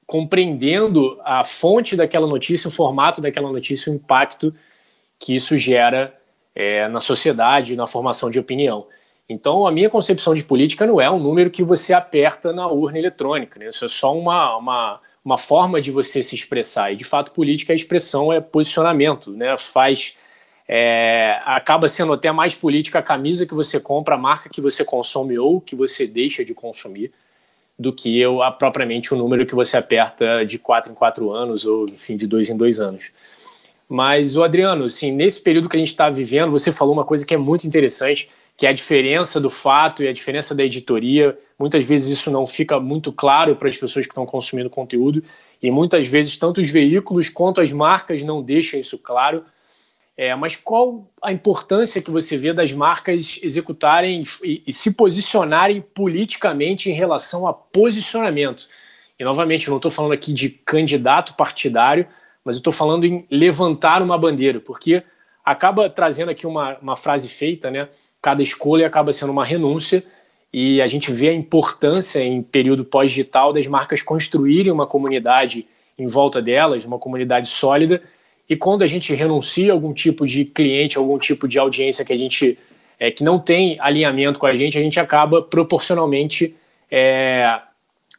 compreendendo 0.07 1.19
a 1.25 1.43
fonte 1.43 1.97
daquela 1.97 2.29
notícia, 2.29 2.69
o 2.69 2.71
formato 2.71 3.21
daquela 3.21 3.51
notícia, 3.51 3.91
o 3.91 3.97
impacto 3.97 4.55
que 5.19 5.35
isso 5.35 5.59
gera 5.59 6.17
é, 6.55 6.87
na 6.89 7.01
sociedade, 7.01 7.77
na 7.77 7.87
formação 7.87 8.31
de 8.31 8.39
opinião. 8.39 8.87
Então, 9.29 9.67
a 9.67 9.73
minha 9.73 9.89
concepção 9.89 10.35
de 10.35 10.43
política 10.43 10.87
não 10.87 11.01
é 11.01 11.11
um 11.11 11.19
número 11.19 11.51
que 11.51 11.63
você 11.63 11.95
aperta 11.95 12.53
na 12.53 12.69
urna 12.69 12.99
eletrônica, 12.99 13.59
né? 13.59 13.69
Isso 13.69 13.85
é 13.85 13.89
só 13.89 14.17
uma, 14.17 14.57
uma, 14.57 15.01
uma 15.25 15.39
forma 15.39 15.81
de 15.81 15.91
você 15.91 16.23
se 16.23 16.35
expressar. 16.35 16.93
E, 16.93 16.97
de 16.97 17.05
fato, 17.05 17.33
política, 17.33 17.73
a 17.73 17.77
expressão 17.77 18.33
é 18.33 18.41
posicionamento, 18.41 19.31
né? 19.31 19.57
Faz. 19.57 20.15
É, 20.67 21.41
acaba 21.45 21.89
sendo 21.89 22.15
até 22.15 22.33
mais 22.33 22.55
política 22.55 22.99
a 22.99 23.03
camisa 23.03 23.47
que 23.47 23.53
você 23.53 23.79
compra, 23.79 24.15
a 24.15 24.19
marca 24.19 24.49
que 24.49 24.63
você 24.63 24.83
consome 24.83 25.39
ou 25.39 25.61
que 25.61 25.77
você 25.77 26.07
deixa 26.07 26.43
de 26.43 26.55
consumir, 26.55 27.13
do 27.79 27.93
que 27.93 28.19
eu, 28.19 28.43
a, 28.43 28.51
propriamente 28.51 29.13
o 29.13 29.17
número 29.17 29.45
que 29.45 29.55
você 29.55 29.77
aperta 29.77 30.45
de 30.45 30.59
quatro 30.59 30.93
em 30.93 30.95
quatro 30.95 31.33
anos 31.33 31.67
ou, 31.67 31.87
enfim, 31.87 32.17
de 32.17 32.27
dois 32.27 32.49
em 32.49 32.57
dois 32.57 32.81
anos. 32.81 33.11
Mas, 33.95 34.36
o 34.36 34.42
Adriano, 34.42 34.86
assim, 34.86 35.12
nesse 35.12 35.40
período 35.40 35.68
que 35.68 35.76
a 35.76 35.78
gente 35.78 35.90
está 35.90 36.11
vivendo, 36.11 36.51
você 36.51 36.72
falou 36.72 36.92
uma 36.92 37.05
coisa 37.05 37.24
que 37.24 37.32
é 37.32 37.36
muito 37.36 37.64
interessante, 37.64 38.28
que 38.57 38.66
é 38.66 38.70
a 38.70 38.72
diferença 38.72 39.40
do 39.40 39.49
fato 39.49 40.03
e 40.03 40.09
a 40.09 40.12
diferença 40.12 40.53
da 40.53 40.64
editoria. 40.64 41.38
Muitas 41.57 41.86
vezes 41.86 42.18
isso 42.18 42.28
não 42.28 42.45
fica 42.45 42.80
muito 42.80 43.12
claro 43.12 43.55
para 43.55 43.68
as 43.68 43.76
pessoas 43.76 44.05
que 44.05 44.11
estão 44.11 44.26
consumindo 44.26 44.68
conteúdo, 44.68 45.22
e 45.62 45.70
muitas 45.70 46.09
vezes 46.09 46.36
tanto 46.36 46.61
os 46.61 46.68
veículos 46.70 47.28
quanto 47.28 47.61
as 47.61 47.70
marcas 47.70 48.24
não 48.24 48.42
deixam 48.42 48.80
isso 48.80 48.99
claro. 48.99 49.45
É, 50.16 50.34
mas 50.34 50.57
qual 50.57 51.09
a 51.22 51.32
importância 51.32 52.03
que 52.03 52.11
você 52.11 52.36
vê 52.36 52.53
das 52.53 52.72
marcas 52.72 53.38
executarem 53.45 54.24
e, 54.42 54.61
e 54.66 54.72
se 54.72 54.92
posicionarem 54.95 55.80
politicamente 55.80 56.90
em 56.90 56.95
relação 56.95 57.47
a 57.47 57.55
posicionamento? 57.55 58.66
E 59.16 59.22
novamente, 59.22 59.70
não 59.70 59.76
estou 59.76 59.90
falando 59.90 60.14
aqui 60.14 60.32
de 60.32 60.49
candidato 60.49 61.34
partidário, 61.34 62.09
mas 62.45 62.57
eu 62.57 62.59
estou 62.59 62.72
falando 62.72 63.05
em 63.05 63.26
levantar 63.30 64.03
uma 64.03 64.18
bandeira, 64.18 64.61
porque 64.61 65.03
acaba 65.45 65.88
trazendo 65.88 66.30
aqui 66.30 66.47
uma, 66.47 66.76
uma 66.78 66.97
frase 66.97 67.28
feita, 67.28 67.70
né? 67.70 67.88
cada 68.24 68.42
escolha 68.42 68.86
acaba 68.86 69.12
sendo 69.12 69.32
uma 69.32 69.45
renúncia 69.45 70.03
e 70.51 70.80
a 70.80 70.86
gente 70.86 71.12
vê 71.12 71.28
a 71.28 71.34
importância 71.34 72.24
em 72.24 72.42
período 72.42 72.82
pós-digital 72.82 73.53
das 73.53 73.66
marcas 73.66 74.01
construírem 74.01 74.72
uma 74.72 74.86
comunidade 74.86 75.66
em 75.99 76.07
volta 76.07 76.40
delas, 76.40 76.86
uma 76.86 76.99
comunidade 76.99 77.51
sólida. 77.51 78.03
E 78.49 78.57
quando 78.57 78.82
a 78.82 78.86
gente 78.86 79.12
renuncia 79.14 79.72
a 79.72 79.74
algum 79.74 79.92
tipo 79.92 80.26
de 80.26 80.47
cliente, 80.47 80.97
algum 80.97 81.18
tipo 81.18 81.47
de 81.47 81.59
audiência 81.59 82.05
que 82.05 82.12
a 82.12 82.16
gente 82.16 82.59
é, 82.99 83.11
que 83.11 83.22
não 83.22 83.38
tem 83.38 83.76
alinhamento 83.80 84.38
com 84.38 84.47
a 84.47 84.55
gente, 84.55 84.78
a 84.78 84.80
gente 84.80 84.99
acaba 84.99 85.42
proporcionalmente 85.42 86.57
é, 86.90 87.61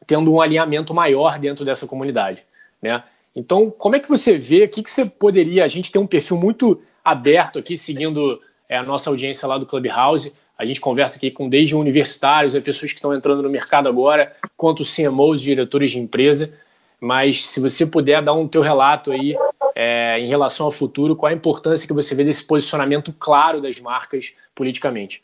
tendo 0.06 0.32
um 0.32 0.40
alinhamento 0.40 0.94
maior 0.94 1.40
dentro 1.40 1.66
dessa 1.66 1.88
comunidade, 1.88 2.46
né? 2.82 3.02
Então, 3.36 3.70
como 3.70 3.96
é 3.96 4.00
que 4.00 4.08
você 4.08 4.38
vê? 4.38 4.64
O 4.64 4.70
que, 4.70 4.82
que 4.82 4.92
você 4.92 5.06
poderia? 5.06 5.66
A 5.66 5.68
gente 5.68 5.92
tem 5.92 6.02
um 6.02 6.08
perfil 6.08 6.38
muito 6.38 6.82
aberto 7.04 7.60
aqui, 7.60 7.76
seguindo 7.76 8.40
é, 8.70 8.78
a 8.78 8.84
nossa 8.84 9.10
audiência 9.10 9.48
lá 9.48 9.58
do 9.58 9.66
Clubhouse. 9.66 10.34
A 10.58 10.66
gente 10.66 10.80
conversa 10.80 11.18
aqui 11.18 11.30
com 11.30 11.50
desde 11.50 11.76
universitários, 11.76 12.56
a 12.56 12.62
pessoas 12.62 12.94
que 12.94 12.98
estão 12.98 13.14
entrando 13.14 13.44
no 13.44 13.50
mercado 13.50 13.90
agora, 13.90 14.34
quanto 14.56 14.84
CMOs, 14.84 15.42
diretores 15.42 15.92
de 15.92 16.00
empresa. 16.00 16.54
Mas 17.00 17.46
se 17.46 17.60
você 17.60 17.86
puder 17.86 18.22
dar 18.24 18.34
um 18.34 18.48
teu 18.48 18.62
relato 18.62 19.12
aí 19.12 19.36
é, 19.76 20.18
em 20.18 20.28
relação 20.28 20.66
ao 20.66 20.72
futuro, 20.72 21.16
qual 21.16 21.30
a 21.30 21.36
importância 21.36 21.86
que 21.86 21.94
você 21.94 22.16
vê 22.16 22.24
desse 22.24 22.46
posicionamento 22.48 23.12
claro 23.12 23.60
das 23.60 23.80
marcas 23.82 24.34
politicamente? 24.56 25.22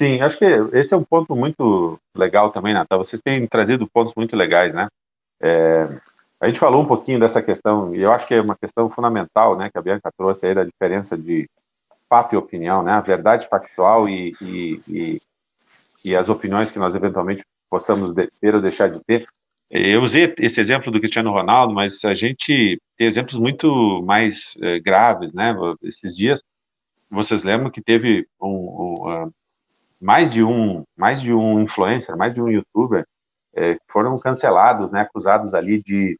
Sim, 0.00 0.20
acho 0.20 0.38
que 0.38 0.44
esse 0.72 0.94
é 0.94 0.96
um 0.96 1.02
ponto 1.02 1.34
muito 1.34 1.98
legal 2.16 2.50
também, 2.50 2.72
Natal. 2.72 3.02
Vocês 3.02 3.20
têm 3.20 3.44
trazido 3.48 3.88
pontos 3.88 4.14
muito 4.16 4.36
legais, 4.36 4.72
né? 4.72 4.86
É, 5.40 5.88
a 6.40 6.46
gente 6.46 6.60
falou 6.60 6.82
um 6.82 6.86
pouquinho 6.86 7.18
dessa 7.18 7.42
questão, 7.42 7.94
e 7.94 8.02
eu 8.02 8.12
acho 8.12 8.26
que 8.26 8.34
é 8.34 8.40
uma 8.40 8.56
questão 8.56 8.88
fundamental, 8.88 9.56
né, 9.56 9.70
que 9.70 9.78
a 9.78 9.82
Bianca 9.82 10.10
trouxe 10.16 10.46
aí 10.46 10.54
da 10.54 10.64
diferença 10.64 11.16
de 11.16 11.48
fato 12.08 12.34
e 12.34 12.38
opinião, 12.38 12.82
né, 12.82 12.92
a 12.92 13.00
verdade 13.00 13.48
factual 13.48 14.08
e, 14.08 14.34
e, 14.40 14.82
e, 14.86 15.22
e 16.04 16.16
as 16.16 16.28
opiniões 16.28 16.70
que 16.70 16.78
nós 16.78 16.94
eventualmente 16.94 17.44
possamos 17.68 18.14
ter 18.40 18.54
ou 18.54 18.62
deixar 18.62 18.88
de 18.88 19.00
ter. 19.04 19.26
Eu 19.70 20.02
usei 20.02 20.34
esse 20.38 20.60
exemplo 20.60 20.90
do 20.90 20.98
Cristiano 20.98 21.30
Ronaldo, 21.30 21.74
mas 21.74 22.02
a 22.04 22.14
gente 22.14 22.80
tem 22.96 23.06
exemplos 23.06 23.36
muito 23.36 24.02
mais 24.02 24.56
eh, 24.62 24.80
graves, 24.80 25.34
né? 25.34 25.54
Esses 25.82 26.16
dias, 26.16 26.42
vocês 27.10 27.42
lembram 27.42 27.70
que 27.70 27.82
teve 27.82 28.26
um, 28.40 28.48
um, 28.48 29.24
uh, 29.26 29.34
mais 30.00 30.32
de 30.32 30.42
um, 30.42 30.84
mais 30.96 31.20
de 31.20 31.34
um 31.34 31.60
influencer, 31.60 32.16
mais 32.16 32.32
de 32.32 32.40
um 32.40 32.48
youtuber 32.48 33.04
eh, 33.54 33.76
foram 33.88 34.18
cancelados, 34.18 34.90
né? 34.90 35.02
Acusados 35.02 35.52
ali 35.52 35.82
de 35.82 36.14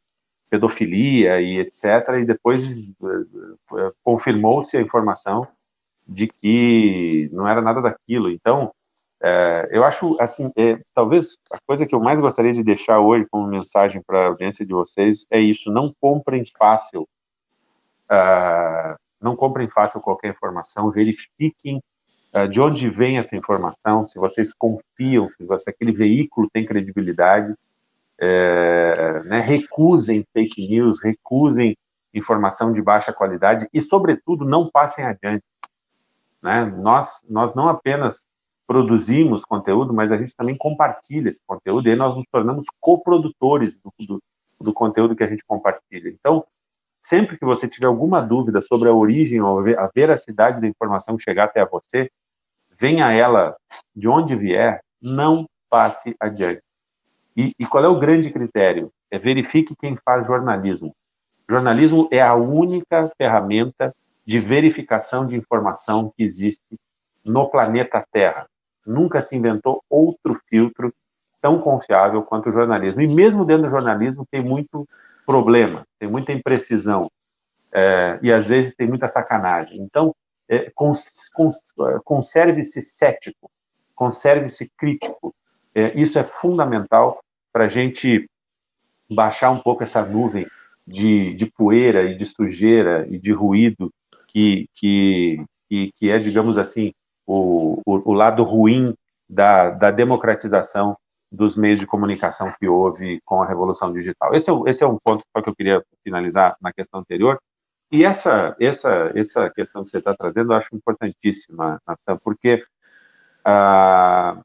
pedofilia 0.50 1.40
e 1.40 1.58
etc. 1.58 1.84
E 2.20 2.24
depois 2.24 2.64
uh, 2.66 3.94
confirmou-se 4.02 4.76
a 4.76 4.80
informação 4.80 5.46
de 6.06 6.26
que 6.26 7.28
não 7.32 7.46
era 7.46 7.60
nada 7.60 7.82
daquilo. 7.82 8.30
Então, 8.30 8.72
é, 9.20 9.68
eu 9.72 9.84
acho, 9.84 10.16
assim, 10.20 10.50
é, 10.56 10.80
talvez 10.94 11.36
a 11.50 11.58
coisa 11.66 11.84
que 11.84 11.94
eu 11.94 12.00
mais 12.00 12.20
gostaria 12.20 12.52
de 12.52 12.62
deixar 12.62 13.00
hoje 13.00 13.26
como 13.30 13.48
mensagem 13.48 14.00
para 14.06 14.24
a 14.24 14.26
audiência 14.28 14.64
de 14.64 14.72
vocês 14.72 15.26
é 15.30 15.40
isso: 15.40 15.70
não 15.70 15.92
comprem 16.00 16.44
fácil, 16.56 17.02
uh, 18.10 18.96
não 19.20 19.34
comprem 19.34 19.68
fácil 19.68 20.00
qualquer 20.00 20.30
informação, 20.30 20.90
verifiquem 20.92 21.82
uh, 22.32 22.48
de 22.48 22.60
onde 22.60 22.88
vem 22.88 23.18
essa 23.18 23.36
informação, 23.36 24.06
se 24.06 24.18
vocês 24.20 24.54
confiam, 24.54 25.28
se, 25.30 25.44
você, 25.44 25.70
aquele 25.70 25.92
veículo 25.92 26.48
tem 26.52 26.64
credibilidade, 26.64 27.52
é, 28.20 29.22
né, 29.24 29.40
recusem 29.40 30.24
fake 30.32 30.68
news, 30.68 31.00
recusem 31.02 31.76
informação 32.12 32.72
de 32.72 32.82
baixa 32.82 33.12
qualidade 33.12 33.68
e, 33.72 33.80
sobretudo, 33.80 34.44
não 34.44 34.68
passem 34.68 35.04
adiante. 35.04 35.44
Né? 36.42 36.64
Nós, 36.64 37.24
nós 37.28 37.54
não 37.54 37.68
apenas 37.68 38.26
produzimos 38.66 39.44
conteúdo, 39.44 39.94
mas 39.94 40.12
a 40.12 40.16
gente 40.16 40.34
também 40.36 40.56
compartilha 40.56 41.30
esse 41.30 41.40
conteúdo 41.46 41.88
e 41.88 41.96
nós 41.96 42.14
nos 42.14 42.26
tornamos 42.30 42.66
coprodutores 42.80 43.78
do, 43.78 43.92
do, 43.98 44.22
do 44.60 44.72
conteúdo 44.72 45.16
que 45.16 45.24
a 45.24 45.28
gente 45.28 45.44
compartilha. 45.44 46.10
Então, 46.10 46.44
sempre 47.00 47.38
que 47.38 47.44
você 47.44 47.66
tiver 47.66 47.86
alguma 47.86 48.20
dúvida 48.20 48.60
sobre 48.60 48.88
a 48.88 48.92
origem 48.92 49.40
ou 49.40 49.60
a 49.60 49.90
veracidade 49.94 50.60
da 50.60 50.66
informação 50.66 51.18
chegar 51.18 51.44
até 51.44 51.64
você, 51.64 52.10
venha 52.78 53.10
ela 53.10 53.56
de 53.94 54.08
onde 54.08 54.36
vier, 54.36 54.82
não 55.00 55.46
passe 55.70 56.14
adiante. 56.20 56.62
E, 57.38 57.54
e, 57.56 57.64
qual 57.64 57.84
é 57.84 57.88
o 57.88 58.00
grande 58.00 58.32
critério? 58.32 58.92
É 59.08 59.16
verifique 59.16 59.76
quem 59.76 59.96
faz 60.04 60.26
jornalismo. 60.26 60.92
Jornalismo 61.48 62.08
é 62.10 62.20
a 62.20 62.34
única 62.34 63.12
ferramenta 63.16 63.94
de 64.26 64.40
verificação 64.40 65.24
de 65.24 65.36
informação 65.36 66.12
que 66.16 66.24
existe 66.24 66.76
no 67.24 67.48
planeta 67.48 68.04
Terra. 68.10 68.48
Nunca 68.84 69.22
se 69.22 69.36
inventou 69.36 69.84
outro 69.88 70.40
filtro 70.48 70.92
tão 71.40 71.60
confiável 71.60 72.24
quanto 72.24 72.48
o 72.48 72.52
jornalismo. 72.52 73.02
E 73.02 73.06
mesmo 73.06 73.44
dentro 73.44 73.66
do 73.66 73.70
jornalismo 73.70 74.26
tem 74.28 74.42
muito 74.42 74.84
problema, 75.24 75.86
tem 75.96 76.10
muita 76.10 76.32
imprecisão 76.32 77.08
é, 77.70 78.18
e 78.20 78.32
às 78.32 78.48
vezes 78.48 78.74
tem 78.74 78.88
muita 78.88 79.06
sacanagem. 79.06 79.80
Então, 79.80 80.12
é, 80.48 80.72
cons, 80.74 81.30
cons, 81.32 81.72
conserve-se 82.04 82.82
cético, 82.82 83.48
conserve-se 83.94 84.72
crítico. 84.76 85.32
É, 85.72 85.96
isso 85.96 86.18
é 86.18 86.24
fundamental 86.24 87.20
para 87.52 87.64
a 87.64 87.68
gente 87.68 88.28
baixar 89.10 89.50
um 89.50 89.60
pouco 89.60 89.82
essa 89.82 90.04
nuvem 90.04 90.46
de, 90.86 91.34
de 91.34 91.46
poeira 91.46 92.10
e 92.10 92.16
de 92.16 92.26
sujeira 92.26 93.04
e 93.08 93.18
de 93.18 93.32
ruído 93.32 93.92
que, 94.26 94.68
que, 94.74 95.44
que, 95.68 95.92
que 95.96 96.10
é, 96.10 96.18
digamos 96.18 96.58
assim, 96.58 96.92
o, 97.26 97.80
o, 97.84 98.10
o 98.10 98.12
lado 98.12 98.42
ruim 98.42 98.94
da, 99.28 99.70
da, 99.70 99.90
democratização 99.90 100.96
dos 101.30 101.56
meios 101.56 101.78
de 101.78 101.86
comunicação 101.86 102.52
que 102.58 102.66
houve 102.66 103.20
com 103.24 103.42
a 103.42 103.46
revolução 103.46 103.92
digital. 103.92 104.34
Esse 104.34 104.50
é, 104.50 104.54
esse 104.66 104.82
é 104.82 104.86
um 104.86 104.98
ponto 104.98 105.22
que 105.22 105.48
eu 105.50 105.54
queria 105.54 105.82
finalizar 106.02 106.56
na 106.60 106.72
questão 106.72 107.00
anterior. 107.00 107.38
E 107.92 108.04
essa, 108.04 108.56
essa, 108.60 109.12
essa 109.14 109.50
questão 109.50 109.84
que 109.84 109.90
você 109.90 109.98
está 109.98 110.14
trazendo 110.14 110.52
eu 110.52 110.56
acho 110.56 110.74
importantíssima, 110.74 111.80
Natan, 111.86 112.18
porque 112.22 112.64
ah, 113.44 114.40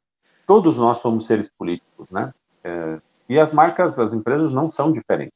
todos 0.46 0.78
nós 0.78 0.98
somos 1.00 1.26
seres 1.26 1.50
políticos, 1.50 2.10
né? 2.10 2.34
É, 2.64 3.00
e 3.30 3.40
as 3.40 3.52
marcas, 3.52 4.00
as 4.00 4.14
empresas 4.14 4.52
não 4.52 4.70
são 4.70 4.92
diferentes. 4.92 5.34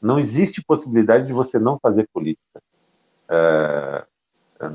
Não 0.00 0.18
existe 0.18 0.62
possibilidade 0.62 1.26
de 1.26 1.32
você 1.32 1.58
não 1.58 1.78
fazer 1.78 2.06
política. 2.12 2.60
É, 3.28 4.04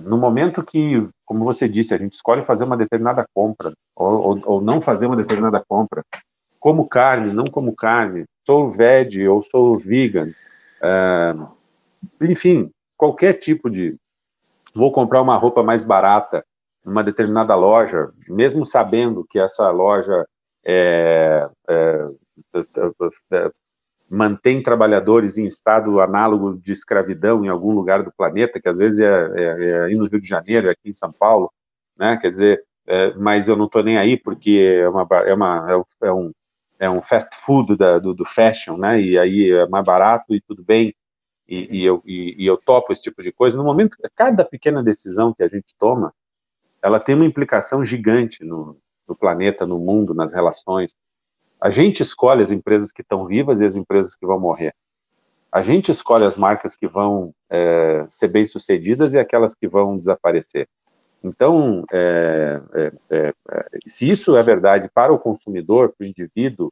no 0.06 0.18
momento 0.18 0.64
que, 0.64 1.08
como 1.26 1.44
você 1.44 1.68
disse, 1.68 1.94
a 1.94 1.98
gente 1.98 2.14
escolhe 2.14 2.44
fazer 2.46 2.64
uma 2.64 2.78
determinada 2.78 3.26
compra 3.34 3.74
ou, 3.96 4.22
ou, 4.22 4.42
ou 4.46 4.62
não 4.62 4.82
fazer 4.82 5.06
uma 5.06 5.16
determinada 5.16 5.64
compra, 5.68 6.04
como 6.60 6.88
carne, 6.88 7.34
não 7.34 7.46
como 7.46 7.76
carne, 7.76 8.26
sou 8.46 8.72
veg 8.72 9.28
ou 9.28 9.42
sou 9.44 9.80
vegan, 9.80 10.30
é, 10.82 11.34
enfim, 12.22 12.72
qualquer 12.98 13.34
tipo 13.34 13.70
de. 13.70 13.96
Vou 14.74 14.92
comprar 14.92 15.22
uma 15.22 15.38
roupa 15.38 15.64
mais 15.64 15.84
barata 15.84 16.44
numa 16.84 17.04
determinada 17.04 17.56
loja, 17.56 18.12
mesmo 18.28 18.66
sabendo 18.66 19.26
que 19.30 19.40
essa 19.40 19.70
loja 19.70 20.26
é, 20.66 21.50
é, 21.68 22.08
é 23.32 23.52
mantém 24.10 24.64
trabalhadores 24.64 25.38
em 25.38 25.46
estado 25.46 26.00
análogo 26.02 26.58
de 26.58 26.74
escravidão 26.74 27.46
em 27.46 27.48
algum 27.48 27.72
lugar 27.72 28.04
do 28.04 28.12
planeta, 28.12 28.60
que 28.60 28.68
às 28.68 28.80
vezes 28.80 29.00
é, 29.00 29.32
é, 29.36 29.70
é 29.70 29.84
aí 29.84 29.96
no 29.96 30.08
Rio 30.08 30.20
de 30.20 30.28
Janeiro, 30.28 30.68
é 30.68 30.72
aqui 30.72 30.90
em 30.90 30.94
São 30.94 31.12
Paulo, 31.12 31.52
né? 31.98 32.18
Quer 32.18 32.32
dizer, 32.32 32.64
é, 32.88 33.14
mas 33.14 33.48
eu 33.48 33.56
não 33.56 33.66
estou 33.66 33.84
nem 33.84 33.98
aí 33.98 34.18
porque 34.18 34.80
é 34.82 34.90
uma, 34.90 35.08
é 35.26 35.34
uma 35.34 35.86
é, 36.02 36.08
é 36.08 36.12
um 36.12 36.32
é 36.80 36.90
um 36.90 37.02
fast 37.02 37.36
food 37.42 37.76
da, 37.76 38.00
do, 38.00 38.14
do, 38.14 38.26
fashion, 38.26 38.78
né? 38.78 39.02
E 39.02 39.20
aí 39.20 39.52
é 39.52 39.68
mais 39.68 39.86
barato 39.86 40.34
e 40.34 40.40
tudo 40.40 40.64
bem. 40.64 40.96
E, 41.48 41.80
e 41.80 41.86
eu, 41.86 42.02
e, 42.06 42.36
e 42.42 42.48
eu 42.48 42.56
topo 42.56 42.94
esse 42.94 43.02
tipo 43.02 43.22
de 43.22 43.34
coisa. 43.34 43.58
No 43.58 43.66
momento, 43.66 43.98
cada 44.16 44.46
pequena 44.46 44.82
decisão 44.82 45.34
que 45.34 45.44
a 45.44 45.50
gente 45.50 45.76
toma, 45.78 46.14
ela 46.82 47.00
tem 47.00 47.16
uma 47.16 47.26
implicação 47.26 47.86
gigante 47.86 48.46
no, 48.46 48.78
no 49.10 49.16
planeta, 49.16 49.66
no 49.66 49.80
mundo, 49.80 50.14
nas 50.14 50.32
relações. 50.32 50.94
A 51.60 51.70
gente 51.70 52.02
escolhe 52.02 52.44
as 52.44 52.52
empresas 52.52 52.92
que 52.92 53.02
estão 53.02 53.26
vivas 53.26 53.60
e 53.60 53.66
as 53.66 53.76
empresas 53.76 54.16
que 54.16 54.26
vão 54.26 54.40
morrer. 54.40 54.74
A 55.52 55.64
gente 55.64 55.92
escolhe 55.92 56.24
as 56.24 56.38
marcas 56.38 56.76
que 56.76 56.88
vão 56.88 57.34
é, 57.50 58.06
ser 58.08 58.28
bem-sucedidas 58.28 59.14
e 59.14 59.20
aquelas 59.20 59.56
que 59.56 59.68
vão 59.68 59.98
desaparecer. 59.98 60.70
Então, 61.24 61.84
é, 61.92 62.62
é, 62.74 62.92
é, 63.10 63.34
é 63.50 63.66
se 63.88 64.08
isso 64.08 64.38
é 64.38 64.44
verdade 64.44 64.90
para 64.94 65.12
o 65.12 65.20
consumidor, 65.20 65.94
para 65.98 66.06
o 66.06 66.08
indivíduo, 66.08 66.72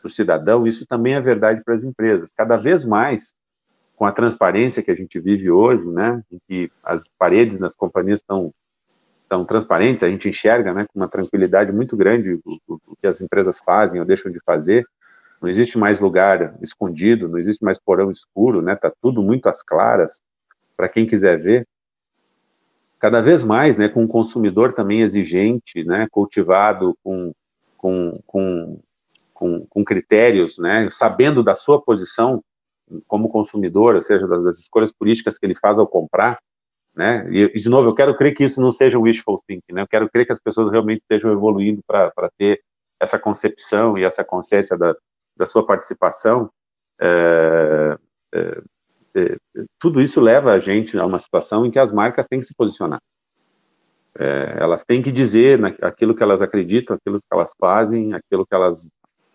para 0.00 0.08
o 0.08 0.10
cidadão, 0.10 0.66
isso 0.66 0.86
também 0.86 1.14
é 1.14 1.20
verdade 1.20 1.62
para 1.64 1.74
as 1.74 1.82
empresas. 1.82 2.32
Cada 2.36 2.56
vez 2.56 2.84
mais, 2.84 3.34
com 3.96 4.04
a 4.04 4.12
transparência 4.12 4.82
que 4.82 4.90
a 4.90 4.94
gente 4.94 5.18
vive 5.18 5.50
hoje, 5.50 5.86
né, 5.86 6.22
em 6.30 6.38
que 6.46 6.70
as 6.82 7.08
paredes 7.18 7.58
nas 7.58 7.74
companhias 7.74 8.20
estão 8.20 8.52
tão 9.32 9.46
transparentes, 9.46 10.02
a 10.02 10.10
gente 10.10 10.28
enxerga 10.28 10.74
né, 10.74 10.84
com 10.92 11.00
uma 11.00 11.08
tranquilidade 11.08 11.72
muito 11.72 11.96
grande 11.96 12.34
o, 12.34 12.60
o, 12.68 12.78
o, 12.88 12.96
que 12.96 13.06
as 13.06 13.22
empresas 13.22 13.58
fazem 13.58 13.98
ou 13.98 14.04
deixam 14.04 14.30
de 14.30 14.38
fazer. 14.44 14.84
Não 15.40 15.48
existe 15.48 15.78
mais 15.78 16.00
lugar 16.00 16.54
escondido, 16.60 17.26
não 17.30 17.38
existe 17.38 17.64
mais 17.64 17.78
porão 17.78 18.10
escuro, 18.10 18.60
né? 18.60 18.76
Tá 18.76 18.92
tudo 19.00 19.22
muito 19.22 19.48
às 19.48 19.62
claras 19.62 20.20
para 20.76 20.86
quem 20.86 21.06
quiser 21.06 21.40
ver. 21.40 21.66
cada 22.98 23.22
vez 23.22 23.42
mais, 23.42 23.78
né, 23.78 23.88
com 23.88 24.02
um 24.02 24.06
consumidor 24.06 24.74
também 24.74 25.00
exigente, 25.00 25.82
né, 25.82 26.06
cultivado 26.10 26.94
com, 27.02 27.32
com, 27.78 28.12
com, 28.26 28.80
com, 29.32 29.66
com 29.66 29.82
critérios, 29.82 30.58
né, 30.58 30.88
sabendo 30.90 31.42
da 31.42 31.54
sua 31.54 31.80
posição 31.80 32.44
como 33.08 33.30
consumidor, 33.30 33.94
ou 33.94 34.02
seja, 34.02 34.28
das, 34.28 34.44
das, 34.44 34.58
escolhas 34.58 34.92
políticas 34.92 35.38
que 35.38 35.46
ele 35.46 35.54
faz 35.54 35.78
ao 35.78 35.86
comprar, 35.86 36.38
né, 36.94 37.26
e, 37.30 37.48
de 37.58 37.68
novo, 37.68 37.88
eu 37.88 37.94
quero 37.94 38.16
crer 38.16 38.34
que 38.34 38.44
isso 38.44 38.60
não 38.60 38.70
seja 38.70 38.98
wishful 38.98 39.36
thinking, 39.46 39.72
né, 39.72 39.82
eu 39.82 39.88
quero 39.88 40.10
crer 40.10 40.26
que 40.26 40.32
as 40.32 40.40
pessoas 40.40 40.70
realmente 40.70 41.00
estejam 41.00 41.32
evoluindo 41.32 41.82
para 41.86 42.30
ter 42.38 42.60
essa 43.00 43.18
concepção 43.18 43.98
e 43.98 44.04
essa 44.04 44.24
consciência 44.24 44.76
da, 44.76 44.94
da 45.36 45.46
sua 45.46 45.66
participação, 45.66 46.50
é, 47.00 47.98
é, 48.34 48.62
é, 49.14 49.36
tudo 49.78 50.00
isso 50.00 50.20
leva 50.20 50.52
a 50.52 50.58
gente 50.58 50.96
a 50.98 51.04
uma 51.04 51.18
situação 51.18 51.66
em 51.66 51.70
que 51.70 51.78
as 51.78 51.92
marcas 51.92 52.26
têm 52.26 52.38
que 52.38 52.46
se 52.46 52.54
posicionar. 52.54 53.00
É, 54.18 54.56
elas 54.60 54.84
têm 54.84 55.02
que 55.02 55.10
dizer 55.10 55.58
na, 55.58 55.68
aquilo 55.82 56.14
que 56.14 56.22
elas 56.22 56.42
acreditam, 56.42 56.96
aquilo 56.96 57.18
que 57.18 57.26
elas 57.32 57.52
fazem, 57.58 58.12
aquilo 58.14 58.46
que 58.46 58.54
elas 58.54 58.90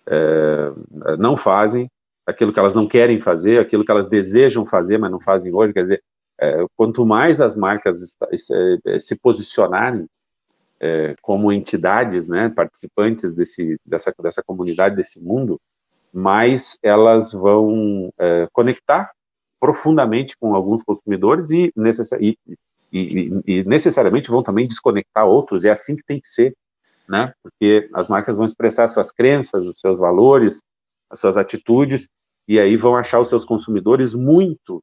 é, 0.07 0.71
não 1.17 1.35
fazem, 1.35 1.89
aquilo 2.25 2.53
que 2.53 2.59
elas 2.59 2.73
não 2.73 2.87
querem 2.87 3.19
fazer, 3.19 3.59
aquilo 3.59 3.83
que 3.83 3.91
elas 3.91 4.07
desejam 4.07 4.65
fazer, 4.65 4.97
mas 4.97 5.11
não 5.11 5.19
fazem 5.19 5.53
hoje. 5.53 5.73
Quer 5.73 5.81
dizer, 5.81 6.03
é, 6.39 6.65
quanto 6.75 7.05
mais 7.05 7.41
as 7.41 7.55
marcas 7.55 8.15
se, 8.35 8.99
se 8.99 9.19
posicionarem 9.19 10.07
é, 10.79 11.15
como 11.21 11.51
entidades, 11.51 12.27
né, 12.27 12.49
participantes 12.49 13.33
desse, 13.33 13.79
dessa, 13.85 14.13
dessa 14.19 14.43
comunidade, 14.43 14.95
desse 14.95 15.21
mundo, 15.21 15.59
mais 16.13 16.77
elas 16.81 17.31
vão 17.31 18.11
é, 18.19 18.47
conectar 18.51 19.11
profundamente 19.59 20.37
com 20.39 20.53
alguns 20.55 20.83
consumidores 20.83 21.49
e, 21.49 21.71
necess 21.75 22.11
e, 22.13 22.37
e, 22.93 23.41
e, 23.45 23.63
necessariamente 23.63 24.29
vão 24.29 24.43
também 24.43 24.67
desconectar 24.67 25.25
outros, 25.25 25.65
é 25.65 25.71
assim 25.71 25.95
que 25.95 26.03
tem 26.03 26.19
que 26.19 26.27
ser, 26.27 26.55
né? 27.09 27.33
Porque 27.41 27.89
as 27.93 28.07
marcas 28.07 28.35
vão 28.35 28.45
expressar 28.45 28.87
suas 28.87 29.11
crenças, 29.11 29.65
os 29.65 29.79
seus 29.79 29.99
valores, 29.99 30.61
as 31.09 31.19
suas 31.19 31.37
atitudes, 31.37 32.07
e 32.47 32.59
aí 32.59 32.77
vão 32.77 32.95
achar 32.95 33.19
os 33.19 33.29
seus 33.29 33.43
consumidores 33.43 34.13
muito 34.13 34.81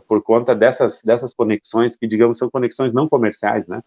por 0.00 0.22
conta 0.22 0.54
dessas, 0.54 1.02
dessas 1.02 1.34
conexões, 1.34 1.96
que, 1.96 2.06
digamos, 2.06 2.38
são 2.38 2.50
conexões 2.50 2.92
não 2.92 3.08
comerciais, 3.08 3.66
né? 3.66 3.80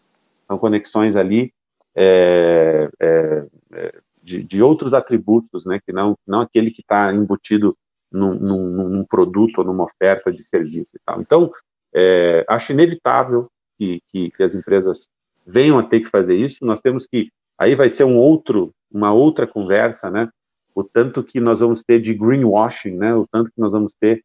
São 0.46 0.58
conexões 0.58 1.16
ali 1.16 1.52
é, 1.94 2.88
é, 3.00 3.46
é 3.72 3.98
de, 4.22 4.42
de, 4.42 4.62
outros 4.62 4.92
atributos, 4.92 5.66
né? 5.66 5.80
Que 5.84 5.92
não, 5.92 6.16
não 6.26 6.40
aquele 6.40 6.70
que 6.70 6.80
está 6.80 7.12
embutido 7.12 7.76
num, 8.10 8.34
num, 8.34 8.88
num, 8.88 9.04
produto 9.04 9.58
ou 9.58 9.64
numa 9.64 9.84
oferta 9.84 10.32
de 10.32 10.42
serviço 10.42 10.96
e 10.96 11.00
tal. 11.04 11.20
Então, 11.20 11.52
é, 11.94 12.44
acho 12.48 12.72
inevitável 12.72 13.48
que, 13.78 14.00
que, 14.08 14.30
que, 14.30 14.42
as 14.42 14.54
empresas 14.54 15.08
venham 15.46 15.78
a 15.78 15.82
ter 15.82 16.00
que 16.00 16.10
fazer 16.10 16.36
isso. 16.36 16.64
Nós 16.64 16.80
temos 16.80 17.06
que, 17.06 17.30
aí 17.58 17.74
vai 17.74 17.88
ser 17.88 18.04
um 18.04 18.16
outro, 18.16 18.72
uma 18.90 19.12
outra 19.12 19.46
conversa, 19.46 20.10
né? 20.10 20.28
O 20.74 20.84
tanto 20.84 21.22
que 21.22 21.40
nós 21.40 21.60
vamos 21.60 21.82
ter 21.82 22.00
de 22.00 22.12
greenwashing, 22.12 22.96
né? 22.96 23.14
O 23.14 23.26
tanto 23.26 23.50
que 23.50 23.60
nós 23.60 23.72
vamos 23.72 23.94
ter 23.94 24.22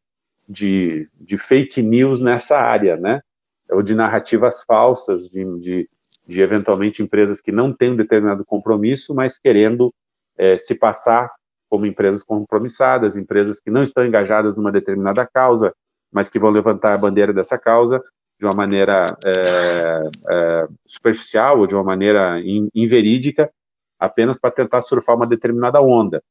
de, 0.52 1.08
de 1.20 1.38
fake 1.38 1.82
news 1.82 2.22
nessa 2.22 2.58
área, 2.58 2.98
né? 2.98 3.22
Ou 3.70 3.82
de 3.82 3.96
narrativas 3.96 4.64
falsas, 4.64 5.30
de, 5.30 5.46
de, 5.60 5.90
de 6.28 6.42
eventualmente 6.42 7.02
empresas 7.02 7.40
que 7.40 7.52
não 7.52 7.72
têm 7.72 7.92
um 7.92 7.96
determinado 7.96 8.44
compromisso, 8.44 9.16
mas 9.16 9.40
querendo 9.40 9.94
é, 10.38 10.58
se 10.58 10.76
passar 10.76 11.32
como 11.70 11.86
empresas 11.86 12.22
compromissadas, 12.22 13.16
empresas 13.16 13.62
que 13.62 13.72
não 13.72 13.82
estão 13.82 14.06
engajadas 14.06 14.58
numa 14.58 14.74
determinada 14.74 15.26
causa, 15.26 15.74
mas 16.12 16.28
que 16.28 16.38
vão 16.38 16.50
levantar 16.50 16.94
a 16.94 16.98
bandeira 16.98 17.32
dessa 17.32 17.58
causa 17.58 18.04
de 18.38 18.46
uma 18.46 18.54
maneira 18.54 19.06
é, 19.26 20.10
é, 20.30 20.68
superficial 20.86 21.60
ou 21.60 21.68
de 21.68 21.76
uma 21.76 21.84
maneira 21.84 22.42
in, 22.42 22.68
inverídica, 22.76 23.50
apenas 23.98 24.38
para 24.38 24.52
tentar 24.52 24.82
surfar 24.82 25.16
uma 25.16 25.28
determinada 25.28 25.80
onda. 25.80 26.22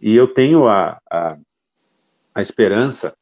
E 0.00 0.16
eu 0.16 0.32
tenho 0.32 0.66
a, 0.68 0.98
a, 1.10 1.36
a 2.34 2.40
esperança, 2.40 3.12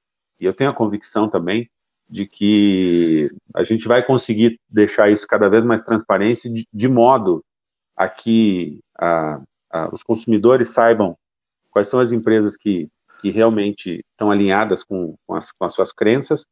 e 0.41 0.45
eu 0.45 0.55
tenho 0.55 0.71
a 0.71 0.75
convicção 0.75 1.29
também, 1.29 1.69
de 2.09 2.27
que 2.27 3.31
a 3.55 3.65
gente 3.65 3.89
vai 3.89 4.05
conseguir 4.05 4.61
deixar 4.69 5.11
isso 5.11 5.27
cada 5.27 5.49
vez 5.49 5.65
mais 5.65 5.83
transparente, 5.83 6.49
de, 6.49 6.67
de 6.73 6.89
modo 6.89 7.45
a 7.97 8.09
que 8.09 8.81
a, 8.97 9.41
a, 9.71 9.93
os 9.93 10.03
consumidores 10.03 10.71
saibam 10.71 11.17
quais 11.71 11.89
são 11.89 11.99
as 11.99 12.13
empresas 12.13 12.57
que, 12.57 12.89
que 13.21 13.31
realmente 13.31 14.05
estão 14.13 14.31
alinhadas 14.31 14.85
com, 14.85 15.17
com, 15.27 15.35
as, 15.35 15.51
com 15.51 15.65
as 15.65 15.73
suas 15.73 15.93
crenças 15.93 16.47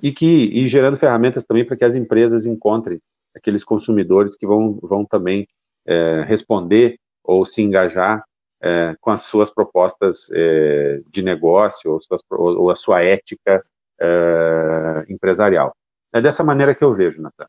e 0.00 0.12
que 0.12 0.44
e 0.52 0.68
gerando 0.68 0.96
ferramentas 0.96 1.44
também 1.44 1.64
para 1.64 1.76
que 1.76 1.84
as 1.84 1.94
empresas 1.94 2.46
encontrem 2.46 3.00
aqueles 3.34 3.64
consumidores 3.64 4.36
que 4.36 4.46
vão, 4.46 4.78
vão 4.82 5.04
também 5.04 5.48
é, 5.86 6.22
responder 6.22 6.98
ou 7.24 7.44
se 7.44 7.62
engajar 7.62 8.24
é, 8.62 8.94
com 9.00 9.10
as 9.10 9.22
suas 9.22 9.50
propostas 9.50 10.30
é, 10.32 11.00
de 11.08 11.22
negócio 11.22 11.92
ou, 11.92 12.00
suas, 12.00 12.20
ou, 12.30 12.70
a 12.70 12.74
sua 12.74 13.02
ética 13.02 13.64
é, 14.00 15.04
empresarial. 15.08 15.74
É 16.12 16.20
dessa 16.20 16.44
maneira 16.44 16.74
que 16.74 16.84
eu 16.84 16.94
vejo, 16.94 17.20
Natan. 17.20 17.46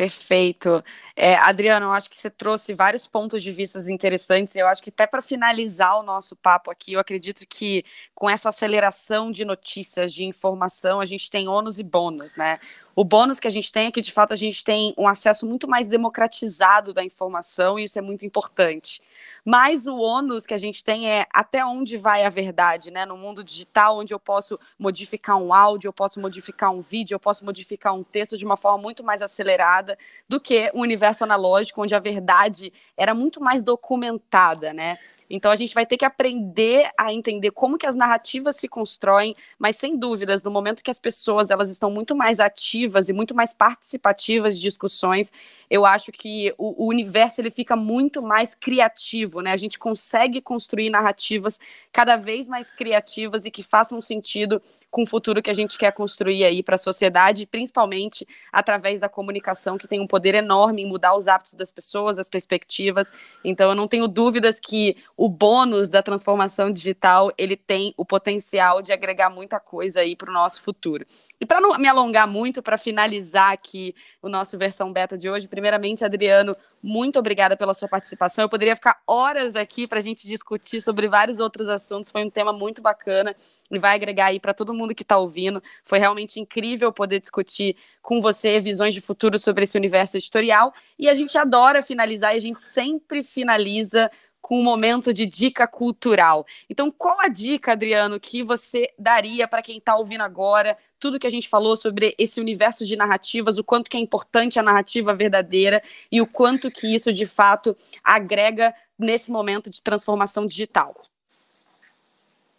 Perfeito. 0.00 0.82
É, 1.14 1.34
Adriano, 1.36 1.84
eu 1.84 1.92
acho 1.92 2.08
que 2.08 2.16
você 2.16 2.30
trouxe 2.30 2.72
vários 2.72 3.06
pontos 3.06 3.42
de 3.42 3.52
vista 3.52 3.78
interessantes. 3.92 4.56
Eu 4.56 4.66
acho 4.66 4.82
que 4.82 4.88
até 4.88 5.06
para 5.06 5.20
finalizar 5.20 5.98
o 5.98 6.02
nosso 6.02 6.34
papo 6.36 6.70
aqui, 6.70 6.94
eu 6.94 7.00
acredito 7.00 7.44
que 7.46 7.84
com 8.14 8.30
essa 8.30 8.48
aceleração 8.48 9.30
de 9.30 9.44
notícias, 9.44 10.14
de 10.14 10.24
informação, 10.24 11.00
a 11.00 11.04
gente 11.04 11.30
tem 11.30 11.48
ônus 11.48 11.78
e 11.78 11.82
bônus, 11.82 12.34
né? 12.34 12.58
O 12.94 13.04
bônus 13.04 13.38
que 13.38 13.46
a 13.46 13.50
gente 13.50 13.70
tem 13.70 13.86
é 13.86 13.90
que, 13.90 14.00
de 14.00 14.12
fato, 14.12 14.32
a 14.32 14.36
gente 14.36 14.64
tem 14.64 14.92
um 14.98 15.06
acesso 15.06 15.46
muito 15.46 15.68
mais 15.68 15.86
democratizado 15.86 16.92
da 16.92 17.04
informação, 17.04 17.78
e 17.78 17.84
isso 17.84 17.98
é 17.98 18.02
muito 18.02 18.26
importante. 18.26 19.00
Mas 19.44 19.86
o 19.86 19.96
ônus 19.96 20.44
que 20.44 20.52
a 20.52 20.58
gente 20.58 20.82
tem 20.82 21.08
é 21.08 21.24
até 21.32 21.64
onde 21.64 21.96
vai 21.96 22.24
a 22.24 22.28
verdade, 22.28 22.90
né? 22.90 23.06
No 23.06 23.16
mundo 23.16 23.44
digital, 23.44 23.98
onde 23.98 24.12
eu 24.12 24.18
posso 24.18 24.58
modificar 24.78 25.36
um 25.36 25.54
áudio, 25.54 25.88
eu 25.88 25.92
posso 25.92 26.20
modificar 26.20 26.70
um 26.72 26.80
vídeo, 26.80 27.14
eu 27.14 27.20
posso 27.20 27.44
modificar 27.44 27.94
um 27.94 28.02
texto 28.02 28.36
de 28.36 28.44
uma 28.44 28.56
forma 28.56 28.78
muito 28.78 29.04
mais 29.04 29.22
acelerada 29.22 29.96
do 30.28 30.40
que 30.40 30.70
o 30.74 30.80
universo 30.80 31.24
analógico, 31.24 31.82
onde 31.82 31.94
a 31.94 32.00
verdade 32.00 32.72
era 32.96 33.14
muito 33.14 33.40
mais 33.40 33.62
documentada, 33.62 34.72
né? 34.72 34.98
Então 35.28 35.50
a 35.50 35.56
gente 35.56 35.74
vai 35.74 35.86
ter 35.86 35.96
que 35.96 36.04
aprender 36.04 36.90
a 36.98 37.12
entender 37.12 37.50
como 37.52 37.78
que 37.78 37.86
as 37.86 37.94
narrativas 37.94 38.56
se 38.56 38.68
constroem, 38.68 39.34
mas 39.58 39.76
sem 39.76 39.96
dúvidas, 39.96 40.42
no 40.42 40.50
momento 40.50 40.82
que 40.82 40.90
as 40.90 40.98
pessoas 40.98 41.50
elas 41.50 41.70
estão 41.70 41.90
muito 41.90 42.14
mais 42.16 42.40
ativas 42.40 42.79
e 43.08 43.12
muito 43.12 43.34
mais 43.34 43.52
participativas 43.52 44.56
de 44.56 44.62
discussões, 44.62 45.32
eu 45.68 45.84
acho 45.84 46.10
que 46.12 46.54
o, 46.56 46.84
o 46.84 46.88
universo 46.88 47.40
ele 47.40 47.50
fica 47.50 47.76
muito 47.76 48.22
mais 48.22 48.54
criativo, 48.54 49.40
né? 49.40 49.52
A 49.52 49.56
gente 49.56 49.78
consegue 49.78 50.40
construir 50.40 50.90
narrativas 50.90 51.58
cada 51.92 52.16
vez 52.16 52.48
mais 52.48 52.70
criativas 52.70 53.44
e 53.44 53.50
que 53.50 53.62
façam 53.62 54.00
sentido 54.00 54.60
com 54.90 55.02
o 55.02 55.06
futuro 55.06 55.42
que 55.42 55.50
a 55.50 55.54
gente 55.54 55.76
quer 55.76 55.92
construir 55.92 56.44
aí 56.44 56.62
para 56.62 56.74
a 56.74 56.78
sociedade, 56.78 57.46
principalmente 57.46 58.26
através 58.52 59.00
da 59.00 59.08
comunicação 59.08 59.76
que 59.76 59.88
tem 59.88 60.00
um 60.00 60.06
poder 60.06 60.34
enorme 60.34 60.82
em 60.82 60.86
mudar 60.86 61.14
os 61.14 61.28
hábitos 61.28 61.54
das 61.54 61.70
pessoas, 61.70 62.18
as 62.18 62.28
perspectivas. 62.28 63.10
Então 63.44 63.70
eu 63.70 63.74
não 63.74 63.86
tenho 63.86 64.08
dúvidas 64.08 64.58
que 64.58 64.96
o 65.16 65.28
bônus 65.28 65.88
da 65.88 66.02
transformação 66.02 66.70
digital, 66.70 67.32
ele 67.36 67.56
tem 67.56 67.94
o 67.96 68.04
potencial 68.04 68.82
de 68.82 68.92
agregar 68.92 69.30
muita 69.30 69.58
coisa 69.60 70.00
aí 70.00 70.16
para 70.16 70.30
o 70.30 70.32
nosso 70.32 70.62
futuro. 70.62 71.04
E 71.40 71.46
para 71.46 71.60
não 71.60 71.76
me 71.78 71.88
alongar 71.88 72.26
muito, 72.26 72.62
para 72.70 72.78
finalizar 72.78 73.50
aqui 73.50 73.92
o 74.22 74.28
nosso 74.28 74.56
versão 74.56 74.92
beta 74.92 75.18
de 75.18 75.28
hoje, 75.28 75.48
primeiramente, 75.48 76.04
Adriano, 76.04 76.56
muito 76.80 77.18
obrigada 77.18 77.56
pela 77.56 77.74
sua 77.74 77.88
participação. 77.88 78.44
Eu 78.44 78.48
poderia 78.48 78.76
ficar 78.76 79.02
horas 79.04 79.56
aqui 79.56 79.88
para 79.88 79.98
a 79.98 80.00
gente 80.00 80.28
discutir 80.28 80.80
sobre 80.80 81.08
vários 81.08 81.40
outros 81.40 81.68
assuntos. 81.68 82.12
Foi 82.12 82.24
um 82.24 82.30
tema 82.30 82.52
muito 82.52 82.80
bacana 82.80 83.34
e 83.72 83.76
vai 83.76 83.96
agregar 83.96 84.26
aí 84.26 84.38
para 84.38 84.54
todo 84.54 84.72
mundo 84.72 84.94
que 84.94 85.02
está 85.02 85.18
ouvindo. 85.18 85.60
Foi 85.82 85.98
realmente 85.98 86.38
incrível 86.38 86.92
poder 86.92 87.18
discutir 87.18 87.74
com 88.00 88.20
você 88.20 88.60
visões 88.60 88.94
de 88.94 89.00
futuro 89.00 89.36
sobre 89.36 89.64
esse 89.64 89.76
universo 89.76 90.16
editorial. 90.16 90.72
E 90.96 91.08
a 91.08 91.14
gente 91.14 91.36
adora 91.36 91.82
finalizar 91.82 92.34
e 92.34 92.36
a 92.36 92.40
gente 92.40 92.62
sempre 92.62 93.20
finaliza 93.20 94.08
com 94.40 94.58
um 94.58 94.64
momento 94.64 95.12
de 95.12 95.26
dica 95.26 95.66
cultural. 95.66 96.46
Então, 96.68 96.90
qual 96.90 97.20
a 97.20 97.28
dica, 97.28 97.72
Adriano, 97.72 98.18
que 98.18 98.42
você 98.42 98.88
daria 98.98 99.46
para 99.46 99.62
quem 99.62 99.78
está 99.78 99.96
ouvindo 99.96 100.22
agora 100.22 100.76
tudo 100.98 101.18
que 101.18 101.26
a 101.26 101.30
gente 101.30 101.48
falou 101.48 101.76
sobre 101.76 102.14
esse 102.18 102.40
universo 102.40 102.84
de 102.84 102.94
narrativas, 102.94 103.56
o 103.56 103.64
quanto 103.64 103.90
que 103.90 103.96
é 103.96 104.00
importante 104.00 104.58
a 104.58 104.62
narrativa 104.62 105.14
verdadeira 105.14 105.82
e 106.12 106.20
o 106.20 106.26
quanto 106.26 106.70
que 106.70 106.94
isso 106.94 107.12
de 107.12 107.24
fato 107.24 107.74
agrega 108.04 108.74
nesse 108.98 109.30
momento 109.30 109.70
de 109.70 109.82
transformação 109.82 110.46
digital? 110.46 110.94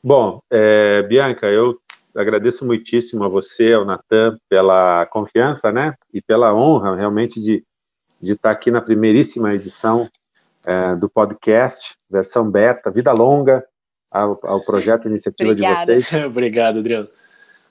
Bom, 0.04 0.42
é, 0.50 1.04
Bianca, 1.04 1.46
eu 1.46 1.80
agradeço 2.16 2.66
muitíssimo 2.66 3.24
a 3.24 3.30
você, 3.30 3.74
ao 3.74 3.86
Natan, 3.86 4.38
pela 4.50 5.06
confiança, 5.06 5.72
né, 5.72 5.94
e 6.12 6.22
pela 6.22 6.54
honra 6.54 6.96
realmente 6.96 7.40
de, 7.40 7.64
de 8.20 8.34
estar 8.34 8.50
aqui 8.50 8.72
na 8.72 8.82
primeiríssima 8.82 9.54
edição 9.54 10.10
é, 10.66 10.96
do 10.96 11.10
podcast, 11.10 11.96
versão 12.10 12.50
beta, 12.50 12.92
vida 12.92 13.12
longa 13.12 13.66
ao, 14.10 14.38
ao 14.44 14.64
projeto 14.64 15.08
iniciativa 15.08 15.56
de 15.56 15.62
vocês. 15.62 16.14
Obrigado, 16.26 16.80
Adriano. 16.80 17.08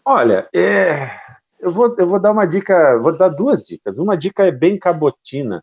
Olha, 0.04 0.48
é, 0.54 1.10
eu 1.58 1.70
vou, 1.70 1.94
eu 1.98 2.06
vou 2.06 2.18
dar 2.18 2.32
uma 2.32 2.46
dica, 2.46 2.98
vou 2.98 3.16
dar 3.16 3.28
duas 3.28 3.66
dicas. 3.66 3.98
Uma 3.98 4.16
dica 4.16 4.46
é 4.46 4.50
bem 4.50 4.78
cabotina. 4.78 5.62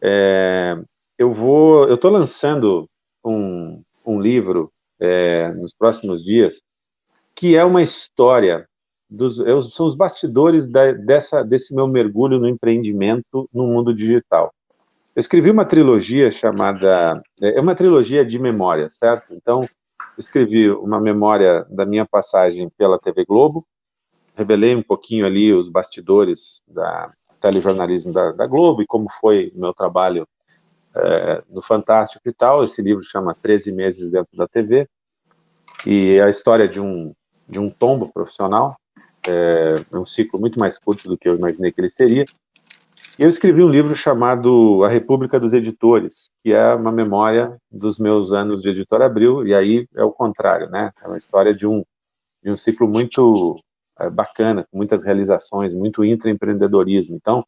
É, 0.00 0.76
eu 1.18 1.32
vou, 1.32 1.86
eu 1.88 1.94
estou 1.94 2.10
lançando 2.10 2.88
um, 3.24 3.82
um 4.04 4.20
livro 4.20 4.72
é, 5.00 5.52
nos 5.52 5.74
próximos 5.74 6.24
dias 6.24 6.60
que 7.36 7.54
é 7.54 7.62
uma 7.62 7.82
história 7.82 8.66
dos, 9.08 9.38
eu, 9.38 9.60
são 9.62 9.86
os 9.86 9.94
bastidores 9.94 10.66
da, 10.66 10.92
dessa, 10.92 11.44
desse 11.44 11.74
meu 11.74 11.86
mergulho 11.86 12.40
no 12.40 12.48
empreendimento 12.48 13.48
no 13.52 13.66
mundo 13.66 13.94
digital. 13.94 14.52
Eu 15.16 15.20
escrevi 15.20 15.50
uma 15.50 15.64
trilogia 15.64 16.30
chamada, 16.30 17.22
é, 17.40 17.56
é 17.56 17.60
uma 17.60 17.74
trilogia 17.74 18.22
de 18.22 18.38
memórias, 18.38 18.98
certo? 18.98 19.32
Então, 19.32 19.66
escrevi 20.18 20.68
uma 20.70 21.00
memória 21.00 21.64
da 21.70 21.86
minha 21.86 22.04
passagem 22.04 22.68
pela 22.76 22.98
TV 22.98 23.24
Globo, 23.24 23.66
revelei 24.34 24.76
um 24.76 24.82
pouquinho 24.82 25.24
ali 25.24 25.54
os 25.54 25.70
bastidores 25.70 26.60
da 26.68 27.10
telejornalismo 27.40 28.12
da, 28.12 28.32
da 28.32 28.46
Globo 28.46 28.82
e 28.82 28.86
como 28.86 29.10
foi 29.10 29.50
meu 29.54 29.72
trabalho 29.72 30.28
é, 30.94 31.42
no 31.48 31.62
Fantástico 31.62 32.28
e 32.28 32.32
tal. 32.34 32.62
Esse 32.62 32.82
livro 32.82 33.02
chama 33.02 33.34
13 33.40 33.72
Meses 33.72 34.12
Dentro 34.12 34.36
da 34.36 34.46
TV 34.46 34.86
e 35.86 36.16
é 36.16 36.24
a 36.24 36.28
história 36.28 36.68
de 36.68 36.78
um, 36.78 37.14
de 37.48 37.58
um 37.58 37.70
tombo 37.70 38.12
profissional, 38.12 38.76
é 39.26 39.96
um 39.96 40.04
ciclo 40.04 40.38
muito 40.38 40.60
mais 40.60 40.78
curto 40.78 41.08
do 41.08 41.16
que 41.16 41.26
eu 41.26 41.36
imaginei 41.36 41.72
que 41.72 41.80
ele 41.80 41.88
seria. 41.88 42.26
Eu 43.18 43.30
escrevi 43.30 43.62
um 43.62 43.70
livro 43.70 43.96
chamado 43.96 44.84
A 44.84 44.88
República 44.90 45.40
dos 45.40 45.54
Editores, 45.54 46.28
que 46.44 46.52
é 46.52 46.74
uma 46.74 46.92
memória 46.92 47.56
dos 47.70 47.98
meus 47.98 48.30
anos 48.30 48.60
de 48.60 48.68
editor 48.68 49.00
Abril, 49.00 49.46
e 49.46 49.54
aí 49.54 49.88
é 49.94 50.04
o 50.04 50.12
contrário, 50.12 50.68
né? 50.68 50.92
É 51.02 51.06
uma 51.08 51.16
história 51.16 51.54
de 51.54 51.66
um, 51.66 51.82
de 52.42 52.50
um 52.50 52.58
ciclo 52.58 52.86
muito 52.86 53.58
é, 53.98 54.10
bacana, 54.10 54.66
com 54.70 54.76
muitas 54.76 55.02
realizações, 55.02 55.72
muito 55.72 56.04
intraempreendedorismo. 56.04 57.16
Então, 57.16 57.42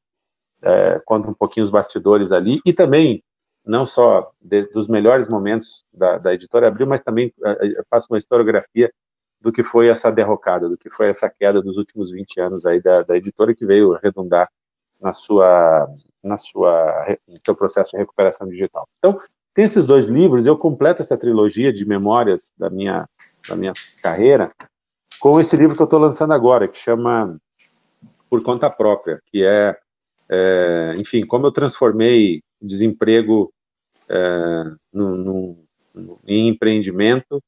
é, 0.62 1.02
conta 1.04 1.28
um 1.28 1.34
pouquinho 1.34 1.64
os 1.64 1.70
bastidores 1.70 2.32
ali, 2.32 2.60
e 2.64 2.72
também, 2.72 3.22
não 3.66 3.84
só 3.84 4.26
de, 4.40 4.62
dos 4.72 4.88
melhores 4.88 5.28
momentos 5.28 5.84
da, 5.92 6.16
da 6.16 6.32
editora 6.32 6.68
Abril, 6.68 6.86
mas 6.86 7.02
também 7.02 7.30
é, 7.44 7.82
faço 7.90 8.06
uma 8.10 8.18
historiografia 8.18 8.90
do 9.38 9.52
que 9.52 9.62
foi 9.62 9.88
essa 9.88 10.10
derrocada, 10.10 10.66
do 10.66 10.78
que 10.78 10.88
foi 10.88 11.08
essa 11.08 11.28
queda 11.28 11.60
dos 11.60 11.76
últimos 11.76 12.10
20 12.10 12.40
anos 12.40 12.64
aí 12.64 12.80
da, 12.80 13.02
da 13.02 13.18
editora, 13.18 13.54
que 13.54 13.66
veio 13.66 13.92
redundar 14.02 14.48
na 15.00 15.12
sua, 15.12 15.88
na 16.22 16.36
sua, 16.36 17.16
no 17.26 17.36
seu 17.44 17.54
processo 17.54 17.92
de 17.92 17.98
recuperação 17.98 18.48
digital. 18.48 18.86
Então, 18.98 19.20
tem 19.54 19.64
esses 19.64 19.84
dois 19.84 20.08
livros, 20.08 20.46
eu 20.46 20.56
completo 20.56 21.02
essa 21.02 21.16
trilogia 21.16 21.72
de 21.72 21.84
memórias 21.84 22.52
da 22.56 22.70
minha, 22.70 23.08
da 23.48 23.56
minha 23.56 23.72
carreira 24.02 24.48
com 25.18 25.40
esse 25.40 25.56
livro 25.56 25.74
que 25.74 25.82
eu 25.82 25.84
estou 25.84 25.98
lançando 25.98 26.32
agora, 26.32 26.68
que 26.68 26.78
chama 26.78 27.36
Por 28.30 28.42
Conta 28.42 28.70
Própria, 28.70 29.20
que 29.26 29.44
é, 29.44 29.76
é 30.28 30.94
enfim, 30.96 31.26
como 31.26 31.46
eu 31.46 31.52
transformei 31.52 32.40
desemprego 32.60 33.52
é, 34.08 34.64
no, 34.92 35.16
no, 35.16 35.58
no, 35.94 36.20
em 36.26 36.48
empreendimento 36.48 37.42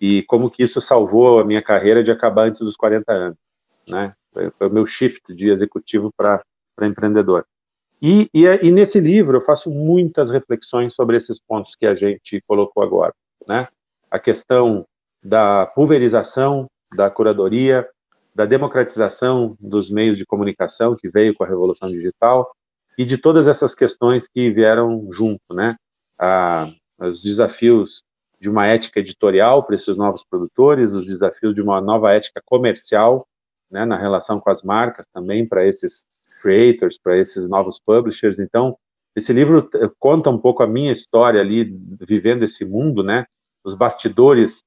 e 0.00 0.22
como 0.24 0.50
que 0.50 0.62
isso 0.62 0.80
salvou 0.80 1.40
a 1.40 1.44
minha 1.44 1.62
carreira 1.62 2.02
de 2.02 2.10
acabar 2.10 2.46
antes 2.46 2.60
dos 2.60 2.76
40 2.76 3.12
anos, 3.12 3.38
né? 3.86 4.14
Foi, 4.32 4.68
o 4.68 4.72
meu 4.72 4.86
shift 4.86 5.34
de 5.34 5.50
executivo 5.50 6.12
para 6.16 6.40
para 6.78 6.86
empreendedor. 6.86 7.44
E, 8.00 8.30
e, 8.32 8.44
e, 8.44 8.70
nesse 8.70 9.00
livro 9.00 9.36
eu 9.36 9.40
faço 9.40 9.68
muitas 9.68 10.30
reflexões 10.30 10.94
sobre 10.94 11.16
esses 11.16 11.40
pontos 11.40 11.74
que 11.74 11.84
a 11.84 11.96
gente 11.96 12.40
colocou 12.46 12.82
agora, 12.82 13.12
né? 13.46 13.66
A 14.08 14.20
questão 14.20 14.86
da 15.22 15.66
pulverização 15.66 16.68
da 16.94 17.10
curadoria, 17.10 17.86
da 18.32 18.46
democratização 18.46 19.56
dos 19.58 19.90
meios 19.90 20.16
de 20.16 20.24
comunicação 20.24 20.94
que 20.94 21.08
veio 21.08 21.34
com 21.34 21.42
a 21.42 21.46
revolução 21.48 21.90
digital 21.90 22.48
e 22.96 23.04
de 23.04 23.18
todas 23.18 23.48
essas 23.48 23.74
questões 23.74 24.28
que 24.28 24.48
vieram 24.48 25.08
junto, 25.10 25.52
né? 25.52 25.76
A, 26.16 26.70
os 27.00 27.20
desafios 27.20 28.02
de 28.40 28.48
uma 28.48 28.66
ética 28.68 29.00
editorial 29.00 29.64
para 29.64 29.74
esses 29.74 29.96
novos 29.96 30.24
produtores, 30.24 30.92
os 30.92 31.04
desafios 31.04 31.52
de 31.52 31.60
uma 31.60 31.80
nova 31.80 32.12
ética 32.12 32.40
comercial, 32.44 33.26
né, 33.68 33.84
na 33.84 33.98
relação 33.98 34.40
com 34.40 34.50
as 34.50 34.62
marcas 34.62 35.06
também 35.12 35.46
para 35.46 35.66
esses 35.66 36.06
creators, 36.38 36.98
para 36.98 37.16
esses 37.16 37.48
novos 37.48 37.78
publishers. 37.78 38.38
Então, 38.38 38.76
esse 39.14 39.32
livro 39.32 39.68
conta 39.98 40.30
um 40.30 40.38
pouco 40.38 40.62
a 40.62 40.66
minha 40.66 40.92
história 40.92 41.40
ali, 41.40 41.64
vivendo 42.00 42.44
esse 42.44 42.64
mundo, 42.64 43.02
né? 43.02 43.26
Os 43.64 43.74
bastidores 43.74 44.62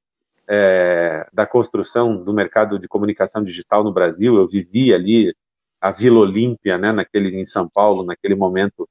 é, 0.48 1.26
da 1.32 1.46
construção 1.46 2.22
do 2.22 2.34
mercado 2.34 2.78
de 2.78 2.88
comunicação 2.88 3.44
digital 3.44 3.84
no 3.84 3.94
Brasil. 3.94 4.36
Eu 4.36 4.48
vivi 4.48 4.94
ali 4.94 5.34
a 5.80 5.92
Vila 5.92 6.20
Olímpia, 6.20 6.78
né? 6.78 6.92
Naquele 6.92 7.36
em 7.40 7.46
São 7.46 7.70
Paulo, 7.70 8.04
naquele 8.04 8.36
momento 8.36 8.88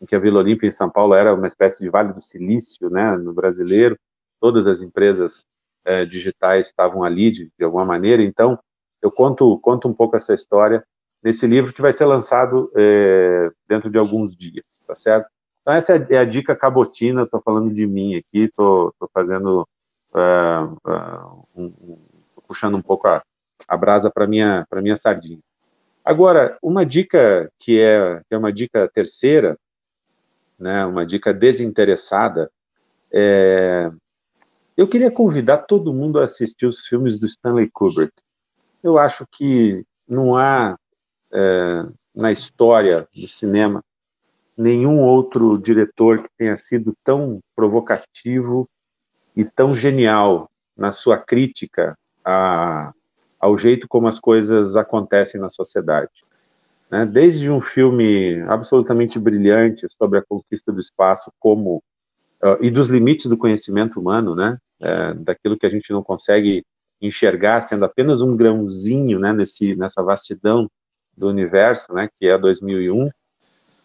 em 0.00 0.06
que 0.06 0.16
a 0.16 0.18
Vila 0.18 0.40
Olímpia 0.40 0.66
em 0.66 0.72
São 0.72 0.90
Paulo 0.90 1.14
era 1.14 1.32
uma 1.32 1.46
espécie 1.46 1.82
de 1.82 1.88
Vale 1.88 2.12
do 2.12 2.20
Silício, 2.20 2.90
né? 2.90 3.16
No 3.16 3.32
brasileiro, 3.32 3.96
todas 4.40 4.66
as 4.66 4.82
empresas 4.82 5.46
é, 5.84 6.04
digitais 6.04 6.66
estavam 6.66 7.04
ali 7.04 7.30
de, 7.30 7.52
de 7.56 7.64
alguma 7.64 7.84
maneira. 7.84 8.22
Então, 8.22 8.58
eu 9.00 9.12
conto 9.12 9.58
conto 9.60 9.86
um 9.86 9.94
pouco 9.94 10.16
essa 10.16 10.34
história 10.34 10.84
nesse 11.24 11.46
livro 11.46 11.72
que 11.72 11.80
vai 11.80 11.92
ser 11.92 12.04
lançado 12.04 12.70
é, 12.76 13.50
dentro 13.66 13.90
de 13.90 13.98
alguns 13.98 14.36
dias, 14.36 14.82
tá 14.86 14.94
certo? 14.94 15.26
Então 15.62 15.72
essa 15.72 15.94
é 16.10 16.18
a 16.18 16.24
dica 16.24 16.54
cabotina, 16.54 17.22
estou 17.22 17.40
falando 17.40 17.72
de 17.72 17.86
mim 17.86 18.16
aqui, 18.16 18.44
estou 18.44 18.94
fazendo, 19.14 19.66
uh, 20.12 20.76
uh, 20.86 21.48
um, 21.56 21.98
puxando 22.46 22.76
um 22.76 22.82
pouco 22.82 23.08
a, 23.08 23.22
a 23.66 23.74
brasa 23.74 24.10
para 24.10 24.26
minha 24.26 24.66
para 24.68 24.82
minha 24.82 24.96
sardinha. 24.96 25.40
Agora, 26.04 26.58
uma 26.62 26.84
dica 26.84 27.50
que 27.58 27.80
é, 27.80 28.20
que 28.28 28.34
é 28.34 28.36
uma 28.36 28.52
dica 28.52 28.86
terceira, 28.92 29.56
né, 30.58 30.84
uma 30.84 31.06
dica 31.06 31.32
desinteressada, 31.32 32.50
é, 33.10 33.90
eu 34.76 34.86
queria 34.86 35.10
convidar 35.10 35.58
todo 35.58 35.94
mundo 35.94 36.20
a 36.20 36.24
assistir 36.24 36.66
os 36.66 36.86
filmes 36.86 37.18
do 37.18 37.24
Stanley 37.24 37.70
Kubrick. 37.72 38.12
Eu 38.82 38.98
acho 38.98 39.26
que 39.32 39.82
não 40.06 40.36
há 40.36 40.76
é, 41.34 41.86
na 42.14 42.30
história 42.30 43.08
do 43.14 43.28
cinema 43.28 43.82
nenhum 44.56 45.00
outro 45.00 45.58
diretor 45.58 46.22
que 46.22 46.28
tenha 46.38 46.56
sido 46.56 46.96
tão 47.02 47.40
provocativo 47.56 48.68
e 49.36 49.44
tão 49.44 49.74
genial 49.74 50.48
na 50.76 50.92
sua 50.92 51.18
crítica 51.18 51.96
a, 52.24 52.92
ao 53.38 53.58
jeito 53.58 53.88
como 53.88 54.06
as 54.06 54.20
coisas 54.20 54.76
acontecem 54.76 55.40
na 55.40 55.48
sociedade. 55.48 56.24
Né? 56.90 57.04
Desde 57.04 57.50
um 57.50 57.60
filme 57.60 58.40
absolutamente 58.42 59.18
brilhante 59.18 59.86
sobre 59.98 60.20
a 60.20 60.22
conquista 60.22 60.72
do 60.72 60.80
espaço 60.80 61.32
como 61.40 61.82
uh, 62.42 62.62
e 62.62 62.70
dos 62.70 62.88
limites 62.88 63.26
do 63.26 63.36
conhecimento 63.36 63.98
humano, 63.98 64.34
né? 64.34 64.58
É, 64.80 65.14
daquilo 65.14 65.56
que 65.56 65.64
a 65.64 65.70
gente 65.70 65.92
não 65.92 66.02
consegue 66.02 66.64
enxergar 67.00 67.60
sendo 67.60 67.84
apenas 67.84 68.20
um 68.20 68.36
grãozinho 68.36 69.18
né, 69.18 69.32
nesse, 69.32 69.74
nessa 69.76 70.02
vastidão 70.02 70.68
do 71.16 71.28
universo, 71.28 71.92
né, 71.92 72.08
que 72.14 72.26
é 72.26 72.36
2001, 72.36 73.10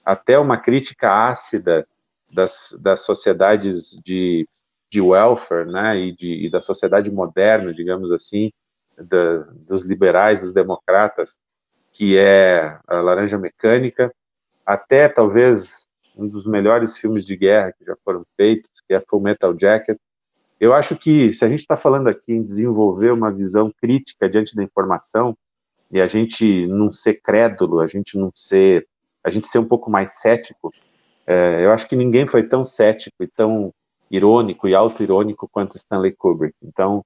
até 0.06 0.38
uma 0.40 0.58
crítica 0.58 1.30
ácida 1.30 1.88
das, 2.32 2.78
das 2.82 3.02
sociedades 3.02 4.00
de, 4.04 4.48
de 4.90 5.02
welfare, 5.02 5.66
né, 5.66 5.98
e, 5.98 6.16
de, 6.16 6.46
e 6.46 6.50
da 6.50 6.62
sociedade 6.62 7.12
moderna, 7.12 7.74
digamos 7.74 8.12
assim, 8.12 8.52
da, 8.98 9.40
dos 9.54 9.84
liberais, 9.84 10.42
dos 10.42 10.54
democratas, 10.54 11.40
que 11.92 12.18
é 12.18 12.78
a 12.88 13.02
Laranja 13.02 13.38
Mecânica, 13.38 14.14
até 14.66 15.08
talvez 15.08 15.88
um 16.16 16.28
dos 16.28 16.46
melhores 16.46 16.98
filmes 16.98 17.26
de 17.26 17.36
guerra 17.36 17.72
que 17.72 17.86
já 17.86 17.96
foram 18.04 18.24
feitos, 18.36 18.70
que 18.88 18.94
é 18.94 19.00
Full 19.00 19.22
Metal 19.22 19.58
Jacket. 19.58 19.98
Eu 20.60 20.74
acho 20.74 20.96
que 20.98 21.32
se 21.32 21.46
a 21.46 21.50
gente 21.50 21.62
está 21.62 21.78
falando 21.78 22.08
aqui 22.08 22.34
em 22.34 22.44
desenvolver 22.44 23.12
uma 23.12 23.32
visão 23.32 23.72
crítica 23.82 24.30
diante 24.30 24.56
da 24.56 24.62
informação, 24.62 25.36
e 25.92 26.00
a 26.00 26.08
gente 26.08 26.68
não 26.68 26.92
ser 26.92 27.16
crédulo, 27.16 27.80
a 27.80 27.88
gente 27.88 28.18
não 28.18 28.32
ser, 28.34 28.88
a 29.24 29.30
gente 29.30 29.48
ser 29.48 29.60
um 29.60 29.66
pouco 29.66 29.90
mais 29.90 30.20
cético. 30.20 30.72
É, 31.26 31.64
eu 31.64 31.72
acho 31.72 31.88
que 31.88 31.96
ninguém 31.96 32.28
foi 32.28 32.44
tão 32.44 32.64
cético 32.64 33.24
e 33.24 33.28
tão 33.28 33.74
irônico 34.10 34.68
e 34.68 34.76
auto-irônico 34.76 35.48
quanto 35.52 35.78
Stanley 35.78 36.16
Kubrick. 36.16 36.56
Então, 36.64 37.04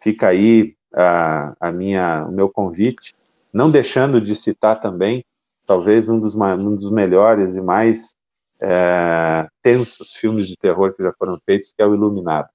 fica 0.00 0.28
aí 0.28 0.74
a, 0.94 1.54
a 1.60 1.72
minha, 1.72 2.24
o 2.26 2.32
meu 2.32 2.48
convite, 2.48 3.14
não 3.52 3.70
deixando 3.70 4.20
de 4.20 4.36
citar 4.36 4.80
também, 4.80 5.24
talvez 5.66 6.08
um 6.08 6.18
dos, 6.18 6.34
um 6.34 6.76
dos 6.76 6.90
melhores 6.90 7.56
e 7.56 7.60
mais 7.60 8.16
é, 8.60 9.48
tensos 9.62 10.12
filmes 10.12 10.46
de 10.46 10.56
terror 10.56 10.94
que 10.94 11.02
já 11.02 11.12
foram 11.18 11.38
feitos, 11.44 11.72
que 11.72 11.82
é 11.82 11.86
o 11.86 11.94
Iluminado. 11.94 12.48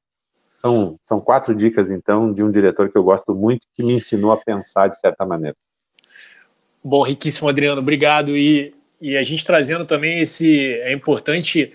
São, 0.59 0.99
são 1.05 1.17
quatro 1.17 1.55
dicas, 1.55 1.89
então, 1.89 2.33
de 2.33 2.43
um 2.43 2.51
diretor 2.51 2.91
que 2.91 2.97
eu 2.97 3.03
gosto 3.03 3.33
muito, 3.33 3.65
que 3.73 3.81
me 3.81 3.93
ensinou 3.93 4.33
a 4.33 4.37
pensar 4.37 4.89
de 4.89 4.99
certa 4.99 5.25
maneira. 5.25 5.55
Bom, 6.83 7.01
riquíssimo, 7.01 7.47
Adriano, 7.47 7.79
obrigado. 7.79 8.35
E, 8.35 8.73
e 8.99 9.15
a 9.15 9.23
gente 9.23 9.45
trazendo 9.45 9.85
também 9.85 10.19
esse. 10.19 10.73
É 10.81 10.91
importante. 10.91 11.71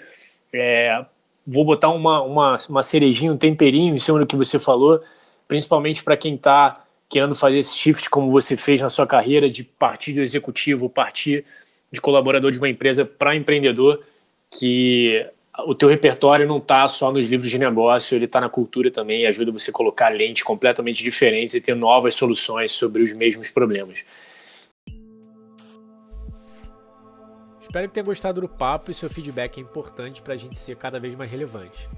É, 0.53 1.03
vou 1.47 1.65
botar 1.65 1.89
uma, 1.91 2.21
uma, 2.23 2.57
uma 2.69 2.83
cerejinha, 2.83 3.33
um 3.33 3.39
temperinho 3.39 3.97
em 3.97 3.99
cima 3.99 4.19
do 4.19 4.27
que 4.27 4.37
você 4.37 4.59
falou, 4.59 5.03
principalmente 5.49 6.05
para 6.05 6.17
quem 6.17 6.35
está 6.35 6.85
querendo 7.09 7.35
fazer 7.35 7.59
esse 7.59 7.75
shift 7.77 8.11
como 8.11 8.31
você 8.31 8.55
fez 8.55 8.83
na 8.83 8.91
sua 8.91 9.07
carreira, 9.07 9.49
de 9.49 9.65
partir 9.65 10.13
do 10.13 10.21
executivo, 10.21 10.91
partir 10.91 11.45
de 11.91 12.03
colaborador 12.03 12.51
de 12.51 12.59
uma 12.59 12.69
empresa 12.69 13.05
para 13.05 13.35
empreendedor, 13.35 14.03
que 14.51 15.27
o 15.61 15.75
teu 15.75 15.89
repertório 15.89 16.47
não 16.47 16.59
está 16.59 16.87
só 16.89 17.13
nos 17.13 17.27
livros 17.27 17.51
de 17.51 17.59
negócio, 17.59 18.17
ele 18.17 18.25
está 18.25 18.41
na 18.41 18.49
cultura 18.49 18.91
também 18.91 19.23
e 19.23 19.27
ajuda 19.27 19.53
você 19.53 19.71
a 19.71 19.73
colocar 19.73 20.09
lentes 20.09 20.43
completamente 20.43 21.03
diferentes 21.03 21.55
e 21.55 21.61
ter 21.61 21.77
novas 21.77 22.15
soluções 22.15 22.73
sobre 22.73 23.03
os 23.03 23.13
mesmos 23.13 23.51
problemas. 23.51 24.05
Espero 27.61 27.89
que 27.89 27.95
tenha 27.95 28.05
gostado 28.05 28.41
do 28.41 28.49
papo 28.49 28.91
e 28.91 28.95
seu 28.95 29.09
feedback 29.09 29.59
é 29.59 29.61
importante 29.61 30.23
para 30.23 30.35
a 30.35 30.37
gente 30.37 30.59
ser 30.59 30.77
cada 30.77 30.99
vez 30.99 31.15
mais 31.15 31.31
relevante. 31.31 31.89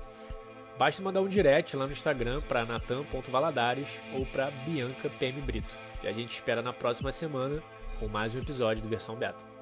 Basta 0.79 1.03
mandar 1.03 1.23
um 1.23 1.29
direct 1.29 1.75
lá 1.77 1.87
no 1.87 1.93
Instagram 1.93 2.43
para 2.43 2.67
natan.valadares 2.67 4.01
ou 4.15 4.27
para 4.27 4.51
Bianca 4.67 5.09
PM 5.19 5.41
Brito. 5.41 5.75
E 6.03 6.09
a 6.09 6.13
gente 6.13 6.33
espera 6.33 6.61
na 6.61 6.73
próxima 6.73 7.11
semana 7.11 7.63
com 7.99 8.09
mais 8.09 8.35
um 8.35 8.39
episódio 8.39 8.83
do 8.83 8.89
Versão 8.89 9.17
Beta. 9.17 9.56